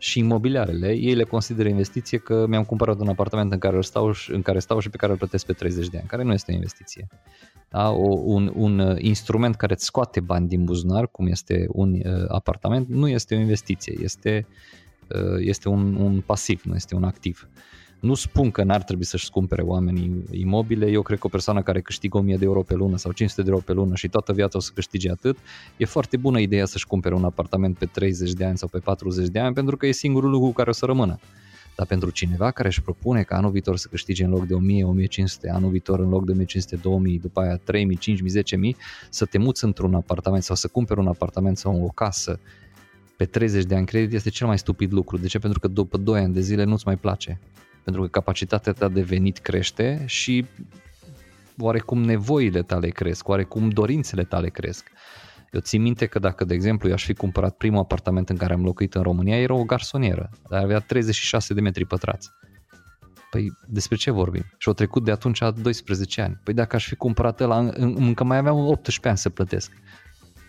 Și 0.01 0.19
imobiliarele, 0.19 0.93
ei 0.93 1.13
le 1.13 1.23
consideră 1.23 1.69
investiție 1.69 2.17
că 2.17 2.45
mi-am 2.47 2.63
cumpărat 2.63 2.99
un 2.99 3.07
apartament 3.07 3.51
în 3.51 3.59
care, 3.59 3.81
stau, 3.81 4.13
în 4.27 4.41
care 4.41 4.59
stau 4.59 4.79
și 4.79 4.89
pe 4.89 4.97
care 4.97 5.11
îl 5.11 5.17
plătesc 5.17 5.45
pe 5.45 5.53
30 5.53 5.87
de 5.87 5.97
ani, 5.97 6.07
care 6.07 6.23
nu 6.23 6.33
este 6.33 6.51
o 6.51 6.55
investiție. 6.55 7.07
Da? 7.69 7.89
O, 7.89 8.07
un, 8.23 8.51
un 8.55 8.79
uh, 8.79 8.95
instrument 8.99 9.55
care 9.55 9.73
îți 9.73 9.85
scoate 9.85 10.19
bani 10.19 10.47
din 10.47 10.63
buzunar, 10.63 11.07
cum 11.07 11.27
este 11.27 11.65
un 11.69 11.93
uh, 11.93 12.25
apartament, 12.27 12.87
nu 12.87 13.07
este 13.07 13.35
o 13.35 13.39
investiție, 13.39 13.93
este, 14.01 14.47
uh, 15.07 15.37
este 15.39 15.69
un, 15.69 15.95
un 15.95 16.21
pasiv, 16.21 16.61
nu 16.65 16.75
este 16.75 16.95
un 16.95 17.03
activ. 17.03 17.47
Uh, 17.53 17.61
nu 18.01 18.13
spun 18.13 18.51
că 18.51 18.63
n-ar 18.63 18.83
trebui 18.83 19.05
să-și 19.05 19.29
cumpere 19.29 19.61
oamenii 19.61 20.23
imobile, 20.31 20.89
eu 20.89 21.01
cred 21.01 21.19
că 21.19 21.25
o 21.27 21.29
persoană 21.29 21.61
care 21.61 21.81
câștigă 21.81 22.17
1000 22.17 22.37
de 22.37 22.45
euro 22.45 22.61
pe 22.61 22.73
lună 22.73 22.97
sau 22.97 23.11
500 23.11 23.41
de 23.41 23.49
euro 23.49 23.61
pe 23.65 23.73
lună 23.73 23.95
și 23.95 24.07
toată 24.07 24.33
viața 24.33 24.57
o 24.57 24.61
să 24.61 24.71
câștige 24.73 25.11
atât, 25.11 25.37
e 25.77 25.85
foarte 25.85 26.17
bună 26.17 26.39
ideea 26.39 26.65
să-și 26.65 26.87
cumpere 26.87 27.15
un 27.15 27.23
apartament 27.23 27.77
pe 27.77 27.85
30 27.85 28.31
de 28.31 28.45
ani 28.45 28.57
sau 28.57 28.67
pe 28.67 28.79
40 28.79 29.27
de 29.27 29.39
ani 29.39 29.53
pentru 29.53 29.77
că 29.77 29.85
e 29.87 29.91
singurul 29.91 30.29
lucru 30.29 30.49
care 30.49 30.69
o 30.69 30.73
să 30.73 30.85
rămână. 30.85 31.19
Dar 31.75 31.87
pentru 31.87 32.09
cineva 32.09 32.51
care 32.51 32.67
își 32.67 32.81
propune 32.81 33.23
ca 33.23 33.35
anul 33.35 33.51
viitor 33.51 33.77
să 33.77 33.87
câștige 33.87 34.23
în 34.23 34.29
loc 34.29 34.47
de 34.47 34.53
1000, 34.53 34.83
1500, 34.83 35.49
anul 35.49 35.69
viitor 35.69 35.99
în 35.99 36.09
loc 36.09 36.25
de 36.25 36.31
1500, 36.31 36.75
2000, 36.75 37.19
după 37.19 37.41
aia 37.41 37.55
3000, 37.63 37.97
5000, 37.97 38.31
10000, 38.31 38.75
să 39.09 39.25
te 39.25 39.37
muți 39.37 39.63
într-un 39.63 39.93
apartament 39.93 40.43
sau 40.43 40.55
să 40.55 40.67
cumperi 40.67 40.99
un 40.99 41.07
apartament 41.07 41.57
sau 41.57 41.83
o 41.83 41.87
casă 41.87 42.39
pe 43.17 43.25
30 43.25 43.63
de 43.63 43.75
ani 43.75 43.85
credit 43.85 44.13
este 44.13 44.29
cel 44.29 44.47
mai 44.47 44.57
stupid 44.57 44.91
lucru. 44.91 45.17
De 45.17 45.27
ce? 45.27 45.39
Pentru 45.39 45.59
că 45.59 45.67
după 45.67 45.97
2 45.97 46.19
ani 46.19 46.33
de 46.33 46.41
zile 46.41 46.63
nu-ți 46.63 46.83
mai 46.85 46.95
place 46.97 47.39
pentru 47.83 48.01
că 48.01 48.07
capacitatea 48.07 48.73
ta 48.73 48.87
de 48.87 49.01
venit 49.01 49.37
crește 49.37 50.03
și 50.05 50.45
oarecum 51.57 52.03
nevoile 52.03 52.61
tale 52.61 52.89
cresc, 52.89 53.27
oarecum 53.27 53.69
dorințele 53.69 54.23
tale 54.23 54.49
cresc. 54.49 54.91
Eu 55.51 55.59
țin 55.59 55.81
minte 55.81 56.05
că 56.05 56.19
dacă, 56.19 56.45
de 56.45 56.53
exemplu, 56.53 56.87
eu 56.87 56.93
aș 56.93 57.05
fi 57.05 57.13
cumpărat 57.13 57.55
primul 57.55 57.79
apartament 57.79 58.29
în 58.29 58.37
care 58.37 58.53
am 58.53 58.63
locuit 58.63 58.93
în 58.95 59.01
România, 59.01 59.37
era 59.37 59.53
o 59.53 59.63
garsonieră, 59.63 60.29
dar 60.49 60.63
avea 60.63 60.79
36 60.79 61.53
de 61.53 61.61
metri 61.61 61.85
pătrați. 61.85 62.29
Păi 63.29 63.51
despre 63.67 63.95
ce 63.95 64.11
vorbim? 64.11 64.43
Și 64.57 64.67
au 64.67 64.73
trecut 64.73 65.03
de 65.03 65.11
atunci 65.11 65.39
12 65.61 66.21
ani. 66.21 66.39
Păi 66.43 66.53
dacă 66.53 66.75
aș 66.75 66.87
fi 66.87 66.95
cumpărat 66.95 67.41
ăla, 67.41 67.57
încă 67.75 68.23
mai 68.23 68.37
aveam 68.37 68.57
18 68.57 69.07
ani 69.07 69.17
să 69.17 69.29
plătesc. 69.29 69.71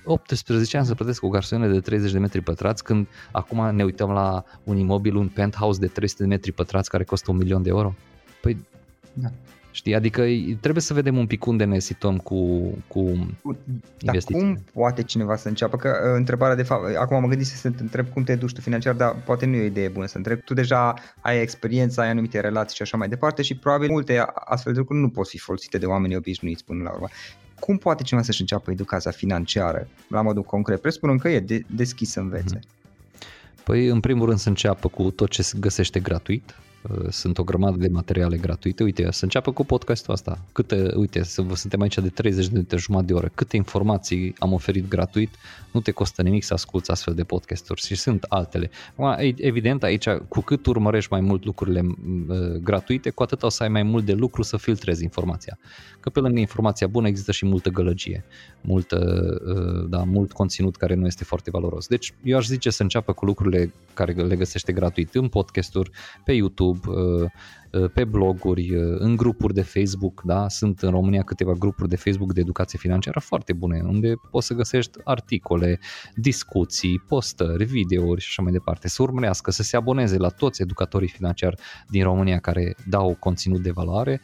18 0.05 0.77
ani 0.77 0.87
să 0.87 0.95
plătesc 0.95 1.23
o 1.23 1.29
garsonieră 1.29 1.73
de 1.73 1.81
30 1.81 2.13
de 2.13 2.19
metri 2.19 2.41
pătrați 2.41 2.85
când 2.85 3.07
acum 3.31 3.75
ne 3.75 3.85
uităm 3.85 4.11
la 4.11 4.45
un 4.65 4.77
imobil, 4.77 5.17
un 5.17 5.29
penthouse 5.29 5.81
de 5.81 5.87
300 5.87 6.23
de 6.23 6.29
metri 6.29 6.53
pătrați 6.53 6.91
care 6.91 7.05
costă 7.05 7.31
un 7.31 7.37
milion 7.37 7.63
de 7.63 7.69
euro? 7.69 7.95
Păi, 8.41 8.57
da. 9.13 9.29
Știi, 9.75 9.95
adică 9.95 10.25
trebuie 10.61 10.83
să 10.83 10.95
vedem 10.95 11.17
un 11.17 11.27
pic 11.27 11.47
unde 11.47 11.65
ne 11.65 11.79
situăm 11.79 12.17
cu, 12.17 12.61
cu 12.87 13.27
Dar 13.99 14.17
cum 14.17 14.59
poate 14.73 15.03
cineva 15.03 15.37
să 15.37 15.49
înceapă? 15.49 15.77
Că 15.77 15.89
uh, 15.89 16.17
întrebarea 16.17 16.55
de 16.55 16.63
fapt, 16.63 16.97
acum 16.97 17.21
mă 17.21 17.29
gândesc 17.29 17.55
să 17.55 17.71
te 17.71 17.83
întreb 17.83 18.07
cum 18.13 18.23
te 18.23 18.35
duci 18.35 18.53
tu 18.53 18.61
financiar, 18.61 18.95
dar 18.95 19.17
poate 19.25 19.47
nu 19.47 19.55
e 19.55 19.61
o 19.61 19.65
idee 19.65 19.89
bună 19.89 20.07
să 20.07 20.17
întreb. 20.17 20.41
Tu 20.41 20.55
deja 20.55 20.95
ai 21.21 21.41
experiență, 21.41 22.01
ai 22.01 22.09
anumite 22.09 22.41
relații 22.41 22.77
și 22.77 22.83
așa 22.83 22.97
mai 22.97 23.09
departe 23.09 23.43
și 23.43 23.57
probabil 23.57 23.91
multe 23.91 24.25
astfel 24.35 24.73
de 24.73 24.79
lucruri 24.79 25.01
nu 25.01 25.09
pot 25.09 25.29
fi 25.29 25.39
folosite 25.39 25.79
de 25.79 25.87
oamenii 25.87 26.17
obișnuiți 26.17 26.65
până 26.65 26.83
la 26.83 26.91
urmă 26.91 27.09
cum 27.65 27.77
poate 27.77 28.03
cineva 28.03 28.27
să-și 28.27 28.41
înceapă 28.41 28.71
educația 28.71 29.11
financiară 29.11 29.89
la 30.09 30.23
modul 30.23 30.43
concret? 30.43 30.81
Presupunând 30.81 31.21
că 31.21 31.29
e 31.29 31.41
de, 31.41 31.63
deschis 31.67 32.11
să 32.11 32.21
învețe. 32.21 32.61
Mhm. 32.61 32.67
Păi, 33.65 33.87
în 33.87 34.01
primul 34.01 34.27
rând, 34.27 34.39
să 34.39 34.49
înceapă 34.49 34.89
cu 34.89 35.11
tot 35.11 35.31
ce 35.31 35.43
se 35.43 35.57
găsește 35.61 36.01
gratuit, 36.01 36.55
Uh, 36.55 36.72
sunt 37.11 37.39
o 37.39 37.45
grămadă 37.45 37.77
de 37.77 37.89
materiale 37.89 38.37
gratuite. 38.37 38.83
Uite, 38.83 39.11
să 39.11 39.25
înceapă 39.25 39.53
cu 39.53 39.65
podcastul 39.65 40.13
asta. 40.13 40.39
Câte, 40.53 40.93
uite, 40.95 41.23
să 41.23 41.43
vă 41.43 41.55
suntem 41.55 41.81
aici 41.81 41.99
de 41.99 42.09
30 42.09 42.45
de 42.45 42.51
minute, 42.53 42.77
jumătate 42.77 43.07
de 43.07 43.19
oră. 43.19 43.31
Câte 43.35 43.57
informații 43.57 44.35
am 44.39 44.53
oferit 44.53 44.89
gratuit, 44.89 45.35
nu 45.73 45.81
te 45.81 45.91
costă 45.91 46.23
nimic 46.23 46.45
să 46.45 46.55
asculți 46.55 46.91
astfel 46.91 47.15
de 47.15 47.25
podcasturi 47.25 47.81
și 47.81 47.95
sunt 47.95 48.25
altele. 48.29 48.71
Evident, 49.37 49.83
aici, 49.83 50.09
cu 50.09 50.41
cât 50.41 50.67
urmărești 50.67 51.13
mai 51.13 51.21
mult 51.21 51.45
lucrurile 51.45 51.81
uh, 51.81 52.37
gratuite, 52.63 53.11
cu 53.11 53.23
atât 53.23 53.43
o 53.43 53.49
să 53.49 53.63
ai 53.63 53.69
mai 53.69 53.83
mult 53.83 54.05
de 54.05 54.13
lucru 54.13 54.43
să 54.43 54.57
filtrezi 54.57 55.03
informația. 55.03 55.59
Că 56.01 56.11
pe 56.11 56.21
lângă 56.21 56.39
informația 56.39 56.87
bună 56.87 57.09
există 57.09 57.33
și 57.33 57.47
multă 57.47 57.69
gălăgie, 57.69 58.25
multă, 58.61 59.27
uh, 59.47 59.89
da, 59.89 60.03
mult 60.05 60.33
conținut 60.33 60.77
care 60.77 60.95
nu 60.95 61.07
este 61.07 61.25
foarte 61.25 61.51
valoros. 61.51 61.87
Deci 61.87 62.15
eu 62.23 62.37
aș 62.37 62.47
zice 62.47 62.71
să 62.71 62.83
înceapă 62.83 63.13
cu 63.13 63.25
lucrurile 63.25 63.73
care 63.95 64.13
le 64.13 64.37
găsește 64.37 64.73
gratuit 64.73 65.15
în 65.15 65.29
podcasturi, 65.29 65.91
pe 66.25 66.33
YouTube, 66.33 66.72
YouTube, 66.75 66.89
uh, 66.89 67.25
uh, 67.25 67.29
pe 67.95 68.05
bloguri, 68.05 68.75
uh, 68.75 68.97
în 68.99 69.17
grupuri 69.17 69.55
de 69.55 69.63
Facebook, 69.63 70.23
da? 70.25 70.49
sunt 70.49 70.81
în 70.81 70.91
România 70.91 71.23
câteva 71.23 71.53
grupuri 71.53 71.89
de 71.89 71.97
Facebook 71.97 72.33
de 72.33 72.41
educație 72.41 72.79
financiară 72.79 73.21
foarte 73.21 73.53
bune, 73.53 73.83
unde 73.87 74.15
poți 74.31 74.47
să 74.47 74.55
găsești 74.55 74.99
articole, 75.05 75.79
discuții, 76.15 77.03
postări, 77.09 77.65
videouri 77.65 78.21
și 78.21 78.27
așa 78.31 78.43
mai 78.43 78.53
departe, 78.53 78.89
să 78.89 79.03
urmărească, 79.03 79.51
să 79.51 79.63
se 79.63 79.77
aboneze 79.77 80.17
la 80.17 80.29
toți 80.29 80.63
educatorii 80.63 81.09
financiari 81.09 81.57
din 81.89 82.03
România 82.03 82.39
care 82.39 82.75
dau 82.89 83.17
conținut 83.19 83.63
de 83.63 83.71
valoare, 83.71 84.21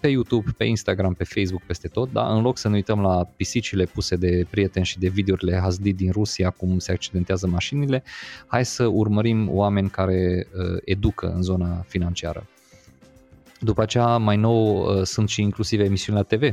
pe 0.00 0.08
YouTube, 0.08 0.50
pe 0.56 0.64
Instagram, 0.64 1.14
pe 1.14 1.24
Facebook, 1.24 1.62
peste 1.62 1.88
tot, 1.88 2.12
da? 2.12 2.34
în 2.34 2.42
loc 2.42 2.58
să 2.58 2.68
ne 2.68 2.74
uităm 2.74 3.00
la 3.00 3.24
pisicile 3.36 3.84
puse 3.84 4.16
de 4.16 4.46
prieteni 4.50 4.84
și 4.84 4.98
de 4.98 5.08
videourile 5.08 5.56
HD 5.56 5.88
din 5.88 6.10
Rusia, 6.10 6.50
cum 6.50 6.78
se 6.78 6.92
accidentează 6.92 7.46
mașinile, 7.46 8.02
hai 8.46 8.64
să 8.64 8.86
urmărim 8.86 9.48
oameni 9.50 9.88
care 9.88 10.46
educă 10.84 11.32
în 11.34 11.42
zona 11.42 11.84
financiară. 11.88 12.46
După 13.62 13.82
aceea, 13.82 14.16
mai 14.16 14.36
nou, 14.36 14.84
uh, 14.98 15.02
sunt 15.02 15.28
și 15.28 15.40
inclusiv 15.40 15.80
emisiuni 15.80 16.18
la 16.18 16.24
TV, 16.24 16.42
uh, 16.42 16.52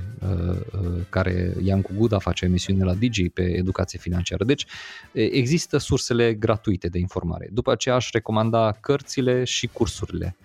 uh, 0.49 1.01
care 1.09 1.53
Iancu 1.63 1.91
Guda 1.95 2.19
face 2.19 2.45
emisiune 2.45 2.83
la 2.83 2.93
Digi 2.93 3.29
pe 3.29 3.41
educație 3.41 3.99
financiară. 3.99 4.43
Deci, 4.43 4.65
există 5.11 5.77
sursele 5.77 6.33
gratuite 6.33 6.87
de 6.87 6.99
informare. 6.99 7.49
După 7.51 7.71
aceea, 7.71 7.95
aș 7.95 8.11
recomanda 8.11 8.77
cărțile 8.81 9.43
și 9.43 9.67
cursurile 9.67 10.35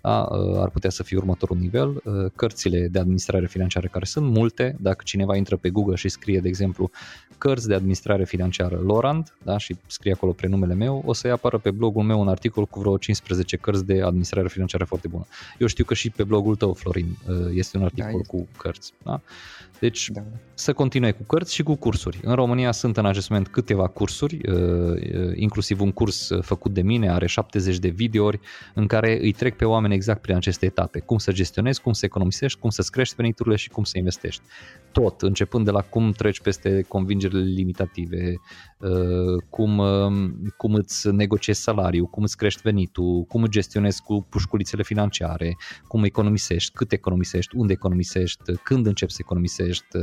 da, 0.00 0.28
uh, 0.30 0.60
ar 0.60 0.68
putea 0.70 0.90
să 0.90 1.02
fie 1.02 1.16
următorul 1.16 1.56
nivel. 1.56 1.88
Uh, 2.04 2.30
cărțile 2.36 2.88
de 2.88 2.98
administrare 2.98 3.46
financiară 3.46 3.88
care 3.90 4.04
sunt 4.04 4.30
multe, 4.30 4.76
dacă 4.80 5.02
cineva 5.04 5.36
intră 5.36 5.56
pe 5.56 5.70
Google 5.70 5.94
și 5.94 6.08
scrie, 6.08 6.40
de 6.40 6.48
exemplu, 6.48 6.90
cărți 7.38 7.68
de 7.68 7.74
administrare 7.74 8.24
financiară 8.24 8.76
Lorand 8.76 9.34
da, 9.42 9.58
și 9.58 9.76
scrie 9.86 10.12
acolo 10.12 10.32
prenumele 10.32 10.74
meu, 10.74 11.02
o 11.06 11.12
să-i 11.12 11.30
apară 11.30 11.58
pe 11.58 11.70
blogul 11.70 12.02
meu 12.02 12.20
un 12.20 12.28
articol 12.28 12.66
cu 12.66 12.80
vreo 12.80 12.96
15 12.96 13.56
cărți 13.56 13.86
de 13.86 14.02
administrare 14.02 14.48
financiară 14.48 14.84
foarte 14.84 15.08
bună. 15.08 15.26
Eu 15.58 15.66
știu 15.66 15.84
că 15.84 15.94
și 15.94 16.10
pe 16.10 16.24
blogul 16.24 16.56
tău, 16.56 16.72
Florin, 16.72 17.16
uh, 17.28 17.36
este 17.50 17.76
un 17.76 17.84
articol 17.84 18.10
da, 18.10 18.18
este. 18.18 18.36
cu 18.36 18.48
cărți. 18.56 18.92
Da? 19.02 19.20
Deci 19.80 20.08
da. 20.08 20.22
să 20.54 20.72
continue 20.72 21.10
cu 21.10 21.22
cărți 21.22 21.54
și 21.54 21.62
cu 21.62 21.74
cursuri. 21.74 22.20
În 22.22 22.34
România 22.34 22.72
sunt 22.72 22.96
în 22.96 23.06
acest 23.06 23.28
moment 23.28 23.48
câteva 23.48 23.86
cursuri, 23.86 24.40
inclusiv 25.34 25.80
un 25.80 25.92
curs 25.92 26.30
făcut 26.40 26.72
de 26.72 26.82
mine, 26.82 27.10
are 27.10 27.26
70 27.26 27.78
de 27.78 27.88
videouri 27.88 28.40
în 28.74 28.86
care 28.86 29.18
îi 29.20 29.32
trec 29.32 29.56
pe 29.56 29.64
oameni 29.64 29.94
exact 29.94 30.20
prin 30.20 30.34
aceste 30.34 30.66
etape. 30.66 30.98
Cum 30.98 31.18
să 31.18 31.32
gestionezi, 31.32 31.80
cum 31.80 31.92
să 31.92 32.04
economisești, 32.04 32.58
cum 32.58 32.70
să-ți 32.70 32.90
crești 32.90 33.14
veniturile 33.14 33.56
și 33.56 33.68
cum 33.68 33.84
să 33.84 33.98
investești. 33.98 34.42
Tot, 34.92 35.22
începând 35.22 35.64
de 35.64 35.70
la 35.70 35.80
cum 35.80 36.12
treci 36.12 36.40
peste 36.40 36.84
convingerile 36.88 37.40
limitative, 37.42 38.34
uh, 38.78 39.42
cum, 39.50 39.78
uh, 39.78 40.30
cum 40.56 40.74
îți 40.74 41.08
negociezi 41.10 41.60
salariul, 41.60 42.06
cum 42.06 42.22
îți 42.22 42.36
crești 42.36 42.60
venitul, 42.62 43.24
cum 43.28 43.42
îți 43.42 43.50
gestionezi 43.50 44.02
cu 44.02 44.26
pușculițele 44.28 44.82
financiare, 44.82 45.56
cum 45.86 46.04
economisești, 46.04 46.72
cât 46.72 46.92
economisești, 46.92 47.56
unde 47.56 47.72
economisești, 47.72 48.52
când 48.62 48.86
începi 48.86 49.12
să 49.12 49.18
economisești, 49.20 49.96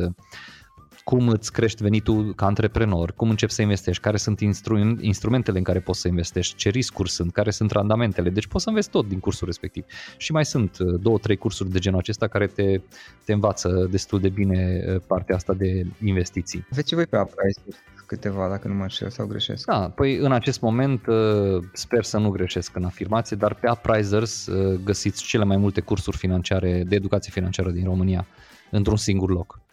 cum 1.05 1.27
îți 1.27 1.51
crești 1.51 1.83
venitul 1.83 2.33
ca 2.35 2.45
antreprenor, 2.45 3.13
cum 3.15 3.29
începi 3.29 3.51
să 3.51 3.61
investești, 3.61 4.01
care 4.01 4.17
sunt 4.17 4.39
instru- 4.39 4.97
instrumentele 5.01 5.57
în 5.57 5.63
care 5.63 5.79
poți 5.79 5.99
să 5.99 6.07
investești, 6.07 6.55
ce 6.55 6.69
riscuri 6.69 7.09
sunt, 7.09 7.31
care 7.31 7.51
sunt 7.51 7.71
randamentele. 7.71 8.29
Deci 8.29 8.47
poți 8.47 8.63
să 8.63 8.69
înveți 8.69 8.89
tot 8.89 9.07
din 9.07 9.19
cursul 9.19 9.47
respectiv. 9.47 9.85
Și 10.17 10.31
mai 10.31 10.45
sunt 10.45 10.77
uh, 10.79 10.99
două, 11.01 11.17
trei 11.17 11.35
cursuri 11.35 11.71
de 11.71 11.79
genul 11.79 11.99
acesta 11.99 12.27
care 12.27 12.47
te, 12.47 12.81
te 13.25 13.33
învață 13.33 13.87
destul 13.91 14.19
de 14.19 14.29
bine 14.29 14.83
uh, 14.87 15.01
partea 15.07 15.35
asta 15.35 15.53
de 15.53 15.85
investiții. 16.03 16.67
Aveți 16.71 16.87
și 16.89 16.95
voi 16.95 17.05
pe 17.05 17.17
Uprise 17.17 17.61
câteva, 18.05 18.49
dacă 18.49 18.67
nu 18.67 18.73
mă 18.73 18.81
înșel 18.81 19.09
sau 19.09 19.25
greșesc. 19.25 19.65
Da, 19.65 19.89
păi 19.89 20.17
în 20.17 20.31
acest 20.31 20.61
moment 20.61 21.07
uh, 21.07 21.63
sper 21.73 22.03
să 22.03 22.17
nu 22.17 22.29
greșesc 22.29 22.75
în 22.75 22.83
afirmație, 22.83 23.35
dar 23.35 23.53
pe 23.53 23.69
Uprisers 23.69 24.49
găsiți 24.83 25.23
cele 25.23 25.43
mai 25.43 25.57
multe 25.57 25.81
cursuri 25.81 26.17
financiare 26.17 26.83
de 26.87 26.95
educație 26.95 27.31
financiară 27.31 27.69
din 27.71 27.83
România 27.83 28.27
într-un 28.71 28.97
singur 28.97 29.29
loc 29.29 29.63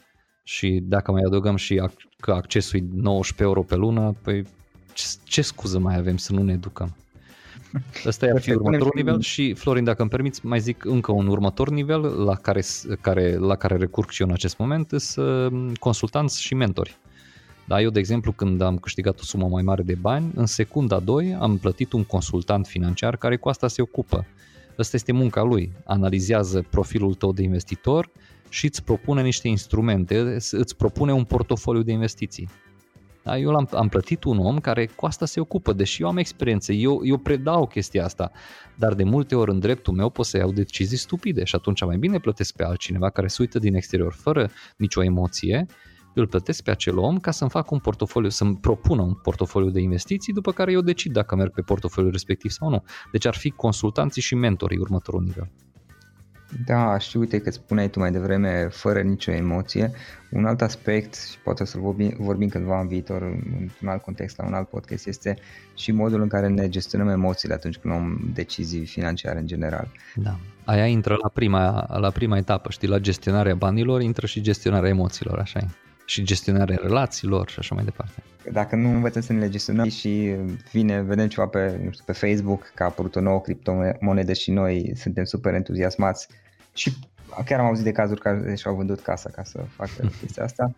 și 0.42 0.80
dacă 0.82 1.10
mai 1.10 1.22
adăugăm 1.26 1.56
și 1.56 1.82
că 2.20 2.32
accesul 2.32 2.78
e 2.78 2.84
19 2.94 3.42
euro 3.42 3.62
pe 3.62 3.74
lună, 3.74 4.14
păi 4.22 4.46
ce, 4.94 5.04
ce 5.24 5.42
scuză 5.42 5.78
mai 5.78 5.96
avem 5.96 6.16
să 6.16 6.32
nu 6.32 6.42
ne 6.42 6.52
educăm? 6.52 6.96
Ăsta 8.06 8.26
e 8.26 8.38
fi 8.38 8.52
următorul 8.52 8.92
nivel 8.94 9.20
și, 9.20 9.54
Florin, 9.54 9.84
dacă 9.84 10.00
îmi 10.00 10.10
permiți, 10.10 10.46
mai 10.46 10.60
zic 10.60 10.84
încă 10.84 11.12
un 11.12 11.26
următor 11.26 11.70
nivel 11.70 12.00
la 12.00 12.34
care, 12.34 12.62
care, 13.00 13.36
la 13.36 13.56
care 13.56 13.76
recurg 13.76 14.10
și 14.10 14.22
eu 14.22 14.28
în 14.28 14.34
acest 14.34 14.58
moment, 14.58 14.92
sunt 14.96 15.78
consultanți 15.78 16.42
și 16.42 16.54
mentori. 16.54 16.96
Da, 17.64 17.80
eu, 17.80 17.90
de 17.90 17.98
exemplu, 17.98 18.32
când 18.32 18.60
am 18.60 18.78
câștigat 18.78 19.20
o 19.20 19.22
sumă 19.22 19.46
mai 19.46 19.62
mare 19.62 19.82
de 19.82 19.94
bani, 19.94 20.30
în 20.34 20.46
secunda 20.46 20.98
2 20.98 21.36
am 21.40 21.58
plătit 21.58 21.92
un 21.92 22.04
consultant 22.04 22.66
financiar 22.66 23.16
care 23.16 23.36
cu 23.36 23.48
asta 23.48 23.68
se 23.68 23.82
ocupă. 23.82 24.26
Asta 24.78 24.96
este 24.96 25.12
munca 25.12 25.42
lui. 25.42 25.72
Analizează 25.84 26.64
profilul 26.70 27.14
tău 27.14 27.32
de 27.32 27.42
investitor, 27.42 28.08
și 28.52 28.64
îți 28.66 28.84
propune 28.84 29.22
niște 29.22 29.48
instrumente, 29.48 30.36
îți 30.50 30.76
propune 30.76 31.12
un 31.12 31.24
portofoliu 31.24 31.82
de 31.82 31.92
investiții. 31.92 32.48
Da, 33.22 33.38
eu 33.38 33.54
am, 33.54 33.68
am 33.72 33.88
plătit 33.88 34.24
un 34.24 34.38
om 34.38 34.58
care 34.58 34.86
cu 34.86 35.06
asta 35.06 35.26
se 35.26 35.40
ocupă, 35.40 35.72
deși 35.72 36.02
eu 36.02 36.08
am 36.08 36.16
experiență, 36.16 36.72
eu, 36.72 37.00
eu 37.04 37.16
predau 37.16 37.66
chestia 37.66 38.04
asta, 38.04 38.30
dar 38.76 38.94
de 38.94 39.04
multe 39.04 39.34
ori 39.34 39.50
în 39.50 39.58
dreptul 39.58 39.94
meu 39.94 40.10
pot 40.10 40.26
să 40.26 40.36
iau 40.36 40.52
decizii 40.52 40.96
stupide 40.96 41.44
și 41.44 41.54
atunci 41.54 41.84
mai 41.84 41.96
bine 41.96 42.18
plătesc 42.18 42.56
pe 42.56 42.64
altcineva 42.64 43.10
care 43.10 43.26
se 43.26 43.36
uită 43.40 43.58
din 43.58 43.74
exterior 43.74 44.12
fără 44.12 44.50
nicio 44.76 45.02
emoție, 45.02 45.66
îl 46.14 46.26
plătesc 46.26 46.62
pe 46.62 46.70
acel 46.70 46.98
om 46.98 47.18
ca 47.18 47.30
să-mi 47.30 47.50
facă 47.50 47.68
un 47.70 47.78
portofoliu, 47.78 48.28
să-mi 48.28 48.56
propună 48.56 49.02
un 49.02 49.14
portofoliu 49.14 49.70
de 49.70 49.80
investiții, 49.80 50.32
după 50.32 50.52
care 50.52 50.72
eu 50.72 50.80
decid 50.80 51.12
dacă 51.12 51.36
merg 51.36 51.52
pe 51.52 51.62
portofoliul 51.62 52.12
respectiv 52.12 52.50
sau 52.50 52.68
nu. 52.68 52.84
Deci 53.12 53.26
ar 53.26 53.34
fi 53.34 53.50
consultanții 53.50 54.22
și 54.22 54.34
mentorii 54.34 54.78
următorul 54.78 55.22
nivel. 55.22 55.50
Da, 56.66 56.98
și 56.98 57.16
uite 57.16 57.40
că 57.40 57.50
spuneai 57.50 57.88
tu 57.88 57.98
mai 57.98 58.10
devreme, 58.10 58.68
fără 58.70 59.00
nicio 59.00 59.32
emoție. 59.32 59.90
Un 60.30 60.44
alt 60.44 60.62
aspect, 60.62 61.14
și 61.14 61.38
poate 61.38 61.64
să-l 61.64 61.80
vorbim, 61.80 62.16
vorbim 62.18 62.48
cândva 62.48 62.80
în 62.80 62.88
viitor, 62.88 63.22
într-un 63.60 63.88
alt 63.88 64.02
context, 64.02 64.38
la 64.38 64.46
un 64.46 64.54
alt 64.54 64.68
podcast, 64.68 65.06
este 65.06 65.38
și 65.74 65.92
modul 65.92 66.22
în 66.22 66.28
care 66.28 66.48
ne 66.48 66.68
gestionăm 66.68 67.08
emoțiile 67.08 67.54
atunci 67.54 67.76
când 67.76 67.94
luăm 67.94 68.30
decizii 68.34 68.86
financiare 68.86 69.38
în 69.38 69.46
general. 69.46 69.88
Da. 70.14 70.36
Aia 70.64 70.86
intră 70.86 71.16
la 71.22 71.28
prima, 71.28 71.86
la 71.98 72.10
prima 72.10 72.36
etapă, 72.36 72.70
știi, 72.70 72.88
la 72.88 72.98
gestionarea 72.98 73.54
banilor, 73.54 74.00
intră 74.00 74.26
și 74.26 74.40
gestionarea 74.40 74.88
emoțiilor, 74.88 75.38
așa 75.38 75.58
e. 75.58 75.66
Și 76.12 76.22
gestionarea 76.22 76.78
relațiilor 76.82 77.48
și 77.48 77.58
așa 77.58 77.74
mai 77.74 77.84
departe. 77.84 78.22
Dacă 78.52 78.76
nu 78.76 78.88
învățăm 78.88 79.22
să 79.22 79.32
ne 79.32 79.38
le 79.38 79.48
gestionăm 79.48 79.88
și 79.88 80.34
vine, 80.72 81.02
vedem 81.02 81.28
ceva 81.28 81.46
pe, 81.46 81.80
nu 81.84 81.90
știu, 81.90 82.04
pe 82.06 82.12
Facebook 82.12 82.72
că 82.74 82.82
a 82.82 82.86
apărut 82.86 83.16
o 83.16 83.20
nouă 83.20 83.40
criptomonedă 83.40 84.32
și 84.32 84.50
noi 84.50 84.92
suntem 84.96 85.24
super 85.24 85.54
entuziasmați 85.54 86.28
și 86.72 86.92
chiar 87.44 87.60
am 87.60 87.66
auzit 87.66 87.84
de 87.84 87.92
cazuri 87.92 88.20
care 88.20 88.54
și-au 88.54 88.74
vândut 88.74 89.00
casa 89.00 89.30
ca 89.30 89.42
să 89.44 89.64
facă 89.76 90.10
chestia 90.20 90.44
asta, 90.44 90.74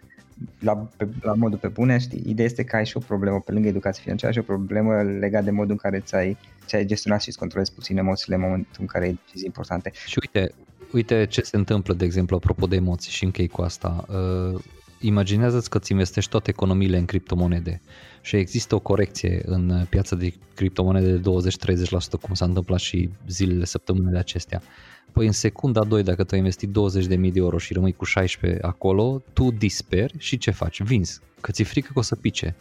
la, 0.59 0.89
pe, 0.97 1.09
la 1.20 1.35
modul 1.35 1.59
pe 1.59 1.68
bune, 1.68 1.99
știi, 1.99 2.22
ideea 2.26 2.47
este 2.47 2.64
că 2.64 2.76
ai 2.76 2.87
și 2.87 2.97
o 2.97 3.01
problemă 3.01 3.41
pe 3.41 3.53
lângă 3.53 3.68
educație 3.68 4.03
financiară 4.03 4.32
și 4.32 4.39
o 4.39 4.43
problemă 4.43 5.03
legată 5.03 5.45
de 5.45 5.51
modul 5.51 5.70
în 5.70 5.76
care 5.76 6.01
ți-ai, 6.01 6.37
ți-ai 6.66 6.85
gestionat 6.85 7.22
și 7.22 7.28
îți 7.28 7.39
controlezi 7.39 7.72
puțin 7.72 7.99
emoțiile 7.99 8.35
în 8.35 8.41
momentul 8.41 8.76
în 8.80 8.87
care 8.87 9.05
ai 9.05 9.18
decizii 9.24 9.47
importante. 9.47 9.91
Și 10.07 10.18
uite, 10.20 10.53
uite 10.93 11.26
ce 11.26 11.41
se 11.41 11.57
întâmplă, 11.57 11.95
de 11.95 12.05
exemplu, 12.05 12.37
apropo 12.37 12.66
de 12.66 12.76
emoții 12.76 13.12
și 13.12 13.24
închei 13.24 13.49
cu 13.49 13.62
asta. 13.62 14.05
Uh, 15.05 15.11
imaginează-ți 15.11 15.70
că 15.70 15.76
îți 15.76 15.92
investești 15.92 16.30
toate 16.30 16.50
economiile 16.50 16.96
în 16.96 17.05
criptomonede 17.05 17.80
și 18.22 18.36
există 18.36 18.74
o 18.74 18.78
corecție 18.78 19.42
în 19.46 19.86
piața 19.88 20.16
de 20.16 20.32
criptomonede 20.55 21.12
de 21.12 21.30
20-30%, 21.30 22.20
cum 22.20 22.34
s-a 22.34 22.44
întâmplat 22.44 22.78
și 22.78 23.11
zilele, 23.28 23.64
săptămânile 23.64 24.18
acestea. 24.18 24.62
Păi 25.12 25.26
în 25.26 25.32
secunda 25.32 25.84
2, 25.84 26.02
dacă 26.02 26.24
tu 26.24 26.28
ai 26.32 26.38
investit 26.38 26.68
20.000 26.68 27.07
de 27.07 27.30
euro 27.34 27.59
și 27.59 27.72
rămâi 27.72 27.92
cu 27.92 28.05
16 28.05 28.62
acolo, 28.62 29.22
tu 29.32 29.50
disperi 29.50 30.14
și 30.18 30.38
ce 30.38 30.50
faci? 30.50 30.82
Vinzi, 30.82 31.20
că 31.40 31.52
ți-e 31.52 31.64
frică 31.64 31.90
că 31.92 31.98
o 31.98 32.02
să 32.02 32.16
pice. 32.16 32.55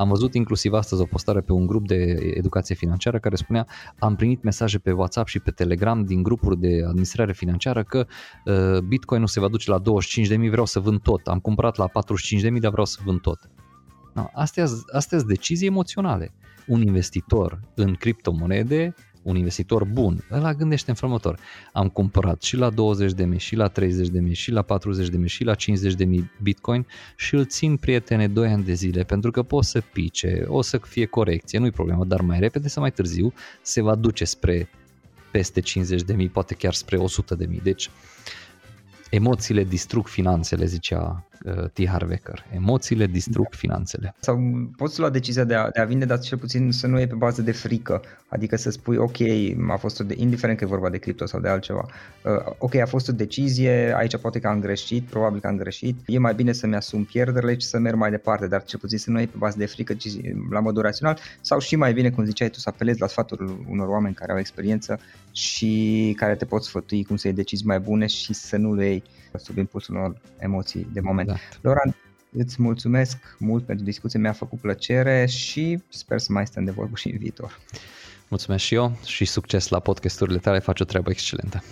Am 0.00 0.08
văzut 0.08 0.34
inclusiv 0.34 0.72
astăzi 0.72 1.00
o 1.00 1.04
postare 1.04 1.40
pe 1.40 1.52
un 1.52 1.66
grup 1.66 1.86
de 1.86 2.16
educație 2.34 2.74
financiară 2.74 3.18
care 3.18 3.36
spunea 3.36 3.66
am 3.98 4.16
primit 4.16 4.42
mesaje 4.42 4.78
pe 4.78 4.92
WhatsApp 4.92 5.28
și 5.28 5.40
pe 5.40 5.50
Telegram 5.50 6.04
din 6.04 6.22
grupuri 6.22 6.58
de 6.58 6.82
administrare 6.86 7.32
financiară 7.32 7.82
că 7.82 8.06
uh, 8.44 8.78
Bitcoin 8.78 9.20
nu 9.20 9.26
se 9.26 9.40
va 9.40 9.48
duce 9.48 9.70
la 9.70 9.80
25.000, 9.80 10.50
vreau 10.50 10.66
să 10.66 10.80
vând 10.80 11.00
tot. 11.00 11.26
Am 11.26 11.38
cumpărat 11.38 11.76
la 11.76 11.86
45.000, 11.88 12.58
dar 12.60 12.70
vreau 12.70 12.86
să 12.86 12.98
vând 13.04 13.20
tot. 13.20 13.50
No, 14.14 14.24
astea 14.34 14.66
sunt 14.66 15.22
decizii 15.22 15.66
emoționale. 15.66 16.34
Un 16.66 16.82
investitor 16.82 17.60
în 17.74 17.94
criptomonede 17.94 18.94
un 19.22 19.36
investitor 19.36 19.84
bun, 19.84 20.24
ăla 20.30 20.54
gândește 20.54 20.90
în 20.90 20.96
felul 20.96 21.38
Am 21.72 21.88
cumpărat 21.88 22.42
și 22.42 22.56
la 22.56 22.70
20 22.70 23.12
de 23.12 23.24
mii, 23.24 23.38
și 23.38 23.56
la 23.56 23.68
30 23.68 24.08
de 24.08 24.20
mii, 24.20 24.34
și 24.34 24.50
la 24.50 24.62
40 24.62 25.08
de 25.08 25.16
mii, 25.16 25.28
și 25.28 25.44
la 25.44 25.54
50 25.54 25.94
de 25.94 26.04
mii 26.04 26.30
bitcoin 26.42 26.86
și 27.16 27.34
îl 27.34 27.46
țin 27.46 27.76
prietene 27.76 28.28
2 28.28 28.48
ani 28.48 28.64
de 28.64 28.72
zile 28.72 29.02
pentru 29.02 29.30
că 29.30 29.42
pot 29.42 29.64
să 29.64 29.82
pice, 29.92 30.44
o 30.46 30.62
să 30.62 30.78
fie 30.78 31.06
corecție, 31.06 31.58
nu-i 31.58 31.70
problemă, 31.70 32.04
dar 32.04 32.20
mai 32.20 32.38
repede 32.38 32.68
sau 32.68 32.82
mai 32.82 32.92
târziu 32.92 33.32
se 33.62 33.82
va 33.82 33.94
duce 33.94 34.24
spre 34.24 34.68
peste 35.30 35.60
50 35.60 36.02
de 36.02 36.12
mii, 36.12 36.28
poate 36.28 36.54
chiar 36.54 36.74
spre 36.74 36.96
100 36.96 37.34
de 37.34 37.46
mii. 37.46 37.60
Deci 37.62 37.90
emoțiile 39.10 39.64
distrug 39.64 40.06
finanțele, 40.06 40.64
zicea 40.64 41.24
uh, 41.24 41.29
T. 41.72 41.86
Harvecker. 41.86 42.44
Emoțiile 42.54 43.06
distrug 43.06 43.48
da. 43.50 43.56
finanțele. 43.56 44.14
Sau 44.20 44.38
poți 44.76 44.98
lua 44.98 45.10
decizia 45.10 45.44
de 45.44 45.54
a, 45.54 45.70
de 45.70 45.80
a 45.80 45.84
vinde, 45.84 46.04
dar 46.04 46.18
cel 46.18 46.38
puțin 46.38 46.72
să 46.72 46.86
nu 46.86 47.00
e 47.00 47.06
pe 47.06 47.14
bază 47.14 47.42
de 47.42 47.52
frică. 47.52 48.02
Adică 48.28 48.56
să 48.56 48.70
spui, 48.70 48.96
ok, 48.96 49.16
a 49.70 49.76
fost 49.76 50.00
o 50.00 50.04
de, 50.04 50.14
indiferent 50.18 50.58
că 50.58 50.64
e 50.64 50.66
vorba 50.66 50.90
de 50.90 50.98
cripto 50.98 51.26
sau 51.26 51.40
de 51.40 51.48
altceva, 51.48 51.86
uh, 52.24 52.54
ok, 52.58 52.74
a 52.74 52.86
fost 52.86 53.08
o 53.08 53.12
decizie, 53.12 53.94
aici 53.96 54.16
poate 54.16 54.38
că 54.38 54.48
am 54.48 54.60
greșit, 54.60 55.04
probabil 55.04 55.40
că 55.40 55.46
am 55.46 55.56
greșit, 55.56 55.96
e 56.06 56.18
mai 56.18 56.34
bine 56.34 56.52
să-mi 56.52 56.74
asum 56.74 57.04
pierderile 57.04 57.58
și 57.58 57.66
să 57.66 57.78
merg 57.78 57.96
mai 57.96 58.10
departe, 58.10 58.46
dar 58.46 58.64
cel 58.64 58.78
puțin 58.78 58.98
să 58.98 59.10
nu 59.10 59.20
e 59.20 59.26
pe 59.26 59.36
bază 59.36 59.58
de 59.58 59.66
frică, 59.66 59.94
ci 59.94 60.08
la 60.50 60.60
modul 60.60 60.82
rațional, 60.82 61.18
sau 61.40 61.58
și 61.58 61.76
mai 61.76 61.92
bine, 61.92 62.10
cum 62.10 62.24
ziceai 62.24 62.48
tu, 62.48 62.58
să 62.58 62.68
apelezi 62.68 63.00
la 63.00 63.06
sfatul 63.06 63.64
unor 63.68 63.88
oameni 63.88 64.14
care 64.14 64.32
au 64.32 64.38
experiență 64.38 65.00
și 65.32 66.14
care 66.16 66.34
te 66.34 66.44
pot 66.44 66.64
sfătui 66.64 67.04
cum 67.04 67.16
să 67.16 67.26
iei 67.26 67.36
decizii 67.36 67.66
mai 67.66 67.80
bune 67.80 68.06
și 68.06 68.32
să 68.32 68.56
nu 68.56 68.74
le 68.74 68.84
iei 68.84 69.02
sub 69.38 69.56
impulsul 69.56 69.94
unor 69.94 70.20
emoții 70.38 70.86
de 70.92 71.00
moment. 71.00 71.29
Da. 71.30 71.36
Laura, 71.60 71.80
îți 72.32 72.62
mulțumesc 72.62 73.36
mult 73.38 73.64
pentru 73.64 73.84
discuție, 73.84 74.18
mi-a 74.18 74.32
făcut 74.32 74.60
plăcere 74.60 75.26
și 75.26 75.82
sper 75.88 76.18
să 76.18 76.32
mai 76.32 76.46
stăm 76.46 76.64
de 76.64 76.70
vorbă 76.70 76.96
și 76.96 77.10
în 77.10 77.18
viitor. 77.18 77.58
Mulțumesc 78.28 78.64
și 78.64 78.74
eu 78.74 78.92
și 79.04 79.24
succes 79.24 79.68
la 79.68 79.80
podcasturile 79.80 80.38
tale, 80.38 80.58
faci 80.58 80.80
o 80.80 80.84
treabă 80.84 81.10
excelentă. 81.10 81.62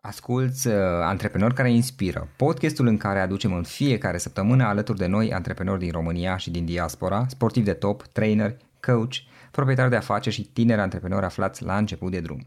Asculți 0.00 0.66
uh, 0.66 0.74
Antreprenori 1.02 1.54
care 1.54 1.72
inspiră, 1.72 2.28
podcastul 2.36 2.86
în 2.86 2.96
care 2.96 3.20
aducem 3.20 3.52
în 3.52 3.62
fiecare 3.62 4.18
săptămână 4.18 4.64
alături 4.64 4.98
de 4.98 5.06
noi 5.06 5.32
antreprenori 5.32 5.78
din 5.78 5.90
România 5.90 6.36
și 6.36 6.50
din 6.50 6.64
diaspora, 6.64 7.26
sportivi 7.28 7.66
de 7.66 7.72
top, 7.72 8.02
trainer, 8.02 8.56
coach, 8.80 9.14
proprietari 9.50 9.90
de 9.90 9.96
afaceri 9.96 10.34
și 10.34 10.42
tineri 10.42 10.80
antreprenori 10.80 11.24
aflați 11.24 11.64
la 11.64 11.76
început 11.76 12.10
de 12.10 12.20
drum. 12.20 12.46